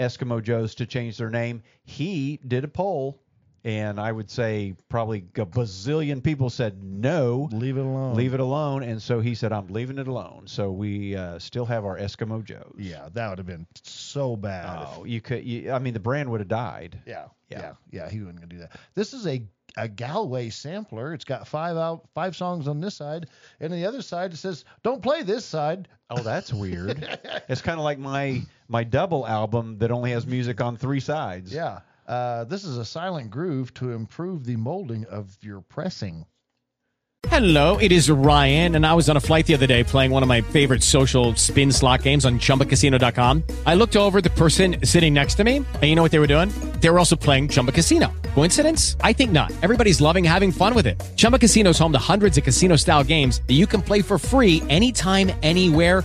Eskimo 0.00 0.42
Joe's 0.42 0.74
to 0.76 0.86
change 0.86 1.18
their 1.18 1.30
name. 1.30 1.62
He 1.84 2.40
did 2.46 2.64
a 2.64 2.68
poll, 2.68 3.20
and 3.64 4.00
I 4.00 4.10
would 4.10 4.28
say 4.30 4.74
probably 4.88 5.24
a 5.36 5.46
bazillion 5.46 6.22
people 6.22 6.50
said 6.50 6.82
no. 6.82 7.48
Leave 7.52 7.76
it 7.76 7.80
alone. 7.80 8.14
Leave 8.16 8.34
it 8.34 8.40
alone, 8.40 8.82
and 8.82 9.00
so 9.00 9.20
he 9.20 9.34
said, 9.34 9.52
"I'm 9.52 9.68
leaving 9.68 9.98
it 9.98 10.08
alone." 10.08 10.44
So 10.46 10.70
we 10.72 11.14
uh, 11.16 11.38
still 11.38 11.64
have 11.66 11.84
our 11.84 11.96
Eskimo 11.98 12.42
Joe's. 12.44 12.74
Yeah, 12.76 13.08
that 13.14 13.28
would 13.28 13.38
have 13.38 13.46
been 13.46 13.66
so 13.84 14.36
bad. 14.36 14.82
if- 14.82 14.88
Oh, 14.98 15.04
you 15.04 15.20
could. 15.20 15.44
You, 15.44 15.72
I 15.72 15.78
mean, 15.78 15.94
the 15.94 16.00
brand 16.00 16.28
would 16.30 16.40
have 16.40 16.48
died. 16.48 16.98
Yeah, 17.06 17.26
Yeah. 17.50 17.58
yeah, 17.60 17.72
yeah, 17.90 18.10
He 18.10 18.20
wasn't 18.20 18.36
gonna 18.40 18.46
do 18.48 18.58
that. 18.58 18.72
This 18.94 19.12
is 19.14 19.26
a 19.26 19.42
a 19.78 19.88
Galway 19.88 20.50
sampler. 20.50 21.14
It's 21.14 21.24
got 21.24 21.48
five 21.48 21.76
out 21.78 22.06
five 22.14 22.36
songs 22.36 22.68
on 22.68 22.80
this 22.80 22.94
side, 22.96 23.28
and 23.60 23.72
on 23.72 23.78
the 23.78 23.86
other 23.86 24.02
side 24.02 24.32
it 24.32 24.36
says 24.36 24.64
don't 24.82 25.02
play 25.02 25.22
this 25.22 25.44
side. 25.46 25.88
Oh, 26.10 26.20
that's 26.22 26.52
weird. 26.52 27.06
it's 27.48 27.62
kind 27.62 27.78
of 27.78 27.84
like 27.84 27.98
my 27.98 28.42
my 28.68 28.84
double 28.84 29.26
album 29.26 29.78
that 29.78 29.90
only 29.90 30.10
has 30.10 30.26
music 30.26 30.60
on 30.60 30.76
three 30.76 31.00
sides. 31.00 31.54
Yeah. 31.54 31.80
Uh, 32.12 32.44
this 32.44 32.62
is 32.62 32.76
a 32.76 32.84
silent 32.84 33.30
groove 33.30 33.72
to 33.72 33.92
improve 33.92 34.44
the 34.44 34.56
molding 34.56 35.06
of 35.06 35.34
your 35.40 35.62
pressing. 35.62 36.26
Hello, 37.28 37.78
it 37.78 37.90
is 37.90 38.10
Ryan, 38.10 38.74
and 38.74 38.84
I 38.84 38.92
was 38.92 39.08
on 39.08 39.16
a 39.16 39.20
flight 39.20 39.46
the 39.46 39.54
other 39.54 39.66
day 39.66 39.82
playing 39.82 40.10
one 40.10 40.22
of 40.22 40.28
my 40.28 40.42
favorite 40.42 40.82
social 40.82 41.34
spin 41.36 41.72
slot 41.72 42.02
games 42.02 42.26
on 42.26 42.38
chumbacasino.com. 42.38 43.44
I 43.64 43.74
looked 43.76 43.96
over 43.96 44.20
the 44.20 44.28
person 44.28 44.84
sitting 44.84 45.14
next 45.14 45.36
to 45.36 45.44
me, 45.44 45.56
and 45.56 45.82
you 45.82 45.94
know 45.94 46.02
what 46.02 46.10
they 46.10 46.18
were 46.18 46.26
doing? 46.26 46.50
They 46.80 46.90
were 46.90 46.98
also 46.98 47.16
playing 47.16 47.48
Chumba 47.48 47.72
Casino. 47.72 48.12
Coincidence? 48.34 48.98
I 49.00 49.14
think 49.14 49.32
not. 49.32 49.50
Everybody's 49.62 50.02
loving 50.02 50.24
having 50.24 50.52
fun 50.52 50.74
with 50.74 50.86
it. 50.86 51.02
Chumba 51.16 51.38
Casino 51.38 51.70
is 51.70 51.78
home 51.78 51.92
to 51.92 52.12
hundreds 52.12 52.36
of 52.36 52.44
casino 52.44 52.76
style 52.76 53.04
games 53.04 53.40
that 53.46 53.54
you 53.54 53.66
can 53.66 53.80
play 53.80 54.02
for 54.02 54.18
free 54.18 54.60
anytime, 54.68 55.32
anywhere, 55.42 56.04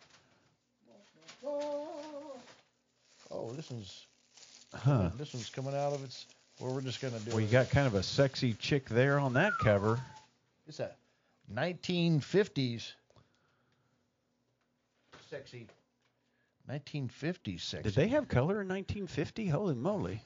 Oh, 3.41 3.53
this 3.53 3.71
one's 3.71 4.05
Huh. 4.73 5.09
this 5.17 5.33
one's 5.33 5.49
coming 5.49 5.75
out 5.75 5.93
of 5.93 6.03
its. 6.03 6.27
Well, 6.59 6.73
we're 6.73 6.81
just 6.81 7.01
gonna 7.01 7.19
do. 7.19 7.31
Well, 7.31 7.39
you 7.39 7.47
it. 7.47 7.51
got 7.51 7.69
kind 7.71 7.87
of 7.87 7.95
a 7.95 8.03
sexy 8.03 8.53
chick 8.53 8.87
there 8.87 9.19
on 9.19 9.33
that 9.33 9.53
cover. 9.59 9.99
It's 10.67 10.79
a 10.79 10.91
1950s 11.53 12.93
sexy. 15.29 15.67
1950s 16.69 17.61
sexy. 17.61 17.83
Did 17.89 17.95
they 17.95 18.07
have 18.09 18.27
color 18.27 18.61
in 18.61 18.67
1950? 18.67 19.47
Holy 19.47 19.75
moly! 19.75 20.21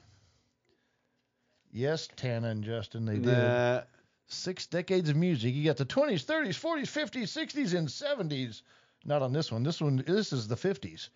Yes, 1.72 2.08
Tana 2.16 2.48
and 2.48 2.62
Justin, 2.62 3.06
they 3.06 3.16
did. 3.16 3.26
Nah, 3.26 3.82
Six 4.28 4.66
decades 4.66 5.08
of 5.08 5.16
music. 5.16 5.54
You 5.54 5.64
got 5.64 5.76
the 5.76 5.86
20s, 5.86 6.24
30s, 6.24 6.58
40s, 6.58 6.90
50s, 6.90 7.46
60s, 7.46 7.74
and 7.74 7.88
70s. 7.88 8.62
Not 9.04 9.22
on 9.22 9.32
this 9.32 9.52
one. 9.52 9.62
This 9.62 9.80
one, 9.80 10.02
this 10.06 10.32
is 10.32 10.48
the 10.48 10.56
50s. 10.56 11.08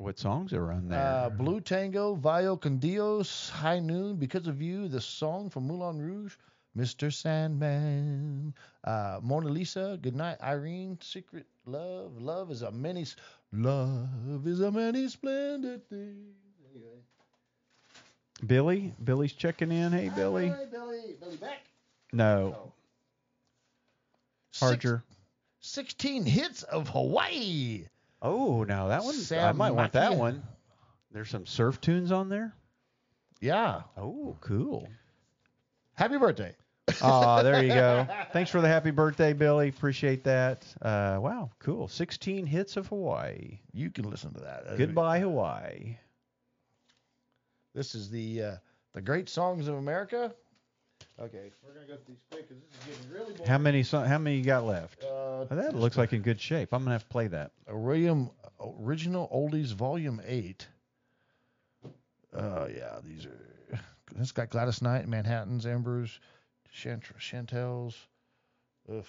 What 0.00 0.18
songs 0.18 0.54
are 0.54 0.72
on 0.72 0.88
there? 0.88 0.98
Uh, 0.98 1.28
Blue 1.28 1.60
Tango, 1.60 2.14
Vaya 2.14 2.56
con 2.56 2.78
Dios, 2.78 3.50
High 3.50 3.80
Noon, 3.80 4.16
Because 4.16 4.46
of 4.46 4.62
You, 4.62 4.88
the 4.88 4.98
song 4.98 5.50
from 5.50 5.66
Moulin 5.66 6.00
Rouge, 6.00 6.36
Mr. 6.74 7.12
Sandman, 7.12 8.54
uh, 8.84 9.20
Mona 9.22 9.50
Lisa, 9.50 9.98
Goodnight 10.00 10.40
Irene, 10.42 10.96
Secret 11.02 11.44
Love, 11.66 12.16
Love 12.16 12.50
is 12.50 12.62
a 12.62 12.70
many, 12.70 13.04
Love 13.52 14.46
is 14.46 14.62
a 14.62 14.70
many 14.70 15.06
splendid 15.08 15.86
thing. 15.90 16.32
Anyway. 16.74 16.96
Billy, 18.46 18.94
Billy's 19.04 19.34
checking 19.34 19.70
in. 19.70 19.92
Hey, 19.92 20.08
Billy. 20.16 20.48
Hi, 20.48 20.64
Billy, 20.64 21.16
Billy 21.20 21.36
back. 21.36 21.66
No, 22.10 22.72
Harger. 24.58 25.04
16 25.60 26.24
hits 26.24 26.62
of 26.62 26.88
Hawaii. 26.88 27.84
Oh, 28.22 28.64
now 28.64 28.88
that 28.88 29.02
one. 29.04 29.14
I 29.14 29.18
Sam 29.18 29.56
might 29.56 29.70
want 29.70 29.92
that 29.92 30.14
one. 30.14 30.42
There's 31.12 31.28
some 31.30 31.46
surf 31.46 31.80
tunes 31.80 32.12
on 32.12 32.28
there. 32.28 32.54
Yeah. 33.40 33.82
Oh, 33.96 34.36
cool. 34.40 34.88
Happy 35.94 36.18
birthday. 36.18 36.54
Oh, 37.02 37.42
there 37.42 37.62
you 37.62 37.68
go. 37.68 38.06
Thanks 38.32 38.50
for 38.50 38.60
the 38.60 38.68
happy 38.68 38.90
birthday, 38.90 39.32
Billy. 39.32 39.68
Appreciate 39.68 40.24
that. 40.24 40.66
Uh, 40.82 41.18
wow, 41.20 41.50
cool. 41.58 41.88
16 41.88 42.46
hits 42.46 42.76
of 42.76 42.88
Hawaii. 42.88 43.58
You 43.72 43.90
can 43.90 44.08
listen 44.08 44.32
to 44.34 44.40
that. 44.40 44.76
Goodbye, 44.76 45.20
Hawaii. 45.20 45.96
This 47.74 47.94
is 47.94 48.10
the 48.10 48.42
uh, 48.42 48.56
the 48.94 49.00
great 49.00 49.28
songs 49.28 49.68
of 49.68 49.76
America. 49.76 50.34
Okay, 51.20 51.50
we're 51.66 51.74
gonna 51.74 51.86
go 51.86 51.96
through 51.96 52.14
these 52.14 52.22
quick 52.30 52.48
because 52.48 52.62
this 52.62 52.80
is 52.80 52.84
getting 52.98 53.12
really 53.12 53.34
boring. 53.34 53.50
How 53.50 53.58
many 53.58 53.82
so- 53.82 54.00
how 54.04 54.18
many 54.18 54.36
you 54.38 54.44
got 54.44 54.64
left? 54.64 55.02
Uh, 55.04 55.06
Oh, 55.06 55.46
that 55.50 55.74
looks 55.74 55.96
like 55.96 56.12
in 56.12 56.22
good 56.22 56.40
shape. 56.40 56.72
I'm 56.72 56.80
gonna 56.82 56.92
have 56.92 57.02
to 57.04 57.08
play 57.08 57.26
that. 57.28 57.52
a 57.66 57.76
William 57.76 58.30
Original 58.60 59.28
Oldies 59.28 59.72
Volume 59.74 60.20
Eight. 60.26 60.66
Uh, 62.34 62.68
yeah, 62.74 63.00
these 63.04 63.26
are. 63.26 63.80
This 64.16 64.32
got 64.32 64.50
Gladys 64.50 64.82
Knight, 64.82 65.06
Manhattan's, 65.08 65.66
Embers, 65.66 66.18
Chant- 66.72 67.04
Chantels. 67.18 67.94
Ugh. 68.92 69.04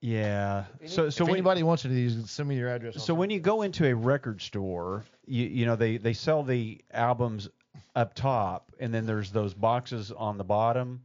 Yeah. 0.00 0.64
So 0.86 1.10
so 1.10 1.24
if 1.24 1.28
when, 1.28 1.36
anybody 1.36 1.62
wants 1.62 1.84
any 1.84 1.92
of 1.94 1.96
these, 2.18 2.30
send 2.30 2.48
me 2.48 2.56
your 2.56 2.68
address. 2.68 2.94
I'll 2.96 3.00
so 3.00 3.06
send 3.08 3.18
when 3.18 3.30
you 3.30 3.40
go 3.40 3.62
into 3.62 3.86
a 3.86 3.94
record 3.94 4.40
store, 4.40 5.04
you 5.26 5.44
you 5.46 5.66
know 5.66 5.76
they 5.76 5.96
they 5.98 6.12
sell 6.14 6.42
the 6.42 6.80
albums 6.90 7.48
up 7.96 8.14
top, 8.14 8.70
and 8.78 8.94
then 8.94 9.06
there's 9.06 9.32
those 9.32 9.54
boxes 9.54 10.12
on 10.12 10.38
the 10.38 10.44
bottom, 10.44 11.02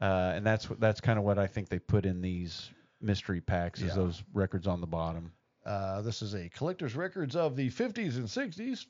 uh, 0.00 0.32
and 0.36 0.46
that's 0.46 0.68
that's 0.78 1.00
kind 1.00 1.18
of 1.18 1.24
what 1.24 1.38
I 1.38 1.46
think 1.48 1.68
they 1.68 1.78
put 1.80 2.04
in 2.06 2.20
these 2.20 2.70
mystery 3.00 3.40
packs 3.40 3.80
is 3.80 3.88
Yeah. 3.88 3.94
those 3.94 4.22
records 4.32 4.66
on 4.66 4.80
the 4.80 4.86
bottom. 4.86 5.32
Uh, 5.64 6.02
this 6.02 6.20
is 6.22 6.34
a 6.34 6.48
collector's 6.50 6.94
records 6.94 7.34
of 7.34 7.56
the 7.56 7.70
50s 7.70 8.16
and 8.16 8.26
60s. 8.28 8.86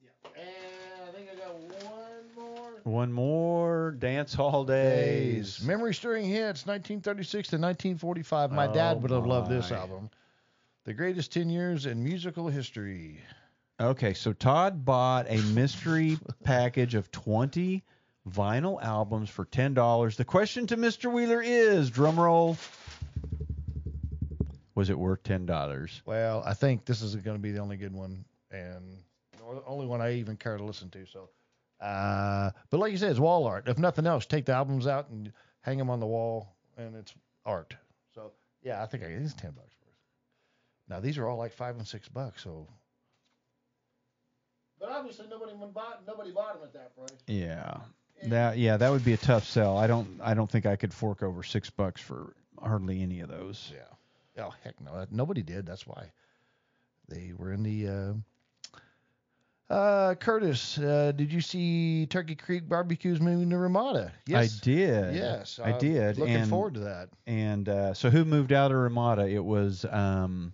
Yeah, 0.00 0.10
And 0.36 1.08
I 1.08 1.12
think 1.12 1.28
I 1.30 1.34
got 1.34 1.54
one 1.56 2.34
more. 2.36 2.70
One 2.84 3.12
more 3.12 3.90
dance 3.98 4.32
hall 4.34 4.64
days. 4.64 5.60
Memory 5.64 5.94
stirring 5.94 6.24
hits, 6.26 6.66
1936 6.66 7.48
to 7.48 7.56
1945. 7.56 8.52
My 8.52 8.66
dad 8.68 8.96
Oh, 8.96 9.00
would 9.00 9.10
have 9.10 9.26
loved 9.26 9.50
this 9.50 9.72
album. 9.72 10.08
The 10.84 10.94
greatest 10.94 11.32
10 11.32 11.48
years 11.50 11.86
in 11.86 12.02
musical 12.04 12.46
history. 12.48 13.20
Okay, 13.80 14.14
so 14.14 14.32
Todd 14.32 14.84
bought 14.84 15.26
a 15.28 15.40
mystery 15.52 16.16
package 16.44 16.94
of 16.94 17.10
20 17.10 17.82
vinyl 18.30 18.82
albums 18.82 19.28
for 19.28 19.44
$10. 19.46 20.16
The 20.16 20.24
question 20.24 20.66
to 20.68 20.76
Mr. 20.76 21.12
Wheeler 21.12 21.42
is, 21.42 21.90
drum 21.90 22.18
roll, 22.18 22.56
was 24.76 24.90
it 24.90 24.98
worth 24.98 25.24
$10? 25.24 26.02
Well, 26.06 26.42
I 26.46 26.54
think 26.54 26.84
this 26.84 27.02
is 27.02 27.16
going 27.16 27.36
to 27.36 27.42
be 27.42 27.50
the 27.50 27.58
only 27.58 27.76
good 27.76 27.92
one, 27.92 28.24
and 28.52 28.98
the 29.32 29.62
only 29.66 29.86
one 29.86 30.00
I 30.00 30.14
even 30.14 30.36
care 30.36 30.56
to 30.56 30.64
listen 30.64 30.88
to. 30.90 31.04
So, 31.06 31.28
uh, 31.80 32.50
but 32.70 32.78
like 32.78 32.92
you 32.92 32.98
said, 32.98 33.10
it's 33.10 33.20
wall 33.20 33.44
art. 33.44 33.68
If 33.68 33.78
nothing 33.78 34.06
else, 34.06 34.24
take 34.24 34.46
the 34.46 34.52
albums 34.52 34.86
out 34.86 35.10
and 35.10 35.32
hang 35.62 35.78
them 35.78 35.90
on 35.90 35.98
the 35.98 36.06
wall, 36.06 36.54
and 36.76 36.94
it's 36.94 37.12
art. 37.44 37.74
So, 38.14 38.30
yeah, 38.62 38.82
I 38.82 38.86
think 38.86 39.02
I, 39.02 39.06
it's 39.06 39.34
ten 39.34 39.50
bucks 39.50 39.74
worth. 39.82 39.96
Now 40.88 41.00
these 41.00 41.18
are 41.18 41.26
all 41.26 41.36
like 41.38 41.52
five 41.52 41.76
and 41.76 41.86
six 41.86 42.08
bucks. 42.08 42.42
So, 42.42 42.66
but 44.80 44.90
obviously 44.90 45.26
nobody 45.28 45.52
bought 45.72 46.02
nobody 46.06 46.30
bought 46.30 46.54
them 46.54 46.62
at 46.64 46.72
that 46.72 46.96
price. 46.96 47.18
Yeah. 47.26 47.76
That 48.24 48.58
yeah, 48.58 48.76
that 48.76 48.90
would 48.90 49.04
be 49.04 49.12
a 49.12 49.18
tough 49.18 49.44
sell. 49.44 49.76
I 49.76 49.86
don't 49.86 50.20
I 50.22 50.34
don't 50.34 50.50
think 50.50 50.66
I 50.66 50.76
could 50.76 50.94
fork 50.94 51.22
over 51.22 51.42
6 51.42 51.70
bucks 51.70 52.00
for 52.00 52.34
hardly 52.62 53.02
any 53.02 53.20
of 53.20 53.28
those. 53.28 53.72
Yeah. 53.72 54.44
Oh 54.44 54.54
heck 54.62 54.80
no, 54.80 55.06
nobody 55.10 55.42
did. 55.42 55.66
That's 55.66 55.86
why 55.86 56.10
they 57.08 57.32
were 57.36 57.52
in 57.52 57.62
the. 57.62 57.88
Uh, 57.88 58.12
uh, 59.70 60.14
Curtis, 60.16 60.78
uh, 60.78 61.12
did 61.16 61.32
you 61.32 61.40
see 61.40 62.06
Turkey 62.06 62.34
Creek 62.34 62.68
Barbecue's 62.68 63.20
moving 63.20 63.48
to 63.50 63.56
Ramada? 63.56 64.12
Yes, 64.26 64.60
I 64.60 64.64
did. 64.64 65.14
Yes, 65.14 65.58
I 65.62 65.70
I'm 65.70 65.78
did. 65.78 66.18
Looking 66.18 66.34
and, 66.34 66.50
forward 66.50 66.74
to 66.74 66.80
that. 66.80 67.08
And 67.26 67.68
uh, 67.68 67.94
so 67.94 68.10
who 68.10 68.26
moved 68.26 68.52
out 68.52 68.70
of 68.70 68.76
Ramada? 68.76 69.26
It 69.26 69.42
was 69.42 69.86
um, 69.90 70.52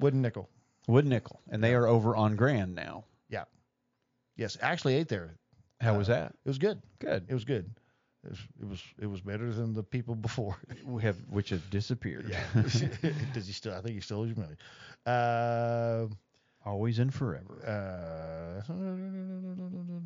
Wooden 0.00 0.22
Nickel. 0.22 0.48
Wood 0.88 1.04
Nickel, 1.06 1.40
and 1.50 1.62
they 1.62 1.74
are 1.74 1.86
over 1.86 2.16
on 2.16 2.36
Grand 2.36 2.74
now. 2.74 3.04
Yeah. 3.28 3.44
Yes, 4.36 4.56
actually 4.60 4.94
ate 4.96 5.08
there. 5.08 5.36
How 5.80 5.96
was 5.96 6.08
that? 6.08 6.34
It 6.44 6.48
was 6.48 6.58
good. 6.58 6.80
Good. 6.98 7.26
It 7.28 7.34
was 7.34 7.44
good. 7.44 7.70
It 8.24 8.30
was 8.30 8.38
it 8.60 8.68
was, 8.68 8.82
it 9.02 9.06
was 9.06 9.20
better 9.20 9.52
than 9.52 9.72
the 9.74 9.82
people 9.82 10.14
before. 10.14 10.56
We 10.84 11.02
have 11.02 11.16
which 11.30 11.50
have 11.50 11.68
disappeared. 11.70 12.28
Yeah. 12.30 12.62
Does 13.34 13.46
he 13.46 13.52
still? 13.52 13.74
I 13.74 13.80
think 13.80 13.94
he 13.94 14.00
still 14.00 14.20
owes 14.20 14.30
you 14.30 14.36
money. 14.36 14.56
Uh, 15.04 16.06
Always 16.66 16.98
and 16.98 17.14
forever. 17.14 17.64
uh, 18.68 18.72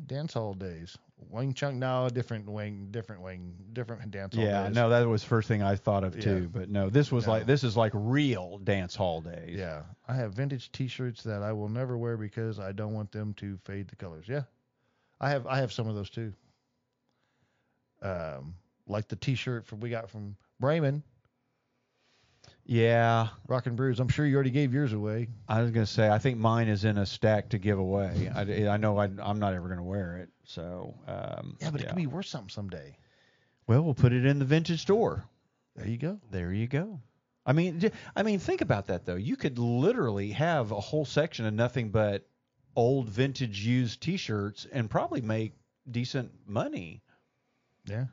dance 0.05 0.33
hall 0.33 0.53
days. 0.53 0.95
Wang 1.29 1.53
Chung. 1.55 1.79
No, 1.79 2.07
different 2.09 2.47
wing. 2.47 2.89
Different 2.91 3.23
wing. 3.23 3.55
Different 3.73 4.11
dance 4.11 4.35
hall 4.35 4.43
days. 4.43 4.51
Yeah, 4.51 4.67
days. 4.67 4.75
no, 4.75 4.89
that 4.89 5.07
was 5.07 5.23
first 5.23 5.47
thing 5.47 5.63
I 5.63 5.75
thought 5.75 6.03
of 6.03 6.19
too. 6.19 6.41
Yeah. 6.41 6.47
But 6.59 6.69
no, 6.69 6.89
this 6.91 7.11
was 7.11 7.25
No. 7.25 7.33
like 7.33 7.45
this 7.47 7.63
is 7.63 7.75
like 7.75 7.91
real 7.95 8.59
dance 8.59 8.95
hall 8.95 9.21
days. 9.21 9.57
Yeah, 9.57 9.81
I 10.07 10.13
have 10.13 10.33
vintage 10.33 10.71
T-shirts 10.71 11.23
that 11.23 11.41
I 11.41 11.51
will 11.51 11.69
never 11.69 11.97
wear 11.97 12.15
because 12.15 12.59
I 12.59 12.71
don't 12.73 12.93
want 12.93 13.11
them 13.11 13.33
to 13.35 13.57
fade 13.65 13.87
the 13.87 13.95
colors. 13.95 14.25
Yeah, 14.27 14.43
I 15.19 15.31
have 15.31 15.47
I 15.47 15.57
have 15.57 15.71
some 15.73 15.87
of 15.87 15.95
those 15.95 16.11
too. 16.11 16.31
Um, 18.03 18.55
like 18.87 19.07
the 19.07 19.15
T-shirt 19.15 19.65
from 19.65 19.79
we 19.79 19.89
got 19.89 20.09
from 20.11 20.35
Bremen, 20.59 21.01
Yeah, 22.65 23.27
Rock 23.47 23.65
and 23.65 23.75
Brews. 23.75 23.99
I'm 23.99 24.07
sure 24.07 24.25
you 24.25 24.35
already 24.35 24.51
gave 24.51 24.73
yours 24.73 24.93
away. 24.93 25.27
I 25.49 25.61
was 25.61 25.71
gonna 25.71 25.85
say 25.85 26.09
I 26.09 26.19
think 26.19 26.37
mine 26.37 26.67
is 26.67 26.85
in 26.85 26.97
a 26.97 27.05
stack 27.05 27.49
to 27.49 27.57
give 27.57 27.79
away. 27.79 28.31
I, 28.33 28.67
I 28.67 28.77
know 28.77 28.97
I, 28.97 29.09
I'm 29.19 29.39
not 29.39 29.53
ever 29.53 29.67
gonna 29.67 29.83
wear 29.83 30.17
it. 30.17 30.29
So 30.45 30.93
um, 31.07 31.57
Yeah, 31.59 31.71
but 31.71 31.81
it 31.81 31.87
could 31.87 31.95
be 31.95 32.07
worth 32.07 32.27
something 32.27 32.49
someday. 32.49 32.95
well, 33.67 33.81
we'll 33.81 33.93
put 33.93 34.13
it 34.13 34.25
in 34.25 34.39
the 34.39 34.45
vintage 34.45 34.81
store. 34.81 35.23
There 35.75 35.87
you 35.87 35.97
go. 35.97 36.19
There 36.31 36.53
you 36.53 36.67
go. 36.67 36.99
I 37.45 37.53
mean, 37.53 37.91
I 38.15 38.23
mean, 38.23 38.37
think 38.39 38.61
about 38.61 38.87
that 38.87 39.05
though. 39.05 39.15
You 39.15 39.35
could 39.35 39.57
literally 39.57 40.31
have 40.31 40.71
a 40.71 40.79
whole 40.79 41.05
section 41.05 41.45
of 41.45 41.53
nothing 41.53 41.89
but 41.89 42.27
old 42.75 43.09
vintage 43.09 43.65
used 43.65 44.01
T-shirts 44.01 44.67
and 44.71 44.89
probably 44.89 45.21
make 45.21 45.53
decent 45.89 46.31
money. 46.45 47.01
Yeah. 47.85 48.05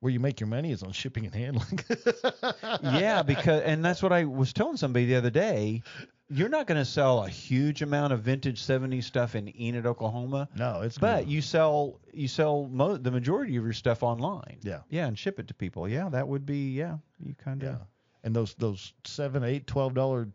Where 0.00 0.10
you 0.12 0.18
make 0.20 0.40
your 0.40 0.46
money 0.48 0.72
is 0.72 0.82
on 0.82 0.92
shipping 0.92 1.26
and 1.26 1.34
handling. 1.34 1.80
yeah, 2.82 3.22
because 3.22 3.62
and 3.62 3.84
that's 3.84 4.02
what 4.02 4.12
I 4.12 4.24
was 4.24 4.52
telling 4.52 4.78
somebody 4.78 5.06
the 5.06 5.16
other 5.16 5.30
day. 5.30 5.82
You're 6.32 6.48
not 6.48 6.66
going 6.68 6.78
to 6.78 6.84
sell 6.84 7.24
a 7.24 7.28
huge 7.28 7.82
amount 7.82 8.12
of 8.12 8.20
vintage 8.20 8.62
70s 8.62 9.02
stuff 9.02 9.34
in 9.34 9.48
Enid, 9.60 9.84
Oklahoma. 9.84 10.48
No, 10.56 10.82
it's 10.82 10.96
but 10.96 11.26
you 11.26 11.42
sell 11.42 11.98
you 12.14 12.28
sell 12.28 12.68
mo- 12.70 12.96
the 12.96 13.10
majority 13.10 13.56
of 13.56 13.64
your 13.64 13.72
stuff 13.72 14.02
online. 14.02 14.58
Yeah. 14.62 14.80
Yeah, 14.88 15.06
and 15.06 15.18
ship 15.18 15.38
it 15.40 15.48
to 15.48 15.54
people. 15.54 15.88
Yeah, 15.88 16.08
that 16.08 16.26
would 16.28 16.46
be 16.46 16.70
yeah. 16.70 16.98
You 17.18 17.34
kind 17.34 17.62
of 17.64 17.68
Yeah. 17.68 17.78
And 18.22 18.34
those 18.34 18.54
those 18.54 18.94
seven, 19.04 19.42
eight, 19.44 19.66
twelve 19.66 19.92
dollar 19.94 20.28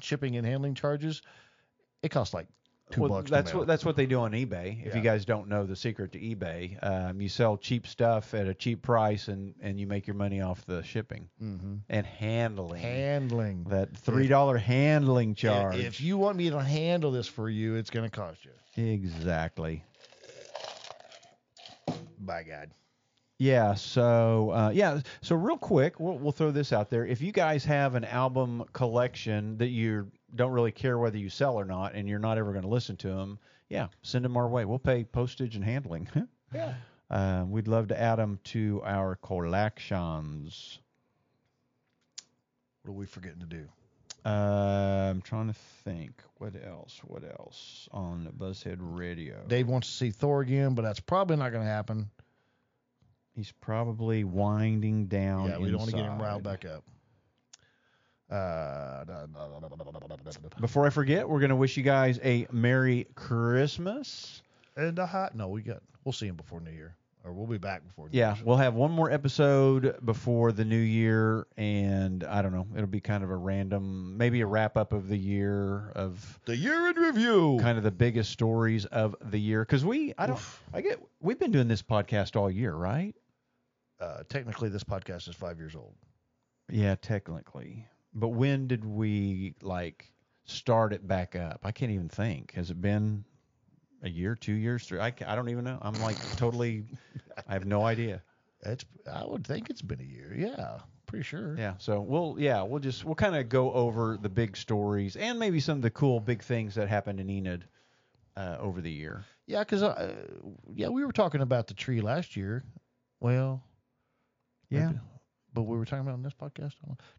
shipping 0.00 0.36
and 0.36 0.46
handling 0.46 0.74
charges, 0.74 1.22
it 2.02 2.10
costs 2.10 2.32
like 2.32 2.46
two 2.92 3.00
well, 3.02 3.10
bucks. 3.10 3.30
That's 3.30 3.52
what 3.52 3.66
that's 3.66 3.84
what 3.84 3.96
they 3.96 4.06
do 4.06 4.20
on 4.20 4.32
eBay. 4.32 4.86
If 4.86 4.94
you 4.94 5.00
guys 5.00 5.24
don't 5.24 5.48
know 5.48 5.66
the 5.66 5.74
secret 5.76 6.12
to 6.12 6.20
eBay, 6.20 6.78
um, 6.82 7.20
you 7.20 7.28
sell 7.28 7.56
cheap 7.56 7.86
stuff 7.86 8.34
at 8.34 8.46
a 8.46 8.54
cheap 8.54 8.82
price 8.82 9.28
and 9.28 9.54
and 9.60 9.80
you 9.80 9.86
make 9.86 10.06
your 10.06 10.16
money 10.16 10.40
off 10.40 10.64
the 10.66 10.82
shipping 10.82 11.28
Mhm. 11.42 11.80
and 11.88 12.06
handling. 12.06 12.80
handling. 12.82 13.64
that 13.64 13.96
three 13.96 14.28
dollar 14.28 14.58
handling 14.58 15.34
charge. 15.34 15.76
If 15.76 16.00
you 16.00 16.18
want 16.18 16.36
me 16.36 16.50
to 16.50 16.60
handle 16.60 17.10
this 17.10 17.26
for 17.26 17.48
you, 17.48 17.74
it's 17.74 17.90
going 17.90 18.08
to 18.08 18.14
cost 18.14 18.40
you. 18.44 18.84
exactly. 18.84 19.84
By 22.18 22.44
God. 22.44 22.70
Yeah. 23.38 23.74
So 23.74 24.50
uh, 24.50 24.70
yeah. 24.72 25.00
So 25.20 25.34
real 25.34 25.56
quick, 25.58 25.98
we'll 25.98 26.18
we'll 26.18 26.32
throw 26.32 26.52
this 26.52 26.72
out 26.72 26.90
there. 26.90 27.04
If 27.04 27.20
you 27.20 27.32
guys 27.32 27.64
have 27.64 27.96
an 27.96 28.04
album 28.04 28.64
collection 28.72 29.58
that 29.58 29.68
you 29.70 30.12
don't 30.34 30.52
really 30.52 30.72
care 30.72 30.98
whether 30.98 31.18
you 31.18 31.28
sell 31.28 31.58
or 31.58 31.64
not, 31.64 31.94
and 31.94 32.08
you're 32.08 32.18
not 32.18 32.38
ever 32.38 32.52
going 32.52 32.62
to 32.62 32.68
listen 32.68 32.96
to 32.98 33.08
them, 33.08 33.38
yeah, 33.68 33.88
send 34.02 34.24
them 34.24 34.36
our 34.36 34.48
way. 34.48 34.64
We'll 34.64 34.78
pay 34.78 35.04
postage 35.04 35.56
and 35.56 35.64
handling. 35.64 36.08
Yeah. 36.54 36.74
Uh, 37.10 37.44
we'd 37.48 37.66
love 37.66 37.88
to 37.88 37.98
add 37.98 38.16
them 38.16 38.38
to 38.44 38.82
our 38.84 39.16
collections. 39.16 40.78
What 42.82 42.90
are 42.90 42.94
we 42.94 43.06
forgetting 43.06 43.40
to 43.40 43.46
do? 43.46 43.68
Uh, 44.24 45.08
I'm 45.10 45.22
trying 45.22 45.48
to 45.48 45.54
think. 45.84 46.22
What 46.38 46.52
else? 46.62 47.00
What 47.04 47.24
else 47.24 47.88
on 47.90 48.30
Buzzhead 48.38 48.76
Radio? 48.80 49.42
Dave 49.48 49.66
wants 49.66 49.88
to 49.88 49.94
see 49.94 50.10
Thor 50.10 50.42
again, 50.42 50.74
but 50.74 50.82
that's 50.82 51.00
probably 51.00 51.36
not 51.36 51.52
going 51.52 51.64
to 51.64 51.70
happen. 51.70 52.10
He's 53.34 53.52
probably 53.62 54.24
winding 54.24 55.06
down. 55.06 55.48
yeah, 55.48 55.58
we 55.58 55.70
don't 55.70 55.78
want 55.78 55.90
to 55.90 55.96
get 55.96 56.04
him 56.04 56.20
riled 56.20 56.42
back 56.42 56.64
up. 56.66 56.84
Uh, 58.32 59.04
before 60.58 60.86
I 60.86 60.90
forget, 60.90 61.28
we're 61.28 61.40
gonna 61.40 61.56
wish 61.56 61.76
you 61.76 61.82
guys 61.82 62.18
a 62.24 62.46
Merry 62.50 63.06
Christmas. 63.14 64.42
And 64.74 64.98
a 64.98 65.04
hot 65.04 65.34
no, 65.34 65.48
we 65.48 65.60
got 65.60 65.82
we'll 66.04 66.14
see 66.14 66.28
him 66.28 66.36
before 66.36 66.60
New 66.60 66.70
Year, 66.70 66.96
or 67.24 67.34
we'll 67.34 67.46
be 67.46 67.58
back 67.58 67.86
before. 67.86 68.08
New 68.08 68.18
yeah, 68.18 68.34
Year. 68.34 68.44
we'll 68.46 68.56
have 68.56 68.72
one 68.72 68.90
more 68.90 69.10
episode 69.10 69.98
before 70.06 70.50
the 70.52 70.64
New 70.64 70.78
Year, 70.78 71.46
and 71.58 72.24
I 72.24 72.40
don't 72.40 72.52
know, 72.52 72.66
it'll 72.74 72.86
be 72.86 73.02
kind 73.02 73.22
of 73.22 73.28
a 73.28 73.36
random, 73.36 74.16
maybe 74.16 74.40
a 74.40 74.46
wrap 74.46 74.78
up 74.78 74.94
of 74.94 75.08
the 75.08 75.18
year 75.18 75.90
of 75.94 76.40
the 76.46 76.56
year 76.56 76.88
in 76.88 76.96
review, 76.96 77.58
kind 77.60 77.76
of 77.76 77.84
the 77.84 77.90
biggest 77.90 78.30
stories 78.30 78.86
of 78.86 79.14
the 79.20 79.38
year, 79.38 79.60
because 79.60 79.84
we 79.84 80.14
I 80.16 80.26
don't 80.26 80.36
Oof. 80.36 80.62
I 80.72 80.80
get 80.80 80.98
we've 81.20 81.38
been 81.38 81.52
doing 81.52 81.68
this 81.68 81.82
podcast 81.82 82.34
all 82.34 82.50
year, 82.50 82.72
right? 82.72 83.14
Uh, 84.00 84.22
technically, 84.30 84.70
this 84.70 84.84
podcast 84.84 85.28
is 85.28 85.34
five 85.34 85.58
years 85.58 85.76
old. 85.76 85.92
Yeah, 86.70 86.94
technically. 86.94 87.86
But 88.14 88.28
when 88.28 88.66
did 88.68 88.84
we 88.84 89.54
like 89.62 90.12
start 90.44 90.92
it 90.92 91.06
back 91.06 91.34
up? 91.36 91.60
I 91.64 91.72
can't 91.72 91.90
even 91.92 92.08
think. 92.08 92.52
Has 92.54 92.70
it 92.70 92.80
been 92.80 93.24
a 94.02 94.08
year, 94.10 94.34
two 94.34 94.52
years, 94.52 94.86
three? 94.86 94.98
I, 95.00 95.12
I 95.26 95.34
don't 95.34 95.48
even 95.48 95.64
know. 95.64 95.78
I'm 95.80 96.00
like 96.00 96.16
totally. 96.36 96.84
I 97.48 97.52
have 97.54 97.64
no 97.64 97.84
idea. 97.84 98.22
It's 98.64 98.84
I 99.10 99.24
would 99.24 99.46
think 99.46 99.70
it's 99.70 99.82
been 99.82 100.00
a 100.00 100.04
year. 100.04 100.34
Yeah, 100.36 100.78
pretty 101.06 101.24
sure. 101.24 101.56
Yeah. 101.58 101.74
So 101.78 102.00
we'll 102.00 102.36
yeah 102.38 102.62
we'll 102.62 102.80
just 102.80 103.04
we'll 103.04 103.14
kind 103.14 103.34
of 103.34 103.48
go 103.48 103.72
over 103.72 104.18
the 104.20 104.28
big 104.28 104.56
stories 104.56 105.16
and 105.16 105.38
maybe 105.38 105.58
some 105.58 105.78
of 105.78 105.82
the 105.82 105.90
cool 105.90 106.20
big 106.20 106.42
things 106.42 106.74
that 106.76 106.88
happened 106.88 107.18
in 107.18 107.28
Enid 107.30 107.64
uh, 108.36 108.56
over 108.60 108.80
the 108.80 108.90
year. 108.92 109.24
Yeah, 109.46 109.60
because 109.60 109.82
uh, 109.82 110.14
yeah, 110.74 110.88
we 110.88 111.04
were 111.04 111.12
talking 111.12 111.40
about 111.40 111.66
the 111.66 111.74
tree 111.74 112.00
last 112.00 112.36
year. 112.36 112.62
Well, 113.20 113.64
Yeah. 114.70 114.86
maybe- 114.88 115.00
but 115.54 115.62
we 115.62 115.76
were 115.76 115.84
talking 115.84 116.00
about 116.02 116.14
on 116.14 116.22
this 116.22 116.32
podcast. 116.34 116.74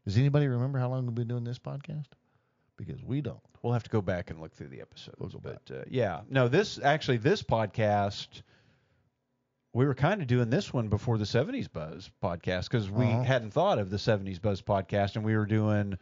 Does 0.06 0.18
anybody 0.18 0.48
remember 0.48 0.80
how 0.80 0.90
long 0.90 1.06
we've 1.06 1.16
been 1.16 1.28
doing 1.28 1.44
this 1.44 1.60
podcast? 1.60 2.06
Because 2.78 3.04
we 3.04 3.22
don't. 3.22 3.40
We'll 3.62 3.74
have 3.74 3.84
to 3.84 3.90
go 3.90 4.02
back 4.02 4.30
and 4.32 4.42
look 4.42 4.54
through 4.56 4.70
the 4.70 4.82
episodes. 4.82 5.18
We'll 5.20 5.42
but 5.42 5.62
uh, 5.72 5.84
yeah, 5.90 6.22
no, 6.30 6.48
this 6.48 6.80
actually 6.84 7.18
this 7.18 7.44
podcast, 7.44 8.42
we 9.74 9.86
were 9.86 9.96
kind 9.96 10.22
of 10.22 10.28
doing 10.28 10.50
this 10.50 10.74
one 10.74 10.88
before 10.90 11.18
the 11.18 11.24
'70s 11.26 11.72
Buzz 11.72 12.10
podcast 12.22 12.64
because 12.70 12.90
we 12.90 13.06
Uh-huh. 13.06 13.24
hadn't 13.24 13.52
thought 13.52 13.80
of 13.80 13.90
the 13.90 13.98
'70s 13.98 14.42
Buzz 14.42 14.62
podcast, 14.62 15.16
and 15.16 15.24
we 15.24 15.36
were 15.38 15.46
doing 15.46 15.98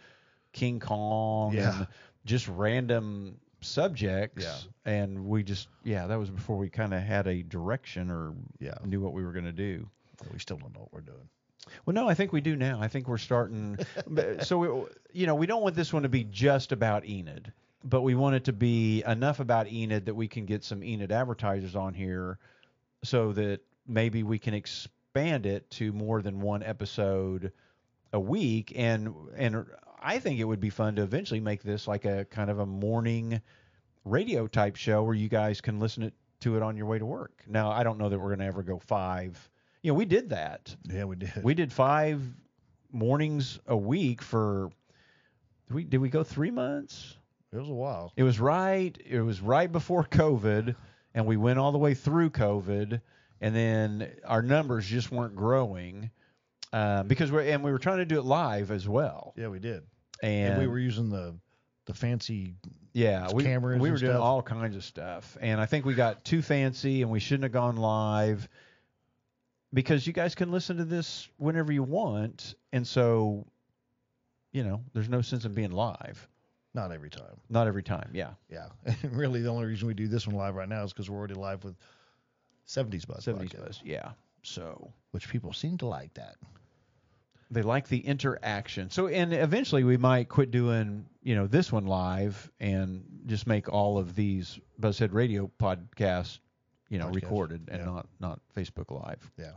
King 0.53 0.79
Kong 0.79 1.53
Yeah. 1.53 1.77
and 1.77 1.87
just 2.25 2.47
random 2.47 3.37
subjects. 3.61 4.43
Yeah. 4.43 4.91
And 4.91 5.25
we 5.27 5.43
just 5.43 5.67
yeah, 5.83 6.07
that 6.07 6.15
was 6.17 6.29
before 6.29 6.57
we 6.57 6.69
kind 6.69 6.93
of 6.93 7.01
had 7.01 7.27
a 7.27 7.43
direction 7.43 8.09
or 8.09 8.33
Yeah. 8.59 8.75
knew 8.85 9.01
what 9.01 9.13
we 9.13 9.23
were 9.23 9.33
going 9.33 9.45
to 9.45 9.51
do. 9.51 9.89
We 10.31 10.39
still 10.39 10.57
don't 10.57 10.73
know 10.73 10.81
what 10.81 10.93
we're 10.93 11.01
doing. 11.01 11.29
Well, 11.85 11.93
no, 11.93 12.09
I 12.09 12.13
think 12.13 12.33
we 12.33 12.41
do 12.41 12.55
now. 12.55 12.79
I 12.81 12.87
think 12.87 13.07
we're 13.07 13.17
starting. 13.17 13.77
so, 14.41 14.57
we, 14.57 14.67
you 15.13 15.27
know, 15.27 15.35
we 15.35 15.45
don't 15.45 15.61
want 15.61 15.75
this 15.75 15.93
one 15.93 16.03
to 16.03 16.09
be 16.09 16.23
just 16.23 16.71
about 16.71 17.05
Enid, 17.05 17.51
but 17.83 18.01
we 18.01 18.15
want 18.15 18.35
it 18.35 18.45
to 18.45 18.53
be 18.53 19.03
enough 19.05 19.39
about 19.39 19.67
Enid 19.67 20.05
that 20.05 20.15
we 20.15 20.27
can 20.27 20.45
get 20.45 20.63
some 20.63 20.83
Enid 20.83 21.11
advertisers 21.11 21.75
on 21.75 21.93
here 21.93 22.39
so 23.03 23.31
that 23.33 23.61
maybe 23.87 24.23
we 24.23 24.39
can 24.39 24.53
expand 24.53 25.45
it 25.45 25.69
to 25.71 25.91
more 25.91 26.21
than 26.21 26.41
one 26.41 26.63
episode 26.63 27.51
a 28.13 28.19
week. 28.19 28.73
And, 28.75 29.13
and 29.35 29.65
I 30.01 30.19
think 30.19 30.39
it 30.39 30.45
would 30.45 30.59
be 30.59 30.69
fun 30.69 30.95
to 30.95 31.03
eventually 31.03 31.39
make 31.39 31.63
this 31.63 31.87
like 31.87 32.05
a 32.05 32.25
kind 32.25 32.49
of 32.49 32.59
a 32.59 32.65
morning 32.65 33.41
radio 34.03 34.47
type 34.47 34.75
show 34.75 35.03
where 35.03 35.15
you 35.15 35.29
guys 35.29 35.61
can 35.61 35.79
listen 35.79 36.11
to 36.41 36.55
it 36.57 36.63
on 36.63 36.75
your 36.75 36.87
way 36.87 36.99
to 36.99 37.05
work. 37.05 37.43
Now, 37.47 37.71
I 37.71 37.83
don't 37.83 37.99
know 37.99 38.09
that 38.09 38.19
we're 38.19 38.29
going 38.29 38.39
to 38.39 38.45
ever 38.45 38.63
go 38.63 38.79
five. 38.79 39.49
You 39.81 39.91
know, 39.91 39.95
we 39.95 40.05
did 40.05 40.29
that. 40.29 40.75
Yeah, 40.87 41.05
we 41.05 41.15
did. 41.15 41.43
We 41.43 41.53
did 41.53 41.73
five 41.73 42.21
mornings 42.91 43.59
a 43.67 43.75
week 43.75 44.21
for. 44.21 44.71
Did 45.67 45.75
we 45.75 45.83
did 45.83 45.97
we 45.97 46.09
go 46.09 46.23
three 46.23 46.51
months? 46.51 47.17
It 47.51 47.57
was 47.57 47.69
a 47.69 47.73
while. 47.73 48.13
It 48.15 48.23
was 48.23 48.39
right. 48.39 48.95
It 49.05 49.21
was 49.21 49.41
right 49.41 49.71
before 49.71 50.03
COVID, 50.03 50.75
and 51.13 51.25
we 51.25 51.35
went 51.35 51.59
all 51.59 51.71
the 51.71 51.77
way 51.77 51.93
through 51.93 52.29
COVID, 52.29 53.01
and 53.41 53.55
then 53.55 54.11
our 54.25 54.41
numbers 54.41 54.85
just 54.85 55.11
weren't 55.11 55.35
growing 55.35 56.11
um, 56.73 57.07
because 57.07 57.31
we're 57.31 57.41
and 57.41 57.63
we 57.63 57.71
were 57.71 57.79
trying 57.79 57.97
to 57.97 58.05
do 58.05 58.19
it 58.19 58.25
live 58.25 58.71
as 58.71 58.87
well. 58.87 59.33
Yeah, 59.35 59.47
we 59.47 59.59
did. 59.59 59.83
And, 60.21 60.53
And, 60.53 60.61
we 60.61 60.67
were 60.67 60.79
using 60.79 61.09
the 61.09 61.35
the 61.85 61.93
fancy 61.95 62.53
yeah, 62.93 63.29
we, 63.33 63.43
cameras 63.43 63.81
we 63.81 63.89
were 63.89 63.97
doing 63.97 64.15
all 64.15 64.43
kinds 64.43 64.75
of 64.75 64.83
stuff, 64.83 65.37
and 65.41 65.59
I 65.59 65.65
think 65.65 65.85
we 65.85 65.95
got 65.95 66.23
too 66.23 66.41
fancy, 66.41 67.01
and 67.01 67.09
we 67.09 67.19
shouldn't 67.19 67.43
have 67.43 67.51
gone 67.51 67.77
live 67.77 68.47
because 69.73 70.05
you 70.05 70.13
guys 70.13 70.35
can 70.35 70.51
listen 70.51 70.77
to 70.77 70.85
this 70.85 71.27
whenever 71.37 71.71
you 71.71 71.83
want, 71.83 72.55
and 72.73 72.85
so 72.85 73.45
you 74.51 74.63
know 74.63 74.81
there's 74.93 75.09
no 75.09 75.21
sense 75.21 75.45
in 75.45 75.53
being 75.53 75.71
live. 75.71 76.27
not 76.73 76.91
every 76.91 77.09
time. 77.09 77.37
Not 77.49 77.67
every 77.67 77.83
time, 77.83 78.09
yeah. 78.13 78.31
Yeah. 78.49 78.67
And 78.85 78.97
really 79.15 79.41
the 79.41 79.49
only 79.49 79.65
reason 79.65 79.87
we 79.87 79.93
do 79.93 80.07
this 80.07 80.25
one 80.27 80.35
live 80.35 80.55
right 80.55 80.69
now 80.69 80.83
is 80.83 80.93
because 80.93 81.09
we're 81.09 81.17
already 81.17 81.33
live 81.35 81.63
with 81.63 81.75
70s 82.67 83.05
Buzz. 83.07 83.25
70s 83.25 83.49
podcast, 83.49 83.65
buzz, 83.65 83.81
yeah. 83.83 84.11
So 84.43 84.91
Which 85.11 85.29
people 85.29 85.53
seem 85.53 85.77
to 85.79 85.85
like 85.87 86.13
that. 86.15 86.35
they 87.49 87.61
like 87.61 87.87
the 87.89 87.99
interaction. 87.99 88.89
So 88.89 89.07
and 89.07 89.33
eventually 89.33 89.83
we 89.83 89.97
might 89.97 90.29
quit 90.29 90.51
doing 90.51 91.05
you 91.21 91.35
know 91.35 91.47
this 91.47 91.71
one 91.71 91.85
live 91.85 92.49
and 92.59 93.03
just 93.25 93.45
make 93.47 93.67
all 93.69 93.97
of 93.97 94.15
these 94.15 94.59
Buzzhead 94.79 95.13
Radio 95.13 95.51
podcasts 95.59 96.39
you 96.91 96.99
know 96.99 97.07
Podcasts, 97.07 97.15
recorded 97.15 97.69
and 97.71 97.79
yeah. 97.79 97.85
not 97.85 98.07
not 98.19 98.39
Facebook 98.55 98.91
live. 98.91 99.31
Yeah. 99.39 99.53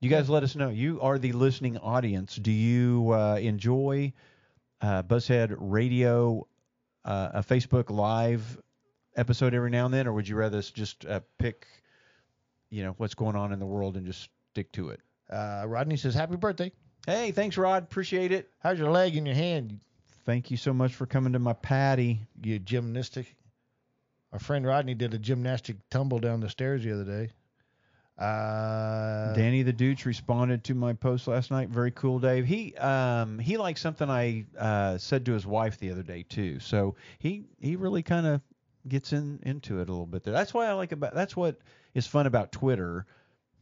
You 0.00 0.10
guys 0.10 0.30
let 0.30 0.44
us 0.44 0.54
know. 0.54 0.68
You 0.68 1.00
are 1.00 1.18
the 1.18 1.32
listening 1.32 1.76
audience. 1.78 2.36
Do 2.36 2.52
you 2.52 3.10
uh, 3.12 3.36
enjoy 3.40 4.12
uh, 4.80 5.02
Buzzhead 5.02 5.56
Radio, 5.58 6.46
uh, 7.04 7.30
a 7.34 7.42
Facebook 7.42 7.90
Live 7.90 8.60
episode 9.16 9.54
every 9.54 9.70
now 9.70 9.86
and 9.86 9.94
then, 9.94 10.06
or 10.06 10.12
would 10.12 10.28
you 10.28 10.36
rather 10.36 10.62
just 10.62 11.04
uh, 11.04 11.18
pick, 11.38 11.66
you 12.70 12.84
know, 12.84 12.94
what's 12.98 13.14
going 13.14 13.34
on 13.34 13.52
in 13.52 13.58
the 13.58 13.66
world 13.66 13.96
and 13.96 14.06
just 14.06 14.28
stick 14.52 14.70
to 14.72 14.90
it? 14.90 15.00
Uh, 15.28 15.64
Rodney 15.66 15.96
says, 15.96 16.14
Happy 16.14 16.36
birthday. 16.36 16.70
Hey, 17.04 17.32
thanks, 17.32 17.58
Rod. 17.58 17.82
Appreciate 17.82 18.30
it. 18.30 18.50
How's 18.60 18.78
your 18.78 18.90
leg 18.90 19.16
and 19.16 19.26
your 19.26 19.34
hand? 19.34 19.80
Thank 20.24 20.52
you 20.52 20.56
so 20.56 20.72
much 20.72 20.94
for 20.94 21.06
coming 21.06 21.32
to 21.32 21.40
my 21.40 21.54
patty. 21.54 22.20
You 22.40 22.60
gymnastic. 22.60 23.34
Our 24.32 24.38
friend 24.38 24.66
Rodney 24.66 24.94
did 24.94 25.14
a 25.14 25.18
gymnastic 25.18 25.76
tumble 25.90 26.18
down 26.18 26.40
the 26.40 26.50
stairs 26.50 26.84
the 26.84 26.92
other 26.92 27.04
day. 27.04 27.30
Uh, 28.18 29.32
Danny 29.34 29.62
the 29.62 29.72
Dooch 29.72 30.04
responded 30.04 30.64
to 30.64 30.74
my 30.74 30.92
post 30.92 31.28
last 31.28 31.52
night. 31.52 31.68
Very 31.68 31.92
cool, 31.92 32.18
Dave. 32.18 32.46
He 32.46 32.74
um 32.76 33.38
he 33.38 33.56
liked 33.56 33.78
something 33.78 34.10
I 34.10 34.44
uh, 34.58 34.98
said 34.98 35.24
to 35.26 35.32
his 35.32 35.46
wife 35.46 35.78
the 35.78 35.92
other 35.92 36.02
day 36.02 36.24
too. 36.24 36.58
So 36.58 36.96
he 37.20 37.44
he 37.60 37.76
really 37.76 38.02
kind 38.02 38.26
of 38.26 38.40
gets 38.88 39.12
in 39.12 39.38
into 39.44 39.80
it 39.80 39.88
a 39.88 39.92
little 39.92 40.06
bit 40.06 40.24
there. 40.24 40.34
That's 40.34 40.52
why 40.52 40.66
I 40.66 40.72
like 40.72 40.90
about 40.90 41.14
that's 41.14 41.36
what 41.36 41.58
is 41.94 42.08
fun 42.08 42.26
about 42.26 42.50
Twitter 42.50 43.06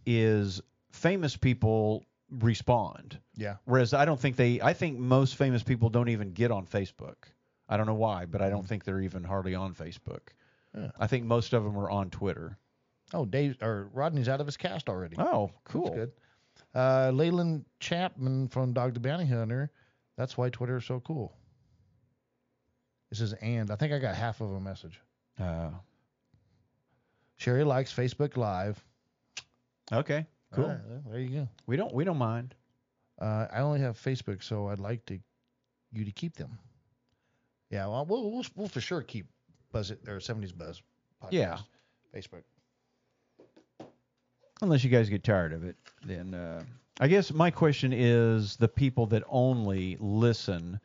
is 0.06 0.62
famous 0.90 1.36
people 1.36 2.04
respond. 2.30 3.18
Yeah. 3.36 3.56
Whereas 3.66 3.92
I 3.92 4.06
don't 4.06 4.18
think 4.18 4.36
they 4.36 4.62
I 4.62 4.72
think 4.72 4.98
most 4.98 5.36
famous 5.36 5.62
people 5.62 5.90
don't 5.90 6.08
even 6.08 6.32
get 6.32 6.50
on 6.50 6.66
Facebook. 6.66 7.16
I 7.68 7.76
don't 7.76 7.86
know 7.86 7.94
why, 7.94 8.24
but 8.24 8.40
I 8.40 8.48
don't 8.48 8.66
think 8.66 8.84
they're 8.84 9.02
even 9.02 9.22
hardly 9.22 9.54
on 9.54 9.74
Facebook. 9.74 10.28
I 10.98 11.06
think 11.06 11.24
most 11.24 11.52
of 11.52 11.64
them 11.64 11.76
are 11.78 11.90
on 11.90 12.10
Twitter. 12.10 12.58
Oh, 13.14 13.24
Dave 13.24 13.56
or 13.62 13.88
Rodney's 13.92 14.28
out 14.28 14.40
of 14.40 14.46
his 14.46 14.56
cast 14.56 14.88
already. 14.88 15.16
Oh, 15.18 15.50
cool. 15.64 15.84
That's 15.84 15.96
good. 15.96 16.12
Uh, 16.74 17.10
Leland 17.12 17.64
Chapman 17.80 18.48
from 18.48 18.72
Dog 18.72 18.94
the 18.94 19.00
Bounty 19.00 19.26
Hunter. 19.26 19.70
That's 20.16 20.36
why 20.36 20.50
Twitter 20.50 20.78
is 20.78 20.84
so 20.84 21.00
cool. 21.00 21.36
This 23.10 23.20
is 23.20 23.32
and 23.34 23.70
I 23.70 23.76
think 23.76 23.92
I 23.92 23.98
got 23.98 24.14
half 24.14 24.40
of 24.40 24.50
a 24.50 24.60
message. 24.60 25.00
Uh, 25.38 25.70
Sherry 27.36 27.64
likes 27.64 27.92
Facebook 27.92 28.36
Live. 28.36 28.82
okay. 29.92 30.26
Cool. 30.52 30.68
Right, 30.68 30.78
there 31.10 31.20
you 31.20 31.28
go. 31.28 31.48
We 31.66 31.76
don't 31.76 31.92
we 31.92 32.04
don't 32.04 32.18
mind. 32.18 32.54
Uh, 33.20 33.46
I 33.52 33.60
only 33.60 33.80
have 33.80 33.98
Facebook, 33.98 34.42
so 34.42 34.68
I'd 34.68 34.78
like 34.78 35.04
to 35.06 35.18
you 35.92 36.04
to 36.04 36.12
keep 36.12 36.36
them. 36.36 36.58
Yeah, 37.70 37.86
well, 37.86 38.06
we'll 38.06 38.30
we'll, 38.30 38.44
we'll 38.54 38.68
for 38.68 38.80
sure 38.80 39.02
keep 39.02 39.26
Buzz 39.76 39.90
it 39.90 40.00
or 40.08 40.16
70s 40.20 40.56
Buzz. 40.56 40.80
Podcast, 41.22 41.32
Yeah. 41.32 41.58
Facebook. 42.14 42.44
Unless 44.62 44.84
you 44.84 44.90
guys 44.90 45.10
get 45.10 45.22
tired 45.22 45.52
of 45.52 45.64
it, 45.64 45.76
then 46.06 46.32
uh, 46.32 46.62
I 46.98 47.08
guess 47.08 47.30
my 47.32 47.50
question 47.50 47.92
is 47.92 48.56
the 48.56 48.68
people 48.68 49.06
that 49.08 49.22
only 49.28 49.98
listen 50.00 50.80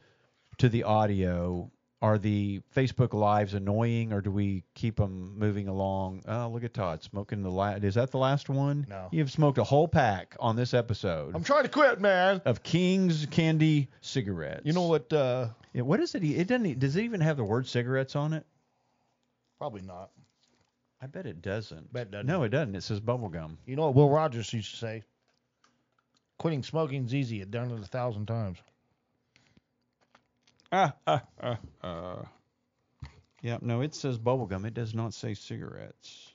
to 0.57 0.67
the 0.69 0.83
audio. 0.83 1.71
Are 2.03 2.17
the 2.17 2.61
Facebook 2.75 3.13
lives 3.13 3.53
annoying, 3.53 4.11
or 4.11 4.21
do 4.21 4.31
we 4.31 4.63
keep 4.73 4.95
them 4.95 5.37
moving 5.37 5.67
along? 5.67 6.23
Oh, 6.27 6.49
look 6.51 6.63
at 6.63 6.73
Todd 6.73 7.03
smoking 7.03 7.43
the 7.43 7.51
last. 7.51 7.83
Is 7.83 7.93
that 7.93 8.09
the 8.09 8.17
last 8.17 8.49
one? 8.49 8.87
No. 8.89 9.07
You've 9.11 9.31
smoked 9.31 9.59
a 9.59 9.63
whole 9.63 9.87
pack 9.87 10.35
on 10.39 10.55
this 10.55 10.73
episode 10.73 11.35
I'm 11.35 11.43
trying 11.43 11.61
to 11.61 11.69
quit, 11.69 12.01
man. 12.01 12.41
of 12.45 12.63
King's 12.63 13.27
Candy 13.27 13.87
cigarettes. 14.01 14.63
You 14.65 14.73
know 14.73 14.87
what? 14.87 15.13
Uh, 15.13 15.49
Yeah, 15.73 15.83
what 15.83 15.99
is 15.99 16.15
it? 16.15 16.23
It 16.23 16.47
doesn't. 16.47 16.79
Does 16.79 16.95
it 16.95 17.03
even 17.03 17.21
have 17.21 17.37
the 17.37 17.43
word 17.43 17.67
cigarettes 17.67 18.15
on 18.15 18.33
it? 18.33 18.47
Probably 19.61 19.83
not. 19.83 20.09
I 21.03 21.05
bet 21.05 21.27
it 21.27 21.43
doesn't. 21.43 21.93
Bet 21.93 22.07
it 22.07 22.11
doesn't. 22.11 22.25
No, 22.25 22.41
it 22.41 22.49
doesn't. 22.49 22.75
It 22.75 22.81
says 22.81 22.99
bubble 22.99 23.29
gum. 23.29 23.59
You 23.67 23.75
know 23.75 23.83
what 23.83 23.93
Will 23.93 24.09
Rogers 24.09 24.51
used 24.51 24.71
to 24.71 24.77
say? 24.77 25.03
Quitting 26.39 26.63
smoking's 26.63 27.13
easy. 27.13 27.43
I've 27.43 27.51
done 27.51 27.69
it 27.69 27.79
a 27.79 27.85
thousand 27.85 28.25
times. 28.25 28.57
Ah, 30.71 30.95
ah, 31.05 31.21
ah, 31.43 31.59
ah. 31.83 32.25
Yeah, 33.43 33.59
no, 33.61 33.81
it 33.81 33.93
says 33.93 34.17
bubblegum. 34.17 34.65
It 34.65 34.73
does 34.73 34.95
not 34.95 35.13
say 35.13 35.35
cigarettes. 35.35 36.33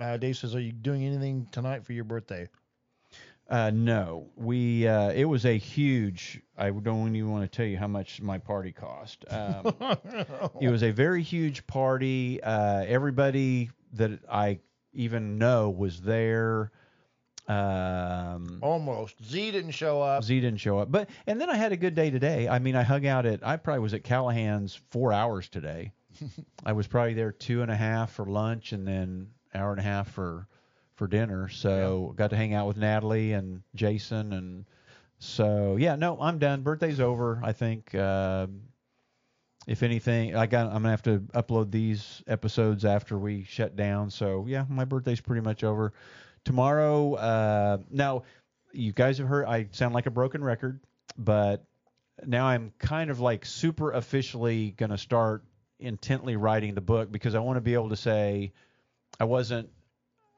Uh, 0.00 0.16
Dave 0.16 0.38
says, 0.38 0.54
"Are 0.54 0.60
you 0.60 0.72
doing 0.72 1.04
anything 1.04 1.48
tonight 1.52 1.84
for 1.84 1.92
your 1.92 2.04
birthday?" 2.04 2.48
Uh, 3.48 3.70
no, 3.70 4.30
we. 4.36 4.86
Uh, 4.86 5.10
it 5.10 5.24
was 5.24 5.44
a 5.44 5.58
huge. 5.58 6.40
I 6.56 6.70
don't 6.70 7.14
even 7.14 7.30
want 7.30 7.50
to 7.50 7.54
tell 7.54 7.66
you 7.66 7.76
how 7.76 7.88
much 7.88 8.20
my 8.22 8.38
party 8.38 8.72
cost. 8.72 9.24
Um, 9.30 9.74
it 10.60 10.70
was 10.70 10.82
a 10.82 10.90
very 10.90 11.22
huge 11.22 11.66
party. 11.66 12.42
Uh, 12.42 12.84
everybody 12.86 13.70
that 13.94 14.20
I 14.30 14.60
even 14.92 15.38
know 15.38 15.70
was 15.70 16.00
there. 16.00 16.70
Um, 17.48 18.58
Almost. 18.62 19.22
Z 19.24 19.50
didn't 19.50 19.72
show 19.72 20.00
up. 20.00 20.22
Z 20.22 20.40
didn't 20.40 20.60
show 20.60 20.78
up, 20.78 20.90
but 20.90 21.10
and 21.26 21.40
then 21.40 21.50
I 21.50 21.56
had 21.56 21.72
a 21.72 21.76
good 21.76 21.94
day 21.94 22.10
today. 22.10 22.48
I 22.48 22.58
mean, 22.58 22.76
I 22.76 22.82
hung 22.82 23.06
out 23.06 23.26
at. 23.26 23.46
I 23.46 23.56
probably 23.56 23.80
was 23.80 23.94
at 23.94 24.04
Callahan's 24.04 24.80
four 24.90 25.12
hours 25.12 25.48
today. 25.48 25.92
I 26.64 26.72
was 26.72 26.86
probably 26.86 27.14
there 27.14 27.32
two 27.32 27.62
and 27.62 27.70
a 27.70 27.76
half 27.76 28.12
for 28.12 28.24
lunch, 28.24 28.72
and 28.72 28.86
then 28.86 29.28
hour 29.54 29.72
and 29.72 29.80
a 29.80 29.84
half 29.84 30.10
for 30.12 30.46
for 31.02 31.08
dinner. 31.08 31.48
So 31.48 32.14
got 32.16 32.30
to 32.30 32.36
hang 32.36 32.54
out 32.54 32.68
with 32.68 32.76
Natalie 32.76 33.32
and 33.32 33.62
Jason, 33.74 34.32
and 34.32 34.64
so 35.18 35.74
yeah, 35.76 35.96
no, 35.96 36.16
I'm 36.20 36.38
done. 36.38 36.62
Birthday's 36.62 37.00
over. 37.00 37.40
I 37.42 37.52
think. 37.52 37.92
Uh, 37.92 38.46
if 39.66 39.82
anything, 39.82 40.36
I 40.36 40.46
got. 40.46 40.66
I'm 40.66 40.74
gonna 40.74 40.90
have 40.90 41.02
to 41.02 41.18
upload 41.34 41.72
these 41.72 42.22
episodes 42.28 42.84
after 42.84 43.18
we 43.18 43.42
shut 43.42 43.74
down. 43.74 44.10
So 44.10 44.46
yeah, 44.46 44.64
my 44.68 44.84
birthday's 44.84 45.20
pretty 45.20 45.40
much 45.40 45.64
over. 45.64 45.92
Tomorrow, 46.44 47.14
uh, 47.14 47.78
now 47.90 48.22
you 48.72 48.92
guys 48.92 49.18
have 49.18 49.26
heard 49.26 49.46
I 49.46 49.66
sound 49.72 49.94
like 49.94 50.06
a 50.06 50.10
broken 50.10 50.44
record, 50.44 50.78
but 51.18 51.64
now 52.24 52.46
I'm 52.46 52.72
kind 52.78 53.10
of 53.10 53.18
like 53.18 53.44
super 53.44 53.90
officially 53.90 54.70
gonna 54.70 54.98
start 54.98 55.42
intently 55.80 56.36
writing 56.36 56.76
the 56.76 56.80
book 56.80 57.10
because 57.10 57.34
I 57.34 57.40
want 57.40 57.56
to 57.56 57.60
be 57.60 57.74
able 57.74 57.88
to 57.88 57.96
say 57.96 58.52
I 59.18 59.24
wasn't 59.24 59.68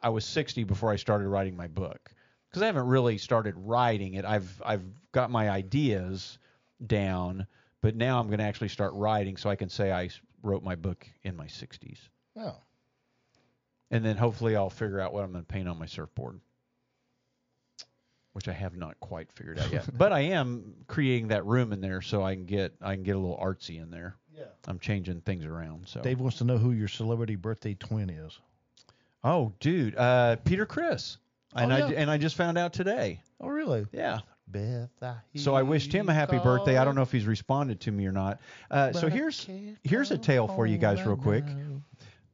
I 0.04 0.10
was 0.10 0.26
60 0.26 0.64
before 0.64 0.92
I 0.92 0.96
started 0.96 1.28
writing 1.28 1.56
my 1.56 1.66
book 1.66 2.12
because 2.50 2.60
I 2.60 2.66
haven't 2.66 2.86
really 2.86 3.16
started 3.16 3.54
writing 3.56 4.14
it. 4.14 4.26
I've 4.26 4.62
I've 4.64 4.84
got 5.12 5.30
my 5.30 5.48
ideas 5.48 6.38
down, 6.86 7.46
but 7.80 7.96
now 7.96 8.20
I'm 8.20 8.26
going 8.26 8.38
to 8.38 8.44
actually 8.44 8.68
start 8.68 8.92
writing 8.92 9.38
so 9.38 9.48
I 9.48 9.56
can 9.56 9.70
say 9.70 9.92
I 9.92 10.10
wrote 10.42 10.62
my 10.62 10.74
book 10.74 11.08
in 11.22 11.34
my 11.34 11.46
60s. 11.46 12.00
Oh. 12.36 12.54
And 13.90 14.04
then 14.04 14.18
hopefully 14.18 14.56
I'll 14.56 14.68
figure 14.68 15.00
out 15.00 15.14
what 15.14 15.24
I'm 15.24 15.32
going 15.32 15.42
to 15.42 15.48
paint 15.50 15.68
on 15.68 15.78
my 15.78 15.86
surfboard, 15.86 16.38
which 18.34 18.46
I 18.46 18.52
have 18.52 18.76
not 18.76 19.00
quite 19.00 19.32
figured 19.32 19.58
out 19.58 19.72
yet. 19.72 19.88
but 19.96 20.12
I 20.12 20.20
am 20.20 20.74
creating 20.86 21.28
that 21.28 21.46
room 21.46 21.72
in 21.72 21.80
there 21.80 22.02
so 22.02 22.22
I 22.22 22.34
can 22.34 22.44
get 22.44 22.74
I 22.82 22.94
can 22.94 23.04
get 23.04 23.16
a 23.16 23.18
little 23.18 23.38
artsy 23.42 23.80
in 23.82 23.90
there. 23.90 24.16
Yeah. 24.36 24.44
I'm 24.68 24.78
changing 24.78 25.22
things 25.22 25.46
around. 25.46 25.88
So 25.88 26.02
Dave 26.02 26.20
wants 26.20 26.36
to 26.38 26.44
know 26.44 26.58
who 26.58 26.72
your 26.72 26.88
celebrity 26.88 27.36
birthday 27.36 27.72
twin 27.72 28.10
is. 28.10 28.38
Oh, 29.24 29.52
dude, 29.58 29.96
uh, 29.96 30.36
Peter 30.44 30.66
Criss. 30.66 31.16
And 31.56 31.72
Oh, 31.72 31.76
I 31.76 31.92
and 31.92 32.10
I 32.10 32.18
just 32.18 32.36
found 32.36 32.58
out 32.58 32.72
today. 32.72 33.20
Oh, 33.40 33.48
really? 33.48 33.86
Yeah. 33.92 34.20
Beth, 34.46 34.90
I 35.00 35.14
So 35.36 35.54
I 35.54 35.62
wished 35.62 35.90
him 35.92 36.08
a 36.10 36.14
happy 36.14 36.38
birthday. 36.38 36.76
I 36.76 36.84
don't 36.84 36.94
know 36.94 37.02
if 37.02 37.10
he's 37.10 37.26
responded 37.26 37.80
to 37.80 37.90
me 37.92 38.06
or 38.06 38.12
not. 38.12 38.40
Uh, 38.70 38.92
so 38.92 39.08
here's 39.08 39.48
here's 39.82 40.10
a 40.10 40.18
tale 40.18 40.46
for 40.48 40.66
you 40.66 40.76
guys 40.78 41.02
real 41.04 41.16
quick. 41.16 41.44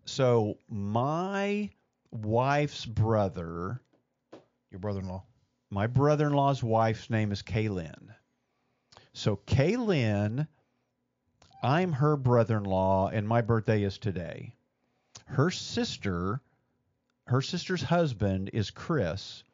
So 0.05 0.59
my 0.69 1.71
wife's 2.11 2.85
brother, 2.85 3.81
Your 4.73 4.81
brother-in-law. 4.81 5.23
my 5.71 5.87
brother-in-law's 5.87 6.63
wife's 6.65 7.09
name 7.11 7.31
is 7.31 7.43
Kaylin. 7.43 8.09
So 9.13 9.37
Kaylin, 9.47 10.49
I'm 11.63 11.93
her 11.93 12.17
brother-in-law, 12.17 13.11
and 13.11 13.27
my 13.29 13.41
birthday 13.41 13.85
is 13.85 13.99
today. 13.99 14.55
Her 15.27 15.51
sister, 15.51 16.41
her 17.31 17.41
sister's 17.41 17.83
husband 17.83 18.51
is 18.53 18.71
Chris, 18.71 19.45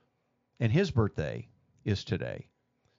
and 0.61 0.73
his 0.73 0.91
birthday 0.91 1.47
is 1.85 2.05
today. 2.05 2.49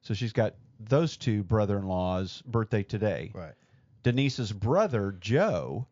So 0.01 0.13
she's 0.13 0.33
got 0.33 0.53
those 0.79 1.17
two 1.17 1.43
brother-in-laws' 1.43 2.43
birthday 2.45 2.83
today. 2.83 3.31
Right. 3.33 3.55
Denise's 4.03 4.53
brother 4.53 5.15
Joe, 5.19 5.87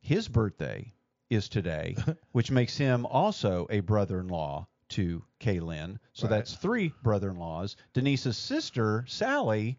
his 0.00 0.26
birthday 0.26 0.92
is 1.30 1.48
today, 1.48 1.94
which 2.32 2.50
makes 2.50 2.76
him 2.76 3.06
also 3.06 3.68
a 3.70 3.78
brother-in-law 3.78 4.66
to 4.90 5.24
Kaylin. 5.38 5.98
So 6.12 6.24
Right. 6.26 6.30
that's 6.36 6.54
three 6.54 6.92
brother-in-laws. 7.04 7.76
Denise's 7.92 8.36
sister 8.36 9.04
Sally 9.06 9.78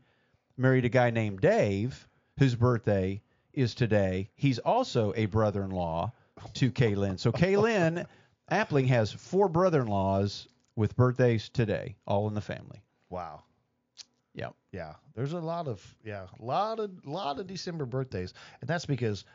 married 0.56 0.86
a 0.86 0.90
guy 0.90 1.10
named 1.10 1.42
Dave, 1.42 2.08
whose 2.40 2.56
birthday 2.56 3.22
is 3.52 3.76
today. 3.76 4.30
He's 4.36 4.60
also 4.60 5.12
a 5.18 5.26
brother-in-law 5.26 6.14
to 6.54 6.72
Kaylin. 6.72 7.20
So 7.20 7.32
Kaylin 7.32 8.06
Appling 8.52 8.88
has 8.88 9.12
four 9.12 9.48
brother-in-laws 9.50 10.48
with 10.76 10.96
birthdays 10.96 11.50
today, 11.50 11.96
all 12.08 12.28
in 12.28 12.34
the 12.34 12.42
family. 12.42 12.82
Wow. 13.10 13.44
Yeah. 14.34 14.50
Yeah. 14.72 14.94
There's 15.16 15.34
a 15.34 15.40
lot 15.40 15.68
of 15.68 15.96
yeah, 16.04 16.26
a 16.40 16.44
lot 16.44 16.80
of 16.80 17.06
lot 17.06 17.40
of 17.40 17.48
December 17.48 17.86
birthdays, 17.86 18.34
and 18.62 18.68
that's 18.68 18.86
because 18.86 19.26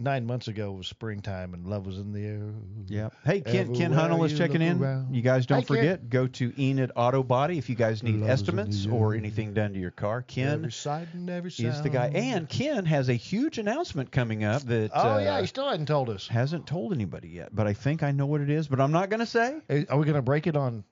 nine 0.00 0.26
months 0.26 0.48
ago 0.48 0.72
was 0.72 0.86
springtime 0.86 1.54
and 1.54 1.66
love 1.66 1.86
was 1.86 1.98
in 1.98 2.12
the 2.12 2.24
air. 2.24 2.52
Yep. 2.86 3.14
Hey, 3.24 3.40
Ken, 3.40 3.74
Ken 3.74 3.92
Hunnell 3.92 4.24
is 4.24 4.36
checking 4.36 4.62
in. 4.62 4.82
around. 4.82 5.14
You 5.14 5.22
guys 5.22 5.46
don't 5.46 5.58
Hi, 5.58 5.62
Ken. 5.62 5.76
forget, 5.76 6.08
go 6.10 6.26
to 6.26 6.52
Enid 6.60 6.92
Auto 6.96 7.22
Body 7.22 7.58
if 7.58 7.68
you 7.68 7.74
guys 7.74 8.02
need 8.02 8.16
Love's 8.16 8.24
in 8.24 8.30
estimates 8.30 8.86
or 8.86 9.14
anything 9.14 9.54
done 9.54 9.72
to 9.72 9.78
your 9.78 9.90
car. 9.90 10.22
Ken 10.22 10.48
Every 10.48 10.72
sight 10.72 11.08
and 11.14 11.28
every 11.28 11.50
is 11.50 11.82
the 11.82 11.90
guy. 11.90 12.08
And 12.14 12.48
Ken 12.48 12.84
has 12.86 13.08
a 13.08 13.14
huge 13.14 13.58
announcement 13.58 14.10
coming 14.10 14.44
up 14.44 14.62
that 14.62 14.90
oh 14.94 15.14
uh, 15.14 15.18
yeah, 15.18 15.40
he 15.40 15.46
still 15.46 15.68
hasn't 15.68 15.88
told 15.88 16.10
us. 16.10 16.26
hasn't 16.28 16.66
told 16.66 16.92
anybody 16.92 17.28
yet, 17.28 17.54
but 17.54 17.66
I 17.66 17.72
think 17.74 18.02
I 18.02 18.12
know 18.12 18.26
what 18.26 18.40
it 18.40 18.50
is, 18.50 18.68
but 18.68 18.80
I'm 18.80 18.92
not 18.92 19.10
going 19.10 19.20
to 19.20 19.26
say. 19.26 19.60
Hey, 19.68 19.86
Are 19.88 19.98
we 19.98 20.06
gonna 20.06 20.22
break 20.22 20.46
it 20.46 20.56
on 20.56 20.84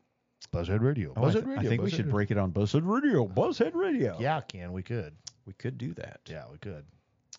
Buzzhead 0.52 0.80
Radio? 0.80 1.12
Oh, 1.16 1.24
I, 1.24 1.26
Buzzhead 1.28 1.32
th- 1.32 1.44
Radio. 1.44 1.60
I 1.60 1.64
think 1.64 1.82
we 1.82 1.90
should 1.90 1.98
Radio. 2.00 2.12
break 2.12 2.30
it 2.30 2.38
on 2.38 2.52
Buzzhead 2.52 2.82
Radio. 2.84 3.26
Buzzhead 3.26 3.74
Radio. 3.74 4.16
Yeah, 4.20 4.40
Ken, 4.40 4.72
we 4.72 4.82
could. 4.82 5.14
We 5.46 5.52
could 5.54 5.78
do 5.78 5.94
that. 5.94 6.20
Yeah, 6.26 6.44
we 6.50 6.58
could. 6.58 6.84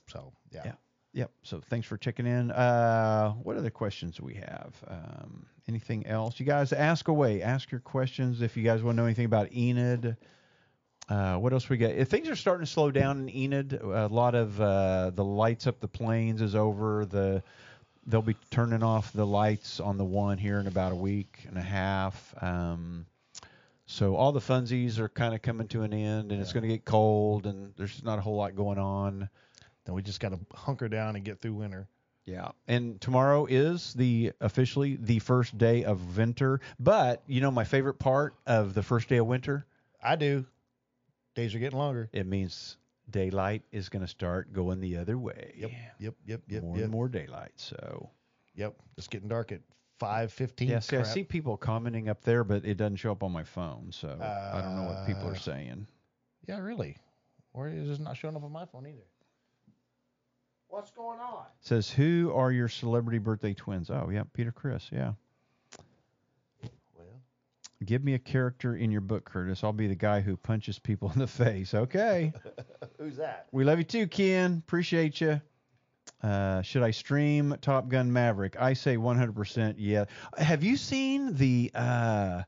So 0.07 0.33
yeah. 0.51 0.61
Yeah. 0.65 0.71
Yep. 1.13 1.31
So 1.43 1.61
thanks 1.69 1.87
for 1.87 1.97
checking 1.97 2.27
in. 2.27 2.51
Uh, 2.51 3.31
what 3.31 3.57
other 3.57 3.71
questions 3.71 4.17
do 4.17 4.25
we 4.25 4.35
have? 4.35 4.73
Um, 4.87 5.45
anything 5.67 6.05
else? 6.05 6.39
You 6.39 6.45
guys 6.45 6.71
ask 6.71 7.07
away. 7.07 7.41
Ask 7.41 7.71
your 7.71 7.81
questions 7.81 8.41
if 8.41 8.55
you 8.55 8.63
guys 8.63 8.83
want 8.83 8.95
to 8.95 9.01
know 9.01 9.05
anything 9.05 9.25
about 9.25 9.51
Enid. 9.51 10.17
Uh, 11.09 11.37
what 11.37 11.53
else 11.53 11.67
we 11.67 11.77
got? 11.77 11.91
If 11.91 12.09
things 12.09 12.29
are 12.29 12.35
starting 12.35 12.65
to 12.65 12.71
slow 12.71 12.91
down 12.91 13.21
in 13.21 13.35
Enid, 13.35 13.73
a 13.73 14.07
lot 14.07 14.35
of 14.35 14.61
uh, 14.61 15.09
the 15.09 15.23
lights 15.23 15.65
up 15.65 15.79
the 15.79 15.87
plains 15.87 16.41
is 16.41 16.53
over. 16.53 17.05
The 17.05 17.41
they'll 18.05 18.21
be 18.21 18.35
turning 18.51 18.83
off 18.83 19.11
the 19.13 19.25
lights 19.25 19.79
on 19.79 19.97
the 19.97 20.05
one 20.05 20.37
here 20.37 20.59
in 20.59 20.67
about 20.67 20.91
a 20.91 20.95
week 20.95 21.45
and 21.47 21.57
a 21.57 21.61
half. 21.61 22.33
Um, 22.41 23.05
so 23.85 24.15
all 24.15 24.31
the 24.31 24.39
funsies 24.39 24.99
are 24.99 25.09
kind 25.09 25.33
of 25.33 25.41
coming 25.41 25.67
to 25.69 25.81
an 25.81 25.93
end, 25.93 26.31
and 26.31 26.39
it's 26.39 26.53
going 26.53 26.61
to 26.61 26.69
get 26.69 26.85
cold, 26.85 27.47
and 27.47 27.73
there's 27.75 28.03
not 28.03 28.19
a 28.19 28.21
whole 28.21 28.35
lot 28.35 28.55
going 28.55 28.77
on. 28.77 29.29
Then 29.89 29.95
we 29.95 30.03
just 30.03 30.19
gotta 30.19 30.37
hunker 30.53 30.87
down 30.87 31.15
and 31.15 31.25
get 31.25 31.41
through 31.41 31.55
winter. 31.55 31.87
Yeah. 32.23 32.49
And 32.67 33.01
tomorrow 33.01 33.47
is 33.47 33.95
the 33.95 34.33
officially 34.39 34.99
the 35.01 35.17
first 35.17 35.57
day 35.57 35.83
of 35.83 36.15
winter. 36.15 36.61
But 36.79 37.23
you 37.25 37.41
know 37.41 37.49
my 37.49 37.63
favorite 37.63 37.95
part 37.95 38.35
of 38.45 38.75
the 38.75 38.83
first 38.83 39.09
day 39.09 39.17
of 39.17 39.25
winter? 39.25 39.65
I 39.99 40.15
do. 40.15 40.45
Days 41.33 41.55
are 41.55 41.59
getting 41.59 41.79
longer. 41.79 42.07
It 42.13 42.27
means 42.27 42.77
daylight 43.09 43.63
is 43.71 43.89
going 43.89 44.03
to 44.03 44.07
start 44.07 44.53
going 44.53 44.79
the 44.79 44.97
other 44.97 45.17
way. 45.17 45.53
Yep. 45.57 45.71
Yep. 45.97 46.15
Yep. 46.27 46.41
Yep. 46.47 46.63
more 46.63 46.75
yep. 46.75 46.83
and 46.83 46.91
more 46.91 47.09
daylight. 47.09 47.53
So 47.55 48.11
Yep. 48.53 48.75
It's 48.95 49.07
getting 49.07 49.27
dark 49.27 49.51
at 49.51 49.61
five 49.97 50.31
fifteen. 50.31 50.69
yeah, 50.69 50.81
see, 50.81 50.97
I 50.97 51.03
see 51.03 51.23
people 51.23 51.57
commenting 51.57 52.09
up 52.09 52.23
there, 52.23 52.43
but 52.43 52.63
it 52.63 52.77
doesn't 52.77 52.97
show 52.97 53.11
up 53.11 53.23
on 53.23 53.31
my 53.31 53.43
phone. 53.43 53.87
So 53.91 54.09
I 54.21 54.61
don't 54.61 54.75
know 54.75 54.83
what 54.83 55.07
people 55.07 55.25
Uh, 55.25 55.31
are 55.31 55.35
saying. 55.35 55.87
Yeah, 56.47 56.59
really. 56.59 56.95
Or 57.53 57.67
is 57.67 57.89
it 57.89 57.99
not 57.99 58.17
showing 58.17 58.35
up 58.35 58.43
on 58.43 58.51
my 58.51 58.65
phone 58.65 58.85
either? 58.85 59.01
What's 60.69 60.91
going 60.91 61.19
on? 61.19 61.45
Says 61.61 61.89
who 61.89 62.31
are 62.33 62.51
your 62.51 62.67
celebrity 62.67 63.17
birthday 63.17 63.53
twins? 63.53 63.89
Oh 63.89 64.09
yeah, 64.11 64.23
Peter 64.33 64.51
Criss. 64.51 64.87
Yeah. 64.91 65.13
Well, 66.95 67.21
Give 67.83 68.03
me 68.03 68.13
a 68.13 68.19
character 68.19 68.75
in 68.75 68.91
your 68.91 69.01
book, 69.01 69.25
Curtis. 69.25 69.63
I'll 69.63 69.73
be 69.73 69.87
the 69.87 69.95
guy 69.95 70.21
who 70.21 70.37
punches 70.37 70.77
people 70.79 71.11
in 71.13 71.19
the 71.19 71.27
face. 71.27 71.73
Okay. 71.73 72.33
who's 72.97 73.17
that? 73.17 73.47
We 73.51 73.63
love 73.63 73.79
you 73.79 73.83
too, 73.83 74.07
Ken. 74.07 74.61
Appreciate 74.65 75.19
you. 75.19 75.41
Uh, 76.21 76.61
should 76.61 76.83
I 76.83 76.91
stream 76.91 77.55
Top 77.61 77.89
Gun 77.89 78.11
Maverick? 78.11 78.55
I 78.59 78.73
say 78.73 78.97
100% 78.97 79.75
yeah. 79.77 80.05
Have 80.37 80.63
you 80.63 80.77
seen 80.77 81.35
the 81.35 81.71
uh 81.73 82.43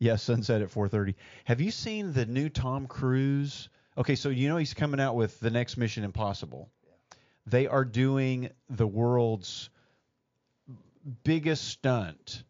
yeah, 0.00 0.16
sunset 0.16 0.62
at 0.62 0.70
4:30. 0.70 1.14
Have 1.44 1.60
you 1.60 1.70
seen 1.70 2.12
the 2.12 2.24
new 2.24 2.48
Tom 2.48 2.86
Cruise? 2.86 3.68
Okay, 3.96 4.14
so 4.14 4.28
you 4.28 4.48
know 4.48 4.56
he's 4.56 4.74
coming 4.74 5.00
out 5.00 5.16
with 5.16 5.38
the 5.40 5.50
next 5.50 5.76
Mission 5.76 6.04
Impossible. 6.04 6.70
They 7.50 7.66
are 7.66 7.84
doing 7.84 8.50
the 8.68 8.86
world's 8.86 9.70
biggest 11.24 11.64
stunt. 11.64 12.42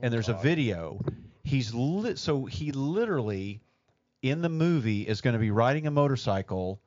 And 0.00 0.06
oh, 0.06 0.10
there's 0.10 0.28
a 0.28 0.34
video. 0.34 1.00
He's 1.44 1.72
lit 1.74 2.18
so 2.18 2.44
he 2.44 2.72
literally 2.72 3.60
in 4.20 4.42
the 4.42 4.48
movie 4.48 5.02
is 5.02 5.20
going 5.20 5.34
to 5.34 5.40
be 5.40 5.50
riding 5.50 5.86
a 5.86 5.90
motorcycle 5.90 6.80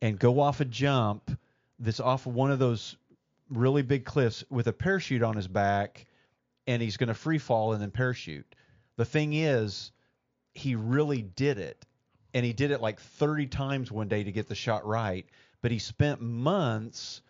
and 0.00 0.18
go 0.18 0.40
off 0.40 0.60
a 0.60 0.64
jump 0.64 1.30
that's 1.78 2.00
off 2.00 2.26
of 2.26 2.34
one 2.34 2.50
of 2.50 2.58
those 2.58 2.96
really 3.50 3.82
big 3.82 4.04
cliffs 4.04 4.44
with 4.50 4.66
a 4.66 4.72
parachute 4.72 5.22
on 5.22 5.36
his 5.36 5.46
back 5.46 6.06
and 6.66 6.80
he's 6.80 6.96
going 6.96 7.08
to 7.08 7.14
free 7.14 7.38
fall 7.38 7.72
and 7.72 7.82
then 7.82 7.90
parachute. 7.90 8.54
The 8.96 9.04
thing 9.04 9.32
is, 9.32 9.90
he 10.54 10.74
really 10.74 11.22
did 11.22 11.58
it, 11.58 11.84
and 12.34 12.44
he 12.44 12.52
did 12.52 12.70
it 12.70 12.80
like 12.80 13.00
30 13.00 13.46
times 13.46 13.90
one 13.90 14.08
day 14.08 14.22
to 14.22 14.32
get 14.32 14.48
the 14.48 14.54
shot 14.54 14.86
right. 14.86 15.26
But 15.62 15.70
he 15.70 15.78
spent 15.78 16.20
months. 16.20 17.22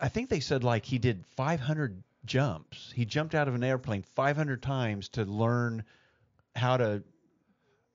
I 0.00 0.08
think 0.08 0.28
they 0.28 0.40
said 0.40 0.62
like 0.64 0.84
he 0.84 0.98
did 0.98 1.24
500 1.36 2.02
jumps. 2.26 2.92
He 2.94 3.04
jumped 3.04 3.34
out 3.34 3.48
of 3.48 3.54
an 3.54 3.64
airplane 3.64 4.02
500 4.02 4.62
times 4.62 5.08
to 5.10 5.24
learn 5.24 5.84
how 6.54 6.76
to 6.76 7.02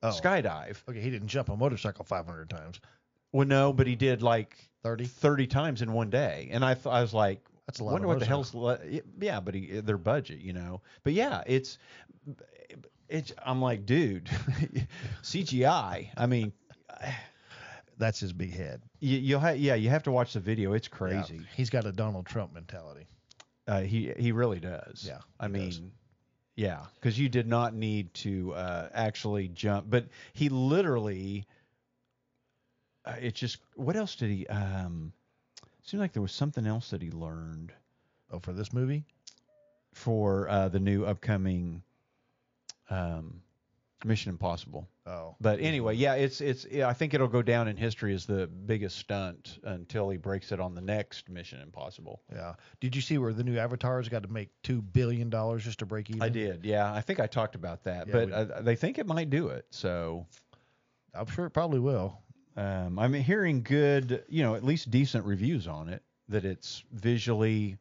Oh. 0.02 0.12
skydive. 0.12 0.78
Okay, 0.88 1.02
he 1.02 1.10
didn't 1.10 1.28
jump 1.28 1.50
a 1.50 1.58
motorcycle 1.58 2.06
500 2.06 2.50
times. 2.50 2.80
Well, 3.34 3.46
no, 3.46 3.74
but 3.74 3.86
he 3.86 3.96
did 3.98 4.22
like 4.22 4.56
30? 4.84 5.06
30 5.06 5.48
times 5.48 5.82
in 5.82 5.92
one 5.92 6.10
day, 6.10 6.48
and 6.52 6.64
I 6.64 6.74
th- 6.74 6.88
I 6.88 7.02
was 7.02 7.14
like, 7.14 7.46
That's 7.68 7.80
a 7.80 7.84
lot 7.84 7.92
Wonder 7.92 8.06
of 8.08 8.14
what 8.14 8.20
the 8.20 8.26
hell's 8.26 8.54
le- 8.56 8.80
yeah, 9.20 9.42
but 9.42 9.56
he, 9.56 9.82
their 9.82 9.98
budget, 9.98 10.40
you 10.40 10.54
know. 10.54 10.82
But 11.04 11.14
yeah, 11.14 11.44
it's 11.46 11.78
it's. 13.10 13.34
I'm 13.46 13.62
like, 13.62 13.86
dude, 13.86 14.30
CGI. 15.22 16.10
I 16.16 16.26
mean, 16.28 16.54
That's 18.00 18.20
his 18.20 18.34
big 18.34 18.54
head. 18.56 18.82
you, 19.00 19.18
you'll 19.20 19.40
have 19.42 19.58
yeah, 19.58 19.76
you 19.76 19.90
have 19.90 20.04
to 20.04 20.12
watch 20.12 20.34
the 20.34 20.40
video. 20.40 20.74
It's 20.74 20.88
Yeah, 20.92 20.98
crazy. 20.98 21.42
he's 21.56 21.70
got 21.70 21.86
a 21.86 21.92
Donald 21.92 22.26
Trump 22.26 22.54
mentality. 22.54 23.06
Uh, 23.68 23.82
he 23.82 24.12
he 24.18 24.32
really 24.32 24.60
does. 24.60 25.04
Yeah, 25.06 25.20
I 25.40 25.48
mean, 25.48 25.70
does. 25.70 25.82
yeah, 26.56 26.80
because 26.96 27.20
you 27.20 27.30
did 27.30 27.46
not 27.46 27.76
need 27.76 28.12
to 28.16 28.54
uh, 28.56 28.90
actually 28.94 29.50
jump, 29.50 29.88
but 29.90 30.06
he 30.34 30.50
literally. 30.50 31.46
Uh, 33.06 33.16
it 33.22 33.36
just 33.36 33.58
what 33.76 33.96
else 33.96 34.16
did 34.16 34.30
he? 34.30 34.48
Um, 34.48 35.14
seemed 35.84 36.02
like 36.02 36.14
there 36.14 36.22
was 36.22 36.32
something 36.32 36.66
else 36.66 36.90
that 36.92 37.02
he 37.02 37.12
learned 37.12 37.72
Oh, 38.32 38.40
for 38.40 38.54
this 38.54 38.72
movie? 38.74 39.04
for 39.94 40.48
uh, 40.50 40.70
the 40.70 40.80
new 40.80 41.04
upcoming 41.04 41.82
um, 42.90 43.42
Mission 44.06 44.32
Impossible. 44.32 44.88
Oh. 45.06 45.36
But 45.42 45.60
anyway, 45.60 45.96
yeah, 45.96 46.14
it's 46.14 46.40
it's. 46.42 46.66
Yeah, 46.70 46.88
I 46.88 46.94
think 46.94 47.14
it'll 47.14 47.28
go 47.28 47.42
down 47.42 47.68
in 47.68 47.76
history 47.78 48.14
as 48.14 48.26
the 48.26 48.48
biggest 48.48 48.98
stunt 48.98 49.60
until 49.64 50.10
he 50.10 50.18
breaks 50.18 50.52
it 50.52 50.60
on 50.60 50.74
the 50.76 50.82
next 50.82 51.30
Mission 51.30 51.60
Impossible. 51.62 52.22
Yeah. 52.32 52.54
Did 52.80 52.96
you 52.96 53.02
see 53.02 53.18
where 53.18 53.34
the 53.34 53.44
new 53.44 53.58
Avatar's 53.58 54.08
got 54.10 54.24
to 54.24 54.30
make 54.32 54.50
two 54.64 54.82
billion 54.82 55.30
dollars 55.30 55.64
just 55.64 55.80
to 55.80 55.86
break 55.86 56.10
even? 56.10 56.22
I 56.22 56.30
did, 56.30 56.64
yeah. 56.64 56.94
I 56.94 57.02
think 57.02 57.20
I 57.20 57.28
talked 57.28 57.56
about 57.56 57.84
that, 57.84 58.08
Yeah, 58.08 58.14
but 58.14 58.32
uh, 58.32 58.62
they 58.62 58.76
think 58.76 58.98
it 59.00 59.06
might 59.08 59.30
do 59.30 59.48
it. 59.50 59.66
So 59.72 60.26
I'm 61.14 61.26
sure 61.28 61.46
it 61.46 61.52
probably 61.52 61.80
will. 61.80 62.20
um, 62.56 63.00
I'm 63.00 63.14
hearing 63.14 63.64
good, 63.64 64.24
you 64.30 64.44
know, 64.44 64.56
at 64.56 64.64
least 64.64 64.92
decent 64.92 65.26
reviews 65.26 65.68
on 65.68 65.90
it. 65.90 66.04
That 66.30 66.46
it's 66.46 66.84
visually 66.92 67.78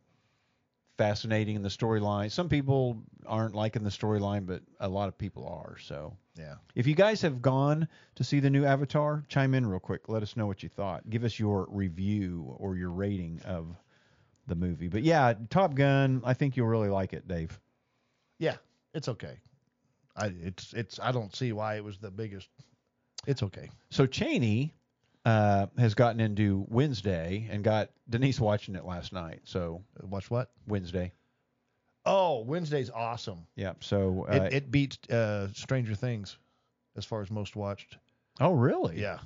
fascinating 0.98 1.56
in 1.56 1.62
the 1.62 1.68
storyline. 1.68 2.30
Some 2.30 2.48
people 2.48 3.02
aren't 3.26 3.54
liking 3.54 3.84
the 3.84 3.90
storyline, 3.90 4.44
but 4.44 4.62
a 4.80 4.88
lot 4.88 5.08
of 5.08 5.16
people 5.16 5.46
are. 5.46 5.78
So 5.78 6.16
Yeah. 6.36 6.56
If 6.74 6.86
you 6.86 6.94
guys 6.94 7.22
have 7.22 7.40
gone 7.40 7.88
to 8.16 8.24
see 8.24 8.40
the 8.40 8.50
new 8.50 8.64
Avatar, 8.64 9.24
chime 9.28 9.54
in 9.54 9.64
real 9.66 9.80
quick. 9.80 10.08
Let 10.08 10.22
us 10.22 10.36
know 10.36 10.46
what 10.46 10.62
you 10.62 10.68
thought. 10.68 11.08
Give 11.08 11.24
us 11.24 11.38
your 11.38 11.66
review 11.70 12.54
or 12.58 12.76
your 12.76 12.90
rating 12.90 13.40
of 13.44 13.76
the 14.46 14.54
movie. 14.54 14.88
But 14.88 15.02
yeah, 15.02 15.34
Top 15.50 15.74
Gun, 15.74 16.20
I 16.24 16.34
think 16.34 16.56
you'll 16.56 16.68
really 16.68 16.88
like 16.88 17.12
it, 17.12 17.26
Dave. 17.26 17.58
Yeah. 18.38 18.56
It's 18.94 19.08
okay. 19.08 19.38
I 20.16 20.32
it's 20.42 20.72
it's 20.72 20.98
I 21.00 21.12
don't 21.12 21.34
see 21.34 21.52
why 21.52 21.76
it 21.76 21.84
was 21.84 21.98
the 21.98 22.10
biggest. 22.10 22.48
It's 23.26 23.42
okay. 23.42 23.70
So 23.90 24.06
Cheney 24.06 24.74
uh, 25.28 25.66
has 25.78 25.94
gotten 25.94 26.20
into 26.20 26.64
Wednesday 26.68 27.48
and 27.50 27.62
got 27.64 27.90
Denise 28.08 28.40
watching 28.40 28.74
it 28.76 28.84
last 28.84 29.12
night. 29.12 29.40
So 29.44 29.82
Watch 30.02 30.30
what? 30.30 30.50
Wednesday. 30.66 31.12
Oh, 32.06 32.40
Wednesday's 32.44 32.90
awesome. 32.90 33.46
Yeah. 33.56 33.74
So 33.80 34.26
uh, 34.30 34.34
It 34.44 34.52
it 34.54 34.70
beats 34.70 34.98
uh, 35.10 35.48
Stranger 35.52 35.94
Things 35.94 36.36
as 36.96 37.04
far 37.04 37.20
as 37.22 37.30
most 37.30 37.56
watched. 37.56 37.98
oh 38.40 38.52
really? 38.52 39.00
Yeah. 39.00 39.18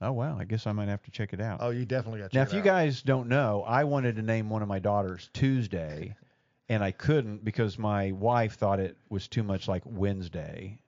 Oh 0.00 0.12
wow. 0.12 0.38
I 0.38 0.44
guess 0.44 0.66
I 0.66 0.72
might 0.72 0.88
have 0.88 1.02
to 1.02 1.10
check 1.10 1.32
it 1.34 1.40
out. 1.40 1.58
Oh, 1.60 1.70
you 1.70 1.84
definitely 1.84 2.20
got. 2.20 2.30
to 2.30 2.36
Now, 2.36 2.42
if 2.42 2.52
you 2.54 2.60
out. 2.60 2.64
guys 2.64 3.02
don't 3.02 3.28
know, 3.28 3.62
I 3.66 3.84
wanted 3.84 4.16
to 4.16 4.22
name 4.22 4.48
one 4.48 4.62
of 4.62 4.68
my 4.68 4.78
daughters 4.78 5.28
Tuesday, 5.34 6.16
and 6.70 6.82
I 6.82 6.92
couldn't 6.92 7.44
because 7.44 7.78
my 7.78 8.12
wife 8.12 8.54
thought 8.56 8.80
it 8.80 8.96
was 9.10 9.28
too 9.28 9.42
much 9.42 9.68
like 9.68 9.82
Wednesday. 9.84 10.78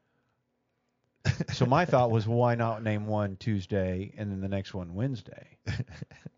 So 1.52 1.66
my 1.66 1.84
thought 1.84 2.10
was, 2.10 2.26
why 2.26 2.54
not 2.54 2.82
name 2.82 3.06
one 3.06 3.36
Tuesday 3.36 4.12
and 4.16 4.30
then 4.30 4.40
the 4.40 4.48
next 4.48 4.74
one 4.74 4.94
Wednesday? 4.94 5.58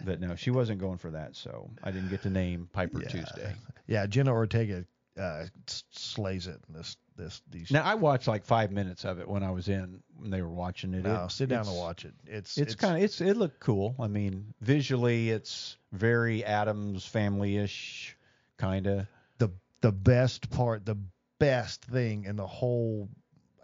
But 0.05 0.21
no, 0.21 0.35
she 0.35 0.51
wasn't 0.51 0.81
going 0.81 0.99
for 0.99 1.11
that, 1.13 1.35
so 1.35 1.71
I 1.83 1.91
didn't 1.91 2.11
get 2.11 2.23
to 2.23 2.31
name 2.31 2.69
Piper 2.73 3.01
Yeah. 3.01 3.09
Tuesday. 3.09 3.55
Yeah, 3.87 4.07
Jenna 4.07 4.33
Ortega 4.33 4.85
uh, 5.19 5.47
slays 5.93 6.47
it. 6.47 6.61
in 6.69 6.75
This 6.75 6.97
this 7.17 7.41
these. 7.51 7.71
Now 7.71 7.85
I 7.85 7.95
watched 7.95 8.29
like 8.29 8.45
five 8.45 8.71
minutes 8.71 9.05
of 9.07 9.19
it 9.19 9.27
when 9.27 9.43
I 9.43 9.51
was 9.51 9.69
in 9.69 10.03
when 10.17 10.31
they 10.31 10.43
were 10.43 10.51
watching 10.53 10.93
it. 10.93 11.05
no, 11.05 11.25
It- 11.25 11.31
sit 11.31 11.49
down 11.49 11.61
and 11.61 11.69
it's- 11.69 11.81
watch 11.81 12.05
it. 12.05 12.13
It's 12.27 12.59
It's, 12.59 12.75
kind 12.75 12.97
of 12.99 13.03
it's 13.03 13.21
it 13.23 13.37
looked 13.39 13.61
cool. 13.61 13.95
I 13.99 14.09
mean, 14.09 14.53
visually, 14.61 15.31
it's 15.31 15.79
very 15.93 16.45
Addams 16.45 17.07
Family 17.07 17.57
ish, 17.57 18.17
kind 18.59 18.87
of. 18.87 19.07
the 19.39 19.51
the 19.81 19.93
best 19.93 20.51
part, 20.51 20.85
the 20.85 20.99
best 21.39 21.83
thing 21.85 22.25
in 22.25 22.37
the 22.37 22.47
whole. 22.47 23.09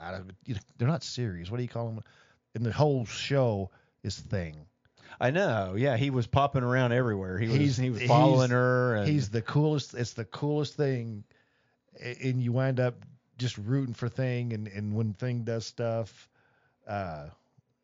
I 0.00 0.12
don't, 0.12 0.30
you 0.44 0.54
know, 0.54 0.60
they're 0.78 0.88
not 0.88 1.02
series. 1.02 1.50
What 1.50 1.58
do 1.58 1.62
you 1.62 1.68
call 1.68 1.86
them? 1.86 2.00
And 2.54 2.64
the 2.64 2.72
whole 2.72 3.04
show 3.04 3.70
is 4.02 4.18
thing. 4.18 4.56
I 5.20 5.30
know. 5.30 5.74
Yeah, 5.76 5.96
he 5.96 6.10
was 6.10 6.26
popping 6.26 6.62
around 6.62 6.92
everywhere. 6.92 7.38
He 7.38 7.48
was 7.48 7.56
He's- 7.56 7.76
he 7.76 7.90
was 7.90 8.02
following 8.04 8.50
her. 8.50 8.96
And, 8.96 9.08
He's 9.08 9.28
the 9.28 9.42
coolest. 9.42 9.94
It's 9.94 10.14
the 10.14 10.24
coolest 10.24 10.74
thing, 10.76 11.24
and 12.22 12.40
you 12.42 12.52
wind 12.52 12.80
up 12.80 12.94
just 13.38 13.58
rooting 13.58 13.94
for 13.94 14.08
Thing, 14.08 14.52
and 14.52 14.68
and 14.68 14.94
when 14.94 15.12
Thing 15.14 15.44
does 15.44 15.66
stuff, 15.66 16.28
uh, 16.86 17.28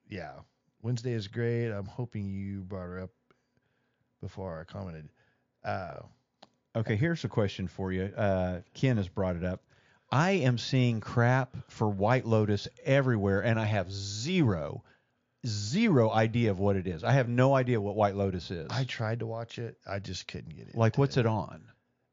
yeah. 0.09 0.33
Wednesday 0.83 1.13
is 1.13 1.27
great. 1.29 1.69
I'm 1.71 1.87
hoping 1.87 2.31
you 2.33 2.61
brought 2.63 2.87
her 2.87 3.01
up 3.01 3.11
before 4.23 4.61
I 4.61 4.65
commented. 4.73 5.09
Uh, 5.65 5.97
okay. 6.77 6.95
Here's 6.97 7.25
a 7.25 7.29
question 7.29 7.67
for 7.67 7.93
you. 7.93 8.05
Uh, 8.17 8.61
Ken 8.75 8.97
has 8.99 9.09
brought 9.09 9.37
it 9.37 9.45
up. 9.45 9.63
I 10.11 10.31
am 10.33 10.57
seeing 10.59 11.01
crap 11.01 11.57
for 11.69 11.89
White 11.89 12.27
Lotus 12.27 12.69
everywhere, 12.85 13.41
and 13.43 13.59
I 13.59 13.65
have 13.65 13.91
zero, 13.91 14.85
zero 15.47 16.11
idea 16.11 16.51
of 16.51 16.59
what 16.61 16.77
it 16.77 16.87
is. 16.87 17.03
I 17.05 17.13
have 17.13 17.29
no 17.29 17.55
idea 17.55 17.81
what 17.81 17.97
White 17.97 18.15
Lotus 18.17 18.51
is. 18.51 18.69
I 18.71 18.85
tried 18.85 19.19
to 19.21 19.27
watch 19.27 19.59
it. 19.59 19.79
I 19.87 19.99
just 19.99 20.29
couldn't 20.29 20.55
get 20.57 20.69
it. 20.69 20.77
like, 20.77 20.97
what's 20.99 21.17
it 21.17 21.27
on? 21.27 21.65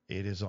It 0.10 0.26
is 0.26 0.41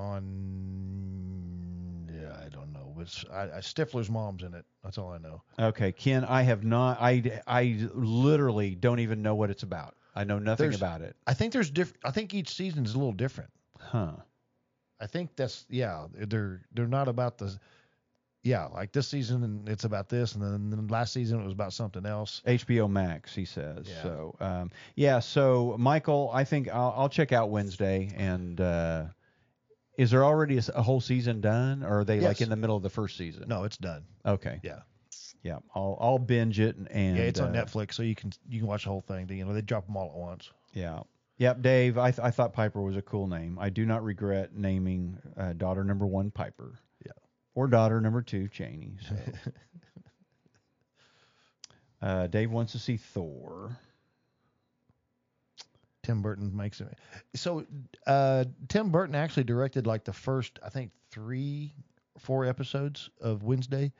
on. 1.04 2.10
Yeah, 2.12 2.34
I 2.44 2.48
don't 2.48 2.72
know. 2.72 2.94
It's 3.00 3.24
I, 3.32 3.42
I, 3.44 3.58
Stifler's 3.60 4.10
mom's 4.10 4.42
in 4.42 4.54
it. 4.54 4.64
That's 4.82 4.98
all 4.98 5.10
I 5.10 5.18
know. 5.18 5.42
Okay, 5.58 5.92
Ken, 5.92 6.24
I 6.24 6.42
have 6.42 6.64
not. 6.64 6.98
I 7.00 7.40
I 7.46 7.88
literally 7.94 8.74
don't 8.74 9.00
even 9.00 9.22
know 9.22 9.34
what 9.34 9.50
it's 9.50 9.62
about. 9.62 9.94
I 10.16 10.24
know 10.24 10.38
nothing 10.38 10.64
There's- 10.70 10.76
about 10.80 11.02
it. 11.02 11.14
I 11.26 11.34
think 11.34 11.52
there's 11.52 11.70
different. 11.70 11.98
I 12.04 12.10
think 12.10 12.32
each 12.34 12.50
season 12.54 12.84
is 12.84 12.94
a 12.94 12.98
little 12.98 13.12
different. 13.12 13.50
Huh. 13.78 14.12
I 15.00 15.06
think 15.06 15.36
that's 15.36 15.66
yeah. 15.68 16.06
They're 16.14 16.62
they're 16.72 16.86
not 16.86 17.08
about 17.08 17.38
the. 17.38 17.58
Yeah, 18.46 18.66
like 18.66 18.92
this 18.92 19.08
season 19.08 19.42
and 19.42 19.66
it's 19.70 19.84
about 19.84 20.10
this, 20.10 20.34
and 20.34 20.42
then, 20.42 20.68
then 20.68 20.86
last 20.88 21.14
season 21.14 21.40
it 21.40 21.44
was 21.44 21.54
about 21.54 21.72
something 21.72 22.04
else. 22.04 22.42
HBO 22.46 22.90
Max, 22.90 23.34
he 23.34 23.46
says. 23.46 23.86
Yeah. 23.88 24.02
So, 24.02 24.36
um, 24.38 24.70
yeah. 24.96 25.20
So, 25.20 25.76
Michael, 25.78 26.30
I 26.30 26.44
think 26.44 26.68
I'll, 26.68 26.92
I'll 26.94 27.08
check 27.08 27.32
out 27.32 27.48
Wednesday. 27.48 28.12
And 28.14 28.60
uh, 28.60 29.04
is 29.96 30.10
there 30.10 30.24
already 30.26 30.58
a 30.58 30.82
whole 30.82 31.00
season 31.00 31.40
done, 31.40 31.82
or 31.82 32.00
are 32.00 32.04
they 32.04 32.20
like 32.20 32.42
in 32.42 32.50
the 32.50 32.56
middle 32.56 32.76
of 32.76 32.82
the 32.82 32.90
first 32.90 33.16
season? 33.16 33.44
No, 33.48 33.64
it's 33.64 33.78
done. 33.78 34.04
Okay. 34.26 34.60
Yeah, 34.62 34.80
Yeah. 35.42 35.60
I'll 35.74 35.96
I'll 35.98 36.18
binge 36.18 36.60
it 36.60 36.76
and, 36.76 36.90
and 36.90 37.16
yeah, 37.16 37.22
it's 37.24 37.40
on 37.40 37.56
uh, 37.56 37.64
Netflix, 37.64 37.94
so 37.94 38.02
you 38.02 38.14
can 38.14 38.30
you 38.46 38.58
can 38.58 38.68
watch 38.68 38.84
the 38.84 38.90
whole 38.90 39.00
thing. 39.00 39.26
You 39.30 39.46
know, 39.46 39.54
they 39.54 39.62
drop 39.62 39.86
them 39.86 39.96
all 39.96 40.10
at 40.10 40.16
once. 40.16 40.50
Yeah. 40.74 41.00
Yep, 41.38 41.62
Dave. 41.62 41.98
I, 41.98 42.10
th- 42.10 42.24
I 42.24 42.30
thought 42.30 42.52
Piper 42.52 42.80
was 42.80 42.96
a 42.96 43.02
cool 43.02 43.26
name. 43.26 43.58
I 43.60 43.68
do 43.68 43.84
not 43.84 44.04
regret 44.04 44.54
naming 44.54 45.18
uh, 45.36 45.52
daughter 45.54 45.82
number 45.82 46.06
one 46.06 46.30
Piper. 46.30 46.78
Yeah. 47.04 47.12
Or 47.54 47.66
daughter 47.66 48.00
number 48.00 48.22
two 48.22 48.48
Cheney. 48.48 48.96
So. 49.08 49.16
uh, 52.02 52.26
Dave 52.28 52.50
wants 52.50 52.72
to 52.72 52.78
see 52.78 52.96
Thor. 52.96 53.76
Tim 56.04 56.22
Burton 56.22 56.54
makes 56.54 56.80
it. 56.80 56.96
So 57.34 57.66
uh, 58.06 58.44
Tim 58.68 58.90
Burton 58.90 59.14
actually 59.14 59.44
directed 59.44 59.86
like 59.86 60.04
the 60.04 60.12
first, 60.12 60.58
I 60.62 60.68
think, 60.68 60.92
three, 61.10 61.72
four 62.18 62.44
episodes 62.44 63.10
of 63.20 63.42
Wednesday, 63.42 63.90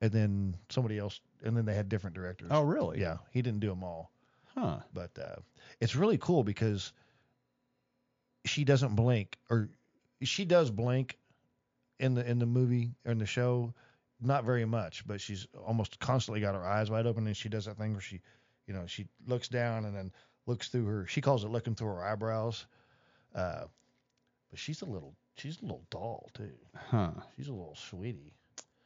and 0.00 0.12
then 0.12 0.56
somebody 0.68 0.98
else, 0.98 1.20
and 1.42 1.56
then 1.56 1.64
they 1.64 1.74
had 1.74 1.88
different 1.88 2.14
directors. 2.14 2.48
Oh, 2.50 2.62
really? 2.62 3.00
Yeah, 3.00 3.16
he 3.32 3.42
didn't 3.42 3.60
do 3.60 3.68
them 3.68 3.82
all, 3.82 4.12
Huh. 4.58 4.78
but 4.92 5.10
uh, 5.18 5.36
it's 5.80 5.96
really 5.96 6.18
cool 6.18 6.44
because 6.44 6.92
she 8.44 8.64
doesn't 8.64 8.94
blink, 8.94 9.38
or 9.50 9.68
she 10.22 10.44
does 10.44 10.70
blink 10.70 11.18
in 11.98 12.14
the 12.14 12.28
in 12.28 12.38
the 12.38 12.46
movie 12.46 12.92
or 13.04 13.12
in 13.12 13.18
the 13.18 13.26
show, 13.26 13.74
not 14.20 14.44
very 14.44 14.64
much, 14.64 15.06
but 15.06 15.20
she's 15.20 15.46
almost 15.66 15.98
constantly 15.98 16.40
got 16.40 16.54
her 16.54 16.66
eyes 16.66 16.90
wide 16.90 17.06
open, 17.06 17.26
and 17.26 17.36
she 17.36 17.48
does 17.48 17.66
that 17.66 17.76
thing 17.76 17.92
where 17.92 18.00
she, 18.00 18.20
you 18.66 18.74
know, 18.74 18.84
she 18.86 19.06
looks 19.26 19.48
down 19.48 19.84
and 19.84 19.96
then 19.96 20.12
looks 20.46 20.68
through 20.68 20.86
her. 20.86 21.06
She 21.06 21.20
calls 21.20 21.44
it 21.44 21.48
looking 21.48 21.74
through 21.74 21.88
her 21.88 22.04
eyebrows. 22.04 22.66
Uh, 23.34 23.64
but 24.50 24.58
she's 24.58 24.80
a 24.80 24.86
little 24.86 25.14
She's 25.38 25.58
a 25.60 25.62
little 25.62 25.84
doll 25.90 26.30
too. 26.34 26.50
Huh. 26.74 27.12
She's 27.36 27.46
a 27.46 27.52
little 27.52 27.76
sweetie. 27.76 28.34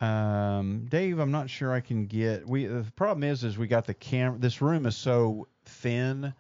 Um, 0.01 0.87
Dave, 0.91 1.19
I'm 1.19 1.31
not 1.31 1.49
sure 1.49 1.73
I 1.73 1.81
can 1.81 2.07
get. 2.07 2.47
We 2.47 2.67
the 2.67 2.85
problem 2.95 3.25
is, 3.25 3.43
is 3.43 3.57
we 3.57 3.69
got 3.69 3.87
the 3.87 3.95
camera. 3.95 4.39
This 4.39 4.61
room 4.61 4.85
is 4.85 4.95
so 4.95 5.49
thin. 5.65 6.35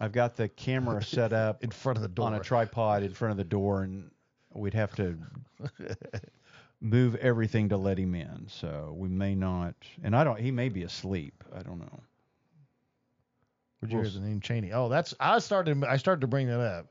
I've 0.00 0.12
got 0.12 0.36
the 0.36 0.48
camera 0.48 1.02
set 1.04 1.32
up 1.32 1.62
in 1.62 1.70
front 1.70 1.96
of 1.98 2.02
the 2.02 2.08
door 2.08 2.26
on 2.26 2.34
a 2.34 2.40
tripod 2.40 3.02
in 3.02 3.12
front 3.12 3.32
of 3.32 3.36
the 3.36 3.44
door, 3.44 3.82
and 3.82 4.10
we'd 4.52 4.74
have 4.74 4.94
to 4.96 5.16
move 6.80 7.14
everything 7.16 7.68
to 7.70 7.76
let 7.76 7.98
him 7.98 8.14
in. 8.14 8.46
So 8.48 8.94
we 8.96 9.08
may 9.08 9.34
not. 9.34 9.74
And 10.02 10.16
I 10.16 10.24
don't. 10.24 10.38
He 10.40 10.50
may 10.50 10.68
be 10.68 10.82
asleep. 10.82 11.44
I 11.54 11.62
don't 11.62 11.78
know. 11.78 12.00
Where'd 13.78 13.92
you 13.92 14.00
hear 14.00 14.10
the 14.10 14.20
name 14.20 14.40
Cheney? 14.40 14.72
Oh, 14.72 14.88
that's 14.88 15.14
I 15.18 15.38
started. 15.40 15.82
I 15.84 15.96
started 15.96 16.20
to 16.20 16.26
bring 16.26 16.46
that 16.48 16.60
up. 16.60 16.86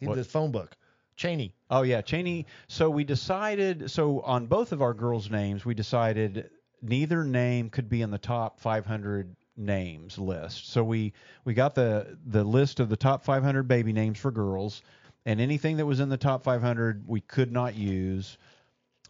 In 0.00 0.08
What? 0.08 0.16
the 0.16 0.24
phone 0.24 0.52
book, 0.52 0.76
Cheney. 1.16 1.54
Oh 1.68 1.82
yeah, 1.82 2.00
Cheney. 2.00 2.46
So 2.68 2.88
we 2.90 3.04
decided. 3.04 3.90
So 3.90 4.20
on 4.20 4.46
both 4.46 4.72
of 4.72 4.82
our 4.82 4.94
girls' 4.94 5.30
names, 5.30 5.64
we 5.64 5.74
decided 5.74 6.50
neither 6.80 7.24
name 7.24 7.70
could 7.70 7.88
be 7.88 8.02
in 8.02 8.10
the 8.10 8.18
top 8.18 8.60
500 8.60 9.34
names 9.56 10.18
list. 10.18 10.70
So 10.70 10.82
we 10.82 11.12
we 11.44 11.54
got 11.54 11.74
the 11.74 12.18
the 12.26 12.44
list 12.44 12.80
of 12.80 12.88
the 12.88 12.96
top 12.96 13.24
500 13.24 13.68
baby 13.68 13.92
names 13.92 14.18
for 14.18 14.30
girls, 14.30 14.82
and 15.26 15.40
anything 15.40 15.76
that 15.78 15.86
was 15.86 16.00
in 16.00 16.08
the 16.08 16.16
top 16.16 16.42
500 16.42 17.06
we 17.06 17.20
could 17.20 17.52
not 17.52 17.74
use. 17.74 18.38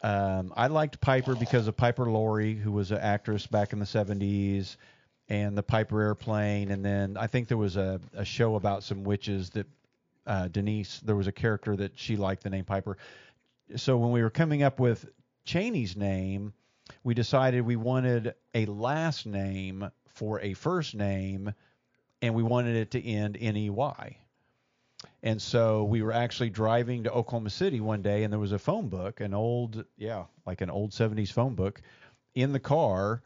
Um, 0.03 0.53
I 0.57 0.67
liked 0.67 1.01
Piper 1.01 1.37
because 1.37 1.69
of 1.69 1.77
Piper 1.77 2.07
Laurie, 2.11 2.55
who 2.55 2.73
was 2.73 2.91
an 2.91 2.99
actress 2.99 3.47
back 3.47 3.73
in 3.73 3.79
the 3.79 3.85
70s, 3.85 4.77
and 5.29 5.57
the 5.57 5.63
Piper 5.63 6.01
Airplane. 6.01 6.73
And 6.73 6.85
then 6.85 7.17
I 7.17 7.29
think 7.29 7.47
there 7.47 7.57
was 7.57 7.77
a, 7.77 8.01
a 8.13 8.25
show 8.25 8.57
about 8.57 8.83
some 8.83 9.05
witches 9.05 9.51
that 9.51 9.67
uh, 10.27 10.49
Denise, 10.49 11.01
there 11.01 11.15
was 11.15 11.29
a 11.29 11.33
character 11.33 11.77
that 11.77 11.93
she 11.97 12.17
liked 12.17 12.43
the 12.43 12.51
name 12.51 12.65
Piper. 12.65 12.97
So 13.77 13.97
when 13.97 14.11
we 14.11 14.23
were 14.23 14.31
coming 14.31 14.65
up 14.65 14.81
with 14.81 15.09
Cheney's 15.45 15.97
name, 15.97 16.53
we 17.05 17.15
decided 17.15 17.63
we 17.63 17.77
wanted 17.77 18.35
a 18.55 18.67
last 18.67 19.25
name 19.25 19.89
for 20.15 20.41
a 20.41 20.55
first 20.55 20.95
name, 20.95 21.53
and 22.21 22.35
we 22.35 22.43
wanted 22.43 22.77
it 22.77 22.91
to 22.93 23.05
end 23.05 23.37
N 23.41 23.57
E 23.57 23.71
Y. 23.71 24.17
And 25.23 25.41
so 25.41 25.85
we 25.85 26.03
were 26.03 26.13
actually 26.13 26.51
driving 26.51 27.05
to 27.05 27.13
Oklahoma 27.13 27.51
City 27.51 27.81
one 27.81 28.03
day, 28.03 28.25
and 28.25 28.33
there 28.33 28.41
was 28.41 28.53
a 28.53 28.59
phone 28.59 28.89
book, 28.89 29.21
an 29.21 29.35
old, 29.35 29.85
yeah, 29.97 30.25
like 30.47 30.61
an 30.61 30.71
old 30.71 30.91
70s 30.91 31.33
phone 31.33 31.55
book 31.55 31.81
in 32.35 32.53
the 32.53 32.61
car. 32.61 33.23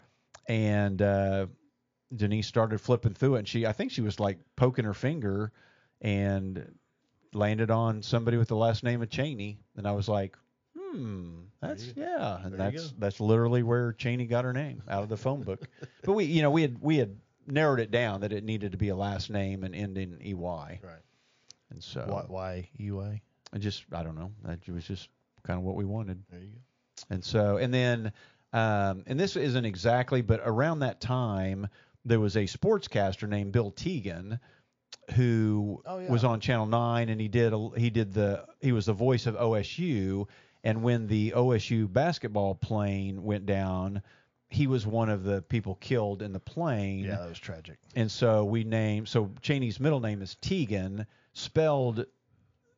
And 0.49 1.01
uh, 1.03 1.47
Denise 2.15 2.47
started 2.47 2.81
flipping 2.81 3.15
through 3.15 3.37
it, 3.37 3.39
and 3.41 3.49
she, 3.49 3.67
I 3.67 3.73
think 3.73 3.93
she 3.93 4.01
was 4.01 4.21
like 4.21 4.39
poking 4.57 4.85
her 4.85 4.95
finger 4.95 5.53
and 6.01 6.75
landed 7.33 7.71
on 7.71 8.03
somebody 8.03 8.37
with 8.37 8.49
the 8.49 8.57
last 8.57 8.83
name 8.83 9.03
of 9.03 9.11
Cheney. 9.11 9.59
And 9.77 9.87
I 9.87 9.93
was 9.93 10.09
like, 10.09 10.37
hmm, 10.93 11.31
that's, 11.61 11.93
yeah. 11.97 12.39
And 12.43 12.53
there 12.53 12.71
that's, 12.71 12.93
that's 12.99 13.21
literally 13.21 13.63
where 13.63 13.93
Cheney 13.93 14.27
got 14.27 14.45
her 14.45 14.53
name 14.53 14.83
out 14.89 15.03
of 15.03 15.09
the 15.09 15.17
phone 15.17 15.43
book. 15.43 15.69
but 16.03 16.13
we, 16.13 16.25
you 16.25 16.43
know, 16.43 16.51
we 16.51 16.63
had, 16.63 16.77
we 16.81 16.97
had 16.97 17.17
narrowed 17.47 17.81
it 17.81 17.91
down 17.91 18.21
that 18.21 18.33
it 18.33 18.45
needed 18.45 18.73
to 18.73 18.79
be 18.79 18.89
a 18.89 18.97
last 18.97 19.31
name 19.31 19.65
and 19.65 19.75
end 19.75 19.99
in 19.99 20.19
EY. 20.21 20.35
Right. 20.83 21.03
And 21.71 21.83
so 21.83 22.05
Why, 22.07 22.25
why 22.27 22.69
EY? 22.79 23.23
I 23.53 23.59
just 23.59 23.85
I 23.93 24.03
don't 24.03 24.17
know. 24.17 24.33
That 24.45 24.67
was 24.69 24.85
just 24.85 25.09
kind 25.45 25.59
of 25.59 25.65
what 25.65 25.77
we 25.77 25.85
wanted. 25.85 26.23
There 26.31 26.41
you 26.41 26.47
go. 26.47 26.59
And 27.11 27.25
so 27.25 27.57
and 27.59 27.73
then 27.73 28.13
um, 28.53 29.03
and 29.07 29.19
this 29.19 29.37
isn't 29.37 29.65
exactly, 29.65 30.23
but 30.23 30.41
around 30.45 30.81
that 30.81 31.01
time 31.01 31.69
there 32.05 32.21
was 32.21 32.37
a 32.37 32.45
sportscaster 32.45 33.29
named 33.29 33.53
Bill 33.53 33.73
Teagan 33.73 34.39
who 35.15 35.83
Oh, 35.87 35.99
yeah. 35.99 36.11
was 36.11 36.25
on 36.25 36.41
Channel 36.41 36.67
Nine, 36.67 37.09
and 37.09 37.21
he 37.21 37.29
did 37.29 37.53
a, 37.53 37.71
he 37.77 37.91
did 37.91 38.13
the 38.13 38.45
he 38.61 38.73
was 38.73 38.87
the 38.87 38.93
voice 38.93 39.27
of 39.27 39.35
OSU. 39.37 40.27
And 40.67 40.83
when 40.83 41.07
the 41.07 41.31
OSU 41.37 41.93
basketball 41.93 42.57
plane 42.57 43.23
went 43.23 43.47
down, 43.47 44.03
he 44.49 44.67
was 44.67 44.85
one 44.85 45.09
of 45.09 45.23
the 45.23 45.43
people 45.43 45.77
killed 45.77 46.23
in 46.23 46.33
the 46.33 46.41
plane. 46.41 47.05
Yeah, 47.05 47.19
that 47.19 47.29
was 47.29 47.39
tragic. 47.39 47.79
And 47.95 48.11
so 48.11 48.45
we 48.45 48.65
named 48.65 49.09
so 49.09 49.31
Cheney's 49.43 49.79
middle 49.79 50.01
name 50.01 50.23
is 50.23 50.35
Tegan, 50.41 51.07
spelled 51.35 52.07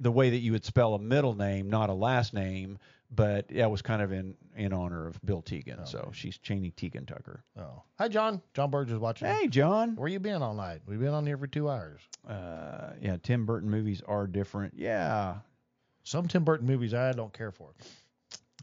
the 0.00 0.12
way 0.12 0.28
that 0.28 0.36
you 0.36 0.52
would 0.52 0.66
spell 0.66 0.92
a 0.92 0.98
middle 0.98 1.34
name, 1.34 1.70
not 1.70 1.88
a 1.88 1.94
last 1.94 2.34
name, 2.34 2.78
but 3.10 3.48
that 3.48 3.70
was 3.70 3.80
kind 3.80 4.02
of 4.02 4.12
in 4.12 4.34
in 4.54 4.74
honor 4.74 5.06
of 5.06 5.18
Bill 5.24 5.40
Tegan. 5.40 5.86
So 5.86 6.10
she's 6.12 6.36
Cheney 6.36 6.72
Tegan 6.72 7.06
Tucker. 7.06 7.42
Oh, 7.58 7.84
hi 7.98 8.08
John. 8.08 8.42
John 8.52 8.70
Burge 8.70 8.90
is 8.90 8.98
watching. 8.98 9.28
Hey 9.28 9.48
John. 9.48 9.96
Where 9.96 10.08
you 10.08 10.20
been 10.20 10.42
all 10.42 10.52
night? 10.52 10.82
We've 10.86 11.00
been 11.00 11.14
on 11.14 11.26
here 11.26 11.38
for 11.38 11.46
two 11.46 11.70
hours. 11.70 12.02
Uh, 12.28 12.90
yeah, 13.00 13.16
Tim 13.22 13.46
Burton 13.46 13.70
movies 13.70 14.02
are 14.06 14.26
different. 14.26 14.74
Yeah. 14.76 15.36
Some 16.08 16.26
Tim 16.26 16.42
Burton 16.42 16.66
movies 16.66 16.94
I 16.94 17.12
don't 17.12 17.34
care 17.34 17.50
for. 17.52 17.68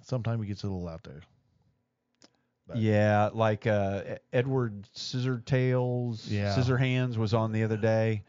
Sometimes 0.01 0.41
he 0.41 0.47
gets 0.47 0.63
a 0.63 0.67
little 0.67 0.87
out 0.87 1.03
there. 1.03 1.21
But- 2.67 2.77
Yeah, 2.77 3.29
like 3.33 3.67
uh, 3.67 4.01
Edward 4.33 4.87
Scissortails, 4.95 6.25
Yeah. 6.27 6.55
Scissorhands 6.55 7.17
was 7.17 7.35
on 7.35 7.51
the 7.51 7.63
other 7.63 7.77
day. 7.77 8.23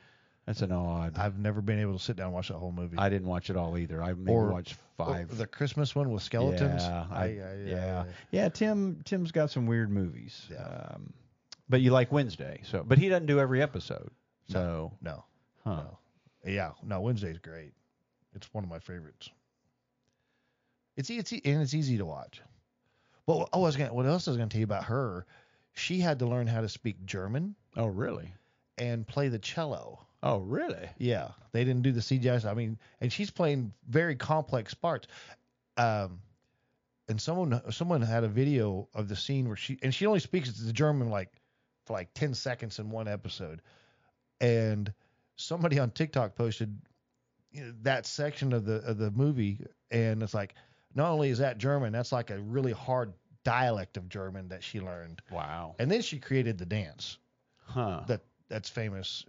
That's 0.45 0.61
an 0.61 0.71
odd. 0.71 1.17
I've 1.17 1.39
never 1.39 1.63
been 1.63 1.79
able 1.81 1.95
to 1.95 1.99
sit 1.99 2.17
down 2.17 2.27
and 2.27 2.35
watch 2.35 2.49
that 2.49 2.59
whole 2.59 2.73
movie. 2.73 2.99
I 2.99 3.09
didn't 3.09 3.27
watch 3.27 3.49
it 3.49 3.57
all 3.57 3.79
either. 3.79 4.03
I 4.03 4.13
maybe 4.13 4.33
Or- 4.33 4.49
watched 4.53 4.77
five. 4.99 5.35
The 5.37 5.47
Christmas 5.47 5.95
one 5.95 6.11
with 6.13 6.23
skeletons. 6.23 6.83
Yeah, 6.83 7.07
I, 7.11 7.17
I- 7.17 7.25
I- 7.25 7.55
yeah, 7.65 8.05
I- 8.07 8.13
yeah. 8.33 8.49
Tim 8.51 9.01
Tim's 9.07 9.33
got 9.33 9.51
some 9.51 9.67
weird 9.67 9.91
movies. 9.91 10.47
Yeah. 10.51 10.59
Um, 10.93 11.15
but 11.71 11.81
you 11.81 11.91
like 11.91 12.13
Wednesday, 12.13 12.61
so 12.65 12.85
but 12.87 12.99
he 12.99 13.09
doesn't 13.09 13.27
do 13.27 13.41
every 13.41 13.63
episode. 13.63 14.11
So 14.51 14.93
No. 15.01 15.25
huh. 15.65 15.77
No. 15.77 15.99
Yeah. 16.45 16.73
No. 16.85 17.01
Wednesday's 17.01 17.39
great. 17.39 17.73
It's 18.37 18.53
one 18.53 18.63
of 18.63 18.71
my 18.71 18.79
favorites. 18.79 19.31
It's 20.97 21.11
it's 21.11 21.33
and 21.33 21.63
it's 21.63 21.75
easy 21.75 21.99
to 21.99 22.07
watch. 22.07 22.41
But 23.27 23.33
oh, 23.35 23.49
I 23.53 23.57
was 23.59 23.77
gonna. 23.77 23.93
What 23.93 24.07
else 24.07 24.29
I 24.29 24.31
was 24.31 24.39
gonna 24.39 24.49
tell 24.51 24.61
you 24.61 24.65
about 24.65 24.85
her? 24.85 25.27
She 25.73 25.99
had 25.99 26.21
to 26.21 26.27
learn 26.27 26.47
how 26.47 26.61
to 26.61 26.69
speak 26.69 27.05
German 27.05 27.55
Oh 27.77 27.87
really? 27.87 28.33
and 28.79 29.07
play 29.07 29.29
the 29.29 29.39
cello. 29.39 30.07
Oh 30.23 30.39
really? 30.39 30.89
Yeah, 30.99 31.29
they 31.53 31.65
didn't 31.65 31.83
do 31.83 31.93
the 31.93 32.01
CGI. 32.01 32.45
I 32.45 32.55
mean, 32.55 32.79
and 33.01 33.13
she's 33.13 33.31
playing 33.31 33.73
very 33.89 34.17
complex 34.17 34.75
parts. 34.75 35.09
Um, 35.77 36.21
and 37.09 37.21
someone 37.21 37.61
someone 37.73 38.03
had 38.03 38.25
a 38.25 38.29
video 38.29 38.89
of 38.95 39.09
the 39.09 39.17
scene 39.17 39.49
where 39.49 39.57
she 39.57 39.79
and 39.83 39.95
she 39.95 40.07
only 40.07 40.21
speaks 40.21 40.51
the 40.53 40.73
German 40.73 41.11
like 41.11 41.31
for 41.85 41.93
like 41.93 42.13
ten 42.15 42.35
seconds 42.35 42.79
in 42.79 42.91
one 42.91 43.09
episode, 43.09 43.61
and 44.41 44.93
somebody 45.37 45.79
on 45.79 45.91
TikTok 45.91 46.35
posted 46.35 46.77
that 47.83 48.07
section 48.07 48.53
of 48.53 48.65
the 48.65 48.77
of 48.85 48.99
the 48.99 49.11
movie, 49.11 49.61
and 49.91 50.23
it's 50.23 50.35
like 50.35 50.55
not 50.95 51.11
only 51.11 51.31
is 51.31 51.39
that 51.39 51.59
German, 51.59 51.93
that's 51.93 52.13
like 52.13 52.31
a 52.31 52.39
really 52.39 52.73
hard 52.73 53.13
dialect 53.45 53.97
of 53.97 54.09
German 54.09 54.49
that 54.49 54.63
she 54.65 54.81
learned, 54.81 55.23
Wow. 55.31 55.75
and 55.79 55.91
then 55.91 56.03
she 56.03 56.19
created 56.19 56.59
the 56.59 56.67
dance 56.67 57.19
Huh. 57.65 58.03
that 58.07 58.23
that's 58.49 58.69
famous, 58.69 59.25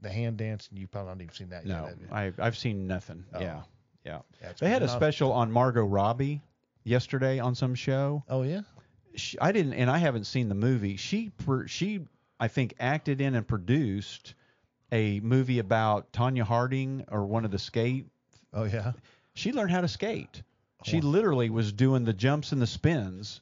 the 0.00 0.10
hand 0.10 0.36
dance, 0.36 0.68
and 0.68 0.78
you 0.78 0.86
probably 0.86 1.08
haven't 1.10 1.22
even 1.22 1.34
seen 1.34 1.48
that 1.50 1.66
yet. 1.66 1.80
no, 1.80 1.86
have? 1.86 1.98
I 2.38 2.44
I've 2.46 2.56
seen 2.56 2.86
nothing. 2.86 3.24
Oh. 3.34 3.40
Yeah. 3.40 3.62
Yeah. 4.04 4.18
They 4.58 4.68
had 4.68 4.82
a 4.82 4.88
special 4.88 5.32
on 5.32 5.52
Margot 5.52 5.84
Robbie 5.84 6.40
yesterday 6.84 7.38
on 7.38 7.54
some 7.54 7.74
show. 7.76 8.24
Oh 8.28 8.42
yeah. 8.42 8.62
She, 9.14 9.38
I 9.38 9.52
didn't, 9.52 9.74
and 9.74 9.88
I 9.90 9.98
haven't 9.98 10.24
seen 10.24 10.48
the 10.48 10.54
movie. 10.56 10.96
She 10.96 11.30
she 11.66 12.00
I 12.40 12.48
think 12.48 12.74
acted 12.80 13.20
in 13.20 13.34
and 13.36 13.46
produced 13.46 14.34
a 14.92 15.18
movie 15.20 15.58
about 15.58 16.12
Tonya 16.12 16.42
Harding 16.42 17.04
or 17.10 17.24
one 17.26 17.44
of 17.44 17.50
the 17.50 17.58
skate. 17.58 18.06
Oh 18.52 18.64
yeah. 18.64 18.92
She 19.34 19.52
learned 19.52 19.70
how 19.72 19.80
to 19.80 19.88
skate. 19.88 20.42
She 20.84 21.00
Wow. 21.00 21.08
literally 21.08 21.50
was 21.50 21.72
doing 21.72 22.04
the 22.04 22.12
jumps 22.12 22.52
and 22.52 22.60
the 22.60 22.66
spins 22.66 23.40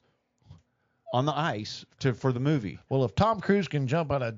on 1.13 1.25
the 1.25 1.37
ice 1.37 1.85
to 1.99 2.13
for 2.13 2.31
the 2.31 2.39
movie. 2.39 2.79
Well, 2.89 3.03
if 3.03 3.13
Tom 3.15 3.41
Cruise 3.41 3.67
can 3.67 3.87
jump 3.87 4.11
on 4.11 4.21
a 4.23 4.35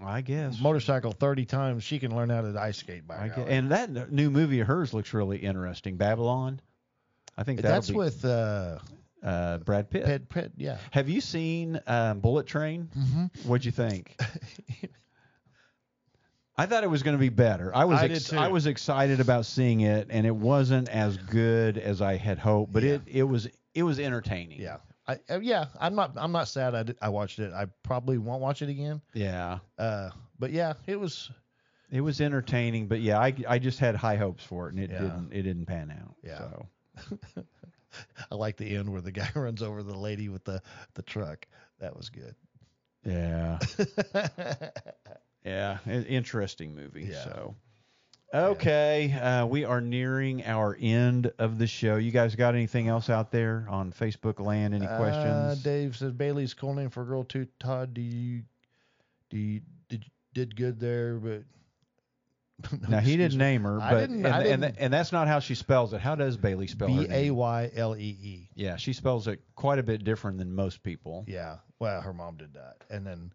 I 0.00 0.20
guess. 0.20 0.60
motorcycle 0.60 1.12
30 1.12 1.46
times, 1.46 1.82
she 1.84 1.98
can 1.98 2.14
learn 2.14 2.28
how 2.28 2.42
to 2.42 2.60
ice 2.60 2.78
skate 2.78 3.06
by 3.06 3.16
I 3.16 3.28
guess. 3.28 3.46
And 3.48 3.70
that 3.70 4.10
new 4.12 4.30
movie 4.30 4.60
of 4.60 4.66
hers 4.66 4.92
looks 4.92 5.14
really 5.14 5.38
interesting. 5.38 5.96
Babylon. 5.96 6.60
I 7.38 7.44
think 7.44 7.60
That's 7.60 7.88
be, 7.90 7.94
with 7.96 8.24
uh, 8.24 8.78
uh, 9.22 9.58
Brad 9.58 9.88
Pitt. 9.90 10.04
Pitt, 10.06 10.28
Pitt. 10.28 10.52
Yeah. 10.56 10.78
Have 10.90 11.08
you 11.08 11.20
seen 11.20 11.78
um, 11.86 12.20
Bullet 12.20 12.46
Train? 12.46 12.88
Mm-hmm. 12.96 13.48
What'd 13.48 13.64
you 13.64 13.72
think? 13.72 14.18
I 16.58 16.66
thought 16.66 16.84
it 16.84 16.90
was 16.90 17.02
going 17.02 17.16
to 17.16 17.20
be 17.20 17.28
better. 17.28 17.70
I 17.74 17.84
was 17.84 18.00
I 18.00 18.06
ex- 18.06 18.28
too. 18.30 18.36
I 18.38 18.48
was 18.48 18.66
excited 18.66 19.20
about 19.20 19.44
seeing 19.46 19.80
it, 19.82 20.08
and 20.10 20.26
it 20.26 20.34
wasn't 20.34 20.88
as 20.88 21.16
good 21.16 21.76
as 21.78 22.00
I 22.00 22.16
had 22.16 22.38
hoped. 22.38 22.72
But 22.72 22.84
it 22.84 23.02
it 23.06 23.24
was 23.24 23.48
it 23.74 23.82
was 23.82 23.98
entertaining. 23.98 24.60
Yeah. 24.60 24.78
I, 25.08 25.18
uh, 25.30 25.38
yeah, 25.40 25.66
I'm 25.78 25.94
not. 25.94 26.12
I'm 26.16 26.32
not 26.32 26.48
sad. 26.48 26.74
I, 26.74 26.82
did, 26.82 26.96
I 27.00 27.10
watched 27.10 27.38
it. 27.38 27.52
I 27.52 27.66
probably 27.84 28.18
won't 28.18 28.40
watch 28.42 28.62
it 28.62 28.68
again. 28.68 29.00
Yeah. 29.14 29.58
Uh, 29.78 30.10
but 30.38 30.50
yeah, 30.50 30.72
it 30.86 30.98
was. 30.98 31.30
It 31.90 32.00
was 32.00 32.20
entertaining, 32.20 32.88
but 32.88 33.00
yeah, 33.00 33.20
I, 33.20 33.32
I 33.48 33.60
just 33.60 33.78
had 33.78 33.94
high 33.94 34.16
hopes 34.16 34.42
for 34.42 34.66
it, 34.66 34.74
and 34.74 34.82
it 34.82 34.90
Yeah. 34.90 34.98
didn't 35.02 35.32
it 35.32 35.42
didn't 35.42 35.66
pan 35.66 35.92
out. 35.92 36.16
Yeah. 36.24 36.38
So. 36.38 36.66
I 38.30 38.34
like 38.34 38.56
the 38.56 38.74
end 38.76 38.90
where 38.90 39.00
the 39.00 39.12
guy 39.12 39.28
runs 39.36 39.62
over 39.62 39.82
the 39.84 39.96
lady 39.96 40.28
with 40.28 40.42
the 40.44 40.60
the 40.94 41.02
truck. 41.02 41.46
That 41.78 41.96
was 41.96 42.08
good. 42.10 42.34
Yeah. 43.04 43.58
yeah. 45.46 45.78
Interesting 45.86 46.74
movie. 46.74 47.04
Yeah. 47.10 47.24
So. 47.24 47.54
Okay, 48.34 49.12
uh, 49.12 49.46
we 49.46 49.64
are 49.64 49.80
nearing 49.80 50.44
our 50.44 50.76
end 50.78 51.30
of 51.38 51.58
the 51.58 51.66
show. 51.66 51.96
You 51.96 52.10
guys 52.10 52.34
got 52.34 52.54
anything 52.54 52.88
else 52.88 53.08
out 53.08 53.30
there 53.30 53.66
on 53.70 53.92
Facebook 53.92 54.40
land? 54.40 54.74
Any 54.74 54.86
Uh, 54.86 54.98
questions? 54.98 55.62
Dave 55.62 55.96
says 55.96 56.12
Bailey's 56.12 56.52
cool 56.52 56.74
name 56.74 56.90
for 56.90 57.02
a 57.02 57.06
girl 57.06 57.22
too. 57.24 57.46
Todd, 57.60 57.94
do 57.94 58.02
you 58.02 58.42
do 59.30 59.38
you, 59.38 59.60
did 59.88 60.04
did 60.34 60.56
good 60.56 60.80
there, 60.80 61.14
but 61.18 61.44
now 62.88 62.98
he 62.98 63.16
didn't 63.16 63.38
me. 63.38 63.44
name 63.44 63.62
her, 63.62 63.80
I 63.80 63.90
but 63.92 64.00
didn't- 64.00 64.26
and, 64.26 64.64
and, 64.64 64.78
and 64.78 64.92
that's 64.92 65.12
not 65.12 65.28
how 65.28 65.38
she 65.38 65.54
spells 65.54 65.92
it. 65.92 66.00
How 66.00 66.14
does 66.16 66.36
Bailey 66.36 66.66
spell 66.66 66.88
her 66.92 67.06
B 67.06 67.08
A? 67.10 67.30
Y 67.30 67.70
L 67.76 67.94
E 67.96 68.00
E. 68.20 68.48
Yeah, 68.54 68.76
she 68.76 68.92
spells 68.92 69.28
it 69.28 69.40
quite 69.54 69.78
a 69.78 69.82
bit 69.84 70.04
different 70.04 70.38
than 70.38 70.52
most 70.54 70.82
people. 70.82 71.24
Yeah. 71.28 71.58
Well, 71.78 72.00
her 72.00 72.12
mom 72.12 72.36
did 72.38 72.54
that, 72.54 72.84
and 72.90 73.06
then 73.06 73.32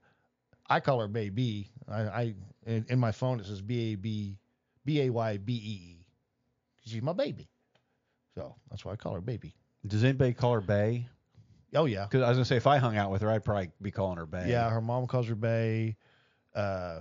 I 0.71 0.79
call 0.79 0.99
her 0.99 1.07
baby. 1.07 1.69
I, 1.89 2.01
I 2.01 2.35
in, 2.65 2.85
in 2.89 2.99
my 2.99 3.11
phone 3.11 3.39
it 3.39 3.45
says 3.45 3.61
B 3.61 3.93
A 3.93 3.95
B 3.95 4.37
B 4.85 5.01
A 5.01 5.09
Y 5.09 5.37
B 5.37 5.53
E 5.53 5.57
E. 5.57 6.05
She's 6.85 7.01
my 7.01 7.13
baby, 7.13 7.47
so 8.35 8.55
that's 8.69 8.83
why 8.85 8.93
I 8.93 8.95
call 8.95 9.13
her 9.13 9.21
baby. 9.21 9.53
Does 9.85 10.03
anybody 10.03 10.33
call 10.33 10.53
her 10.53 10.61
Bay? 10.61 11.07
Oh 11.75 11.85
yeah. 11.85 12.03
Because 12.05 12.23
I 12.23 12.29
was 12.29 12.37
gonna 12.37 12.45
say 12.45 12.57
if 12.57 12.67
I 12.67 12.77
hung 12.77 12.97
out 12.97 13.11
with 13.11 13.21
her, 13.21 13.29
I'd 13.29 13.43
probably 13.43 13.71
be 13.81 13.91
calling 13.91 14.17
her 14.17 14.25
Bay. 14.25 14.45
Yeah, 14.49 14.69
her 14.69 14.81
mom 14.81 15.07
calls 15.07 15.27
her 15.27 15.35
Bay. 15.35 15.97
Uh, 16.55 16.99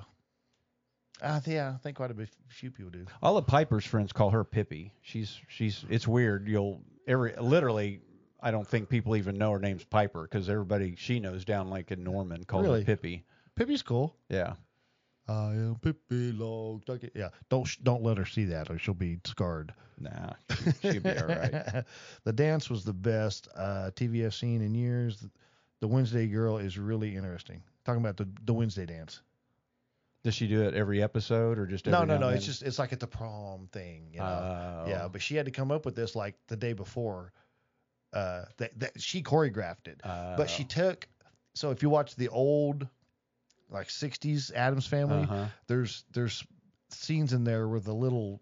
I 1.23 1.41
yeah, 1.47 1.73
I 1.75 1.79
think 1.79 1.97
quite 1.97 2.11
a 2.11 2.15
bit, 2.15 2.31
few 2.49 2.71
people 2.71 2.91
do. 2.91 3.05
All 3.23 3.37
of 3.37 3.47
Piper's 3.47 3.85
friends 3.85 4.13
call 4.13 4.31
her 4.31 4.45
Pippi. 4.45 4.93
She's 5.03 5.39
she's 5.49 5.85
it's 5.89 6.09
weird. 6.09 6.49
You'll 6.49 6.83
every 7.07 7.35
literally. 7.39 8.01
I 8.43 8.51
don't 8.51 8.67
think 8.67 8.89
people 8.89 9.17
even 9.17 9.37
know 9.37 9.51
her 9.53 9.59
name's 9.59 9.85
Piper 9.85 10.23
because 10.23 10.49
everybody 10.49 10.95
she 10.97 11.21
knows 11.21 11.45
down 11.45 11.69
like 11.69 11.91
in 11.91 12.03
Norman 12.03 12.45
calls 12.45 12.63
Really? 12.65 12.81
her 12.81 12.85
Pippi. 12.87 13.25
Pippi's 13.61 13.83
cool. 13.83 14.17
Yeah. 14.31 14.55
I 15.29 15.51
am 15.51 15.77
Pippi 15.83 16.33
Longstocking. 16.33 17.11
Yeah, 17.15 17.29
don't 17.51 17.65
sh- 17.67 17.77
don't 17.83 18.03
let 18.03 18.17
her 18.17 18.25
see 18.25 18.47
that 18.47 18.71
or 18.71 18.79
she'll 18.79 18.95
be 18.95 19.19
scarred. 19.27 19.75
Nah, 20.01 20.31
she'll 20.81 21.01
be 21.01 21.11
all 21.11 21.27
right. 21.27 21.85
the 22.25 22.33
dance 22.33 22.71
was 22.71 22.85
the 22.85 22.95
best 22.95 23.47
uh, 23.55 23.91
TV 23.95 24.25
I've 24.25 24.35
seen 24.35 24.63
in 24.63 24.75
years. 24.75 25.23
The 25.81 25.87
Wednesday 25.89 26.27
girl 26.27 26.57
is 26.57 26.79
really 26.79 27.15
interesting. 27.15 27.63
Talking 27.85 28.01
about 28.01 28.17
the 28.17 28.27
the 28.47 28.55
Wednesday 28.55 28.87
dance. 28.87 29.21
Does 30.25 30.35
she 30.35 30.47
do 30.49 30.63
it 30.63 30.75
every 30.75 31.03
episode 31.03 31.59
or 31.59 31.67
just 31.67 31.85
No, 31.87 32.03
no, 32.05 32.17
no. 32.17 32.31
It's 32.31 32.47
just 32.47 32.63
it's 32.63 32.79
like 32.79 32.95
at 32.95 33.01
the 33.01 33.07
prom 33.07 33.69
thing, 33.73 34.09
you 34.13 34.21
know. 34.21 34.25
Oh. 34.87 34.89
Yeah, 34.89 35.07
but 35.13 35.21
she 35.21 35.37
had 35.37 35.45
to 35.45 35.53
come 35.53 35.71
up 35.71 35.85
with 35.85 35.95
this 35.95 36.17
like 36.17 36.35
the 36.49 36.57
day 36.57 36.73
before. 36.73 37.33
Uh, 38.15 38.47
that, 38.57 38.77
that 38.81 39.01
she 39.01 39.23
choreographed 39.23 39.87
it, 39.87 40.01
but 40.03 40.47
she 40.49 40.65
Oh. 40.65 40.67
took. 40.67 41.07
So 41.55 41.71
if 41.73 41.83
you 41.83 41.91
watch 41.91 42.17
the 42.17 42.29
old, 42.31 42.89
like 43.71 43.89
'60s 43.89 44.53
Addams 44.55 44.87
Family, 44.87 45.23
Uh-huh. 45.23 45.47
there's 45.67 46.05
there's 46.13 46.45
scenes 46.91 47.33
in 47.33 47.45
there 47.45 47.69
with 47.69 47.85
the 47.85 47.95
little 47.95 48.41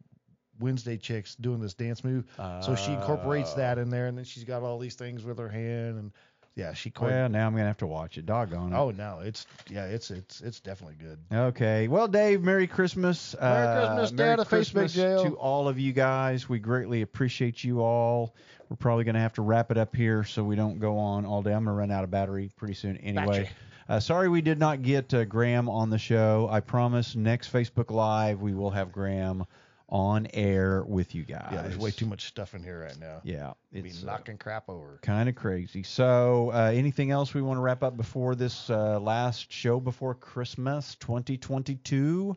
Wednesday 0.58 0.96
chicks 0.96 1.34
doing 1.36 1.60
this 1.60 1.74
dance 1.74 2.02
move. 2.02 2.24
so 2.62 2.74
she 2.74 2.92
incorporates 2.92 3.54
that 3.54 3.78
in 3.78 3.90
there, 3.90 4.06
and 4.06 4.16
then 4.18 4.24
she's 4.24 4.44
got 4.44 4.62
all 4.62 4.78
these 4.78 4.94
things 4.96 5.22
with 5.24 5.38
her 5.38 5.48
hand, 5.48 5.98
and 5.98 6.12
yeah, 6.56 6.72
she. 6.74 6.90
chore- 6.90 7.06
Well, 7.08 7.28
now 7.28 7.46
I'm 7.46 7.52
gonna 7.52 7.66
have 7.66 7.76
to 7.76 7.86
watch 7.86 8.18
it. 8.18 8.26
Doggone 8.26 8.72
it. 8.72 8.76
oh 8.76 8.90
no, 8.90 9.20
it's 9.22 9.46
yeah, 9.70 9.84
it's 9.84 10.10
it's 10.10 10.40
it's 10.40 10.58
definitely 10.58 10.96
good. 10.96 11.18
Okay. 11.32 11.86
Well, 11.86 12.08
Dave, 12.08 12.42
Merry 12.42 12.66
Christmas. 12.66 13.36
Merry 13.40 13.66
Uh, 13.68 13.86
Christmas, 13.94 14.12
Merry 14.12 14.36
Dad 14.38 14.46
Christmas 14.48 14.94
to 14.94 15.36
all 15.36 15.68
of 15.68 15.78
you 15.78 15.92
guys. 15.92 16.48
We 16.48 16.58
greatly 16.58 17.02
appreciate 17.02 17.62
you 17.62 17.82
all. 17.82 18.34
We're 18.68 18.76
probably 18.76 19.04
going 19.04 19.14
to 19.14 19.20
have 19.20 19.32
to 19.34 19.42
wrap 19.42 19.70
it 19.70 19.78
up 19.78 19.94
here 19.96 20.24
so 20.24 20.42
we 20.44 20.54
don't 20.56 20.78
go 20.78 20.98
on 20.98 21.24
all 21.24 21.42
day. 21.42 21.52
I'm 21.54 21.64
to 21.64 21.70
run 21.70 21.90
out 21.90 22.04
of 22.04 22.10
battery 22.10 22.50
pretty 22.56 22.74
soon 22.74 22.96
anyway. 22.98 23.24
Battery. 23.26 23.50
Uh, 23.88 23.98
sorry 23.98 24.28
we 24.28 24.42
did 24.42 24.58
not 24.58 24.82
get 24.82 25.14
uh, 25.14 25.24
Graham 25.24 25.68
on 25.68 25.88
the 25.88 25.98
show. 25.98 26.48
I 26.50 26.60
promise 26.60 27.16
next 27.16 27.50
Facebook 27.52 27.90
Live 27.90 28.42
we 28.42 28.54
will 28.54 28.70
have 28.70 28.92
Graham 28.92 29.46
on 29.88 30.26
air 30.34 30.84
with 30.84 31.14
you 31.14 31.22
guys. 31.22 31.48
Yeah, 31.50 31.62
there's 31.62 31.78
way 31.78 31.90
too 31.90 32.04
much 32.04 32.26
stuff 32.26 32.54
in 32.54 32.62
here 32.62 32.80
right 32.80 33.00
now. 33.00 33.20
Yeah, 33.24 33.54
Be 33.72 33.80
it's 33.80 34.02
uh, 34.02 34.06
knocking 34.06 34.36
crap 34.36 34.68
over. 34.68 34.98
kind 35.00 35.30
of 35.30 35.34
crazy. 35.34 35.82
So, 35.82 36.50
uh, 36.52 36.70
anything 36.74 37.10
else 37.10 37.32
we 37.32 37.40
want 37.40 37.56
to 37.56 37.62
wrap 37.62 37.82
up 37.82 37.96
before 37.96 38.34
this 38.34 38.68
uh, 38.68 39.00
last 39.00 39.50
show 39.50 39.80
before 39.80 40.14
Christmas 40.14 40.94
2022? 40.96 42.36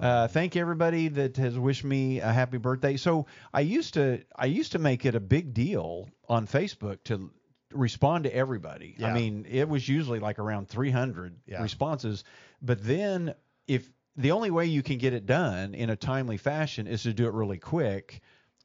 Uh, 0.00 0.28
thank 0.28 0.54
everybody 0.56 1.08
that 1.08 1.36
has 1.36 1.58
wished 1.58 1.84
me 1.84 2.20
a 2.20 2.32
happy 2.32 2.58
birthday. 2.58 2.96
So 2.96 3.26
I 3.52 3.60
used 3.60 3.94
to 3.94 4.22
I 4.36 4.46
used 4.46 4.72
to 4.72 4.78
make 4.78 5.04
it 5.04 5.14
a 5.14 5.20
big 5.20 5.54
deal 5.54 6.08
on 6.28 6.46
Facebook 6.46 6.98
to 7.04 7.30
respond 7.72 8.24
to 8.24 8.34
everybody. 8.34 8.96
I 9.02 9.12
mean, 9.12 9.46
it 9.48 9.68
was 9.68 9.88
usually 9.88 10.20
like 10.20 10.38
around 10.38 10.68
300 10.68 11.36
Yeah. 11.46 11.62
responses. 11.62 12.24
But 12.62 12.82
then 12.82 13.34
if 13.66 13.90
the 14.16 14.30
only 14.32 14.50
way 14.50 14.66
you 14.66 14.82
can 14.82 14.98
get 14.98 15.12
it 15.12 15.26
done 15.26 15.74
in 15.74 15.90
a 15.90 15.96
timely 15.96 16.36
fashion 16.38 16.86
is 16.86 17.02
to 17.04 17.12
do 17.12 17.26
it 17.26 17.32
really 17.34 17.58
quick, 17.58 18.20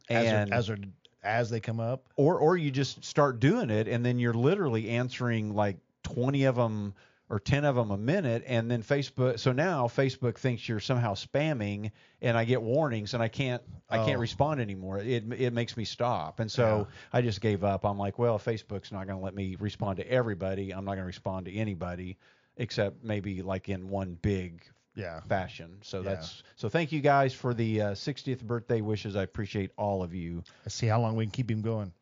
As 0.10 0.26
and 0.26 0.54
as 0.54 0.68
they're- 0.68 0.78
as 1.24 1.50
they 1.50 1.60
come 1.62 1.80
up. 1.80 2.10
or 2.18 2.38
or 2.40 2.58
you 2.58 2.70
just 2.72 3.04
start 3.06 3.40
doing 3.40 3.70
it 3.70 3.88
and 3.88 4.06
then 4.06 4.20
you're 4.20 4.34
literally 4.34 4.90
answering 4.90 5.54
like 5.56 5.78
20 6.04 6.44
of 6.44 6.56
them 6.56 6.94
or 7.30 7.40
10 7.40 7.66
of 7.66 7.76
them 7.76 7.90
a 7.92 7.98
minute 7.98 8.44
and 8.46 8.70
then 8.70 8.84
Facebook 8.84 9.40
so 9.40 9.52
now 9.54 9.88
Facebook 9.88 10.38
thinks 10.38 10.68
you're 10.68 10.80
somehow 10.80 11.14
spamming 11.14 11.92
and 12.22 12.38
I 12.38 12.44
get 12.46 12.62
warnings 12.62 13.14
and 13.14 13.24
I 13.24 13.28
can't 13.30 13.62
I 13.90 13.98
can't 14.00 14.18
Oh. 14.18 14.22
respond 14.22 14.60
anymore 14.62 15.00
it 15.00 15.32
it 15.34 15.54
makes 15.54 15.78
me 15.78 15.86
stop 15.86 16.40
and 16.40 16.52
so 16.52 16.88
I 17.12 17.22
just 17.22 17.42
gave 17.42 17.64
up 17.64 17.86
I'm 17.86 17.98
like 17.98 18.20
well 18.20 18.38
Facebook's 18.38 18.92
not 18.92 19.08
going 19.08 19.18
to 19.18 19.24
let 19.24 19.34
me 19.34 19.56
respond 19.60 19.98
to 19.98 20.08
everybody 20.12 20.72
I'm 20.72 20.86
not 20.86 20.92
going 20.92 21.04
to 21.04 21.06
respond 21.06 21.46
to 21.46 21.54
anybody 21.54 22.18
except 22.58 23.04
maybe 23.04 23.42
like 23.42 23.70
in 23.70 23.90
one 23.90 24.16
big 24.22 24.64
Yeah. 24.96 25.22
fashion 25.22 25.78
so 25.82 26.02
Yeah. 26.02 26.10
that's 26.16 26.44
so 26.58 26.70
thank 26.70 26.92
you 26.92 27.00
guys 27.02 27.34
for 27.34 27.54
the 27.54 27.82
uh, 27.82 27.92
60th 27.94 28.44
birthday 28.44 28.82
wishes 28.82 29.16
I 29.16 29.24
appreciate 29.24 29.72
all 29.78 30.04
of 30.04 30.14
you 30.14 30.44
Let's 30.66 30.76
see 30.76 30.88
how 30.88 31.00
long 31.02 31.16
we 31.16 31.24
can 31.26 31.32
keep 31.32 31.50
him 31.50 31.62
going. 31.62 31.94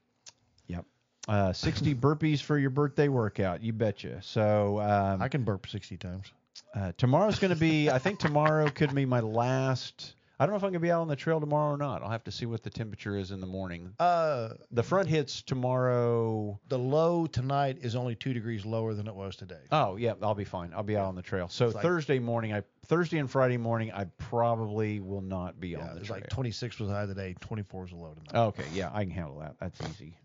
Uh, 1.28 1.54
60 1.54 1.96
burpees 1.96 2.42
for 2.42 2.58
your 2.58 2.70
birthday 2.70 3.08
workout. 3.08 3.62
You 3.62 3.74
betcha. 3.74 4.22
So 4.22 4.80
um, 4.80 5.22
I 5.22 5.28
can 5.28 5.44
burp 5.44 5.68
60 5.68 5.98
times. 5.98 6.32
uh, 6.76 6.92
tomorrow's 6.98 7.40
going 7.40 7.54
to 7.54 7.60
be, 7.60 7.90
I 7.90 8.00
think 8.00 8.20
tomorrow 8.20 8.70
could 8.70 8.94
be 8.96 9.06
my 9.06 9.20
last. 9.20 10.16
I 10.40 10.46
don't 10.48 10.54
know 10.54 10.58
if 10.58 10.64
I'm 10.64 10.72
going 10.72 10.82
to 10.82 10.88
be 10.88 10.92
out 10.92 11.02
on 11.02 11.08
the 11.08 11.16
trail 11.16 11.40
tomorrow 11.40 11.76
or 11.76 11.78
not. 11.78 12.02
I'll 12.02 12.10
have 12.10 12.24
to 12.24 12.32
see 12.32 12.48
what 12.48 12.64
the 12.64 12.72
temperature 12.72 13.16
is 13.16 13.30
in 13.30 13.40
the 13.42 13.46
morning. 13.46 13.94
Uh, 14.00 14.50
The 14.72 14.82
front 14.82 15.08
hits 15.08 15.44
tomorrow. 15.44 16.60
the 16.68 16.80
low 16.80 17.28
tonight 17.28 17.78
is 17.84 17.96
only 17.96 18.16
two 18.16 18.34
degrees 18.34 18.66
lower 18.66 18.96
than 18.96 19.08
it 19.08 19.14
was 19.14 19.36
today. 19.36 19.60
Oh, 19.72 19.98
yeah, 19.98 20.14
I'll 20.24 20.34
be 20.34 20.44
fine. 20.44 20.74
I'll 20.76 20.82
be 20.82 20.98
out 20.98 21.06
on 21.06 21.14
the 21.16 21.22
trail. 21.22 21.48
So 21.50 21.68
like- 21.68 21.84
Thursday 21.84 22.18
morning, 22.18 22.54
I 22.54 22.64
Thursday 22.88 23.20
and 23.20 23.30
Friday 23.30 23.58
morning, 23.58 23.92
I 23.94 24.06
probably 24.18 25.00
will 25.00 25.22
not 25.22 25.60
be 25.60 25.70
Yeah, 25.70 25.82
on 25.82 25.94
the 25.94 25.98
it's 26.00 26.08
trail. 26.08 26.22
like 26.22 26.30
26 26.30 26.80
was 26.80 26.90
high 26.90 27.06
today, 27.06 27.36
24 27.40 27.86
is 27.86 27.92
a 27.92 27.96
low 27.96 28.16
tonight. 28.16 28.42
Okay, 28.48 28.66
yeah, 28.74 28.90
I 28.92 29.04
can 29.04 29.12
handle 29.12 29.38
that. 29.40 29.56
That's 29.60 29.80
easy. 29.92 30.16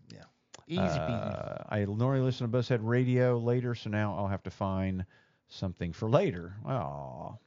Easy 0.67 0.81
peasy. 0.81 1.59
Uh, 1.59 1.63
I 1.69 1.85
normally 1.85 2.21
listen 2.21 2.49
to 2.51 2.57
Buzzhead 2.57 2.79
Radio 2.81 3.37
later, 3.37 3.75
so 3.75 3.89
now 3.89 4.15
I'll 4.17 4.27
have 4.27 4.43
to 4.43 4.49
find 4.51 5.05
something 5.47 5.93
for 5.93 6.09
later. 6.09 6.55
Oh. 6.67 7.37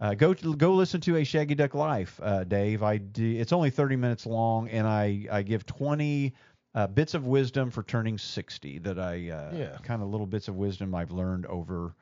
Uh, 0.00 0.12
go 0.14 0.34
to, 0.34 0.54
go 0.56 0.74
listen 0.74 1.00
to 1.02 1.16
a 1.16 1.24
Shaggy 1.24 1.54
Duck 1.54 1.72
Life, 1.74 2.20
uh, 2.22 2.44
Dave. 2.44 2.82
I 2.82 2.98
do, 2.98 3.36
it's 3.38 3.52
only 3.52 3.70
30 3.70 3.96
minutes 3.96 4.26
long, 4.26 4.68
and 4.68 4.86
I, 4.86 5.26
I 5.32 5.42
give 5.42 5.64
20 5.64 6.34
uh, 6.74 6.86
bits 6.88 7.14
of 7.14 7.26
wisdom 7.26 7.70
for 7.70 7.82
turning 7.84 8.18
60 8.18 8.80
that 8.80 8.98
I 8.98 9.30
uh, 9.30 9.54
Yeah. 9.56 9.78
kind 9.82 10.02
of 10.02 10.08
little 10.08 10.26
bits 10.26 10.48
of 10.48 10.56
wisdom 10.56 10.94
I've 10.94 11.12
learned 11.12 11.46
over 11.46 11.94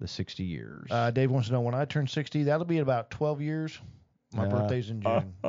the 0.00 0.08
60 0.08 0.42
years. 0.42 0.88
Uh, 0.90 1.10
Dave 1.12 1.30
wants 1.30 1.48
to 1.48 1.52
know 1.54 1.60
when 1.60 1.74
I 1.74 1.84
turn 1.84 2.08
60, 2.08 2.44
that'll 2.44 2.64
be 2.66 2.78
in 2.78 2.82
about 2.82 3.10
12 3.10 3.40
years. 3.42 3.78
My 4.32 4.46
Uh, 4.46 4.50
birthday's 4.50 4.90
in 4.90 5.02
June. 5.02 5.34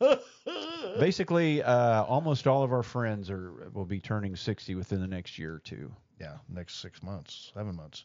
Basically, 0.98 1.62
uh, 1.62 2.04
almost 2.04 2.46
all 2.46 2.62
of 2.62 2.72
our 2.72 2.82
friends 2.82 3.30
are 3.30 3.70
will 3.72 3.84
be 3.84 4.00
turning 4.00 4.34
60 4.36 4.74
within 4.74 5.00
the 5.00 5.06
next 5.06 5.38
year 5.38 5.54
or 5.54 5.58
two. 5.60 5.90
yeah, 6.20 6.36
next 6.48 6.80
six 6.80 7.02
months, 7.02 7.50
seven 7.54 7.76
months. 7.76 8.04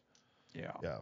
Yeah. 0.54 0.72
Yeah. 0.84 0.98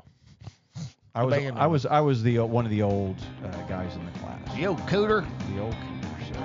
I 1.15 1.23
was 1.23 1.33
Abandoned. 1.35 1.59
I 1.59 1.67
was 1.67 1.85
I 1.85 1.99
was 1.99 2.23
the 2.23 2.39
uh, 2.39 2.45
one 2.45 2.65
of 2.65 2.71
the 2.71 2.81
old 2.81 3.17
uh, 3.43 3.51
guys 3.67 3.95
in 3.95 4.03
the 4.05 4.11
class. 4.19 4.57
Yo, 4.57 4.75
Cooter. 4.75 5.23
The 5.53 5.61
old 5.61 5.75
cooter. 5.75 6.33
So. 6.33 6.39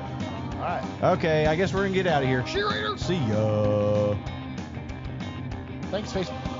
All 0.59 0.63
right. 0.63 1.03
Okay, 1.17 1.47
I 1.47 1.57
guess 1.57 1.73
we're 1.73 1.85
gonna 1.85 1.95
get 1.95 2.07
out 2.07 2.23
of 2.23 2.29
here. 2.29 2.47
See 2.47 2.59
you 2.59 2.69
later. 2.69 2.99
See 2.99 3.17
ya. 3.17 4.15
Thanks, 5.91 6.13
Facebook. 6.13 6.58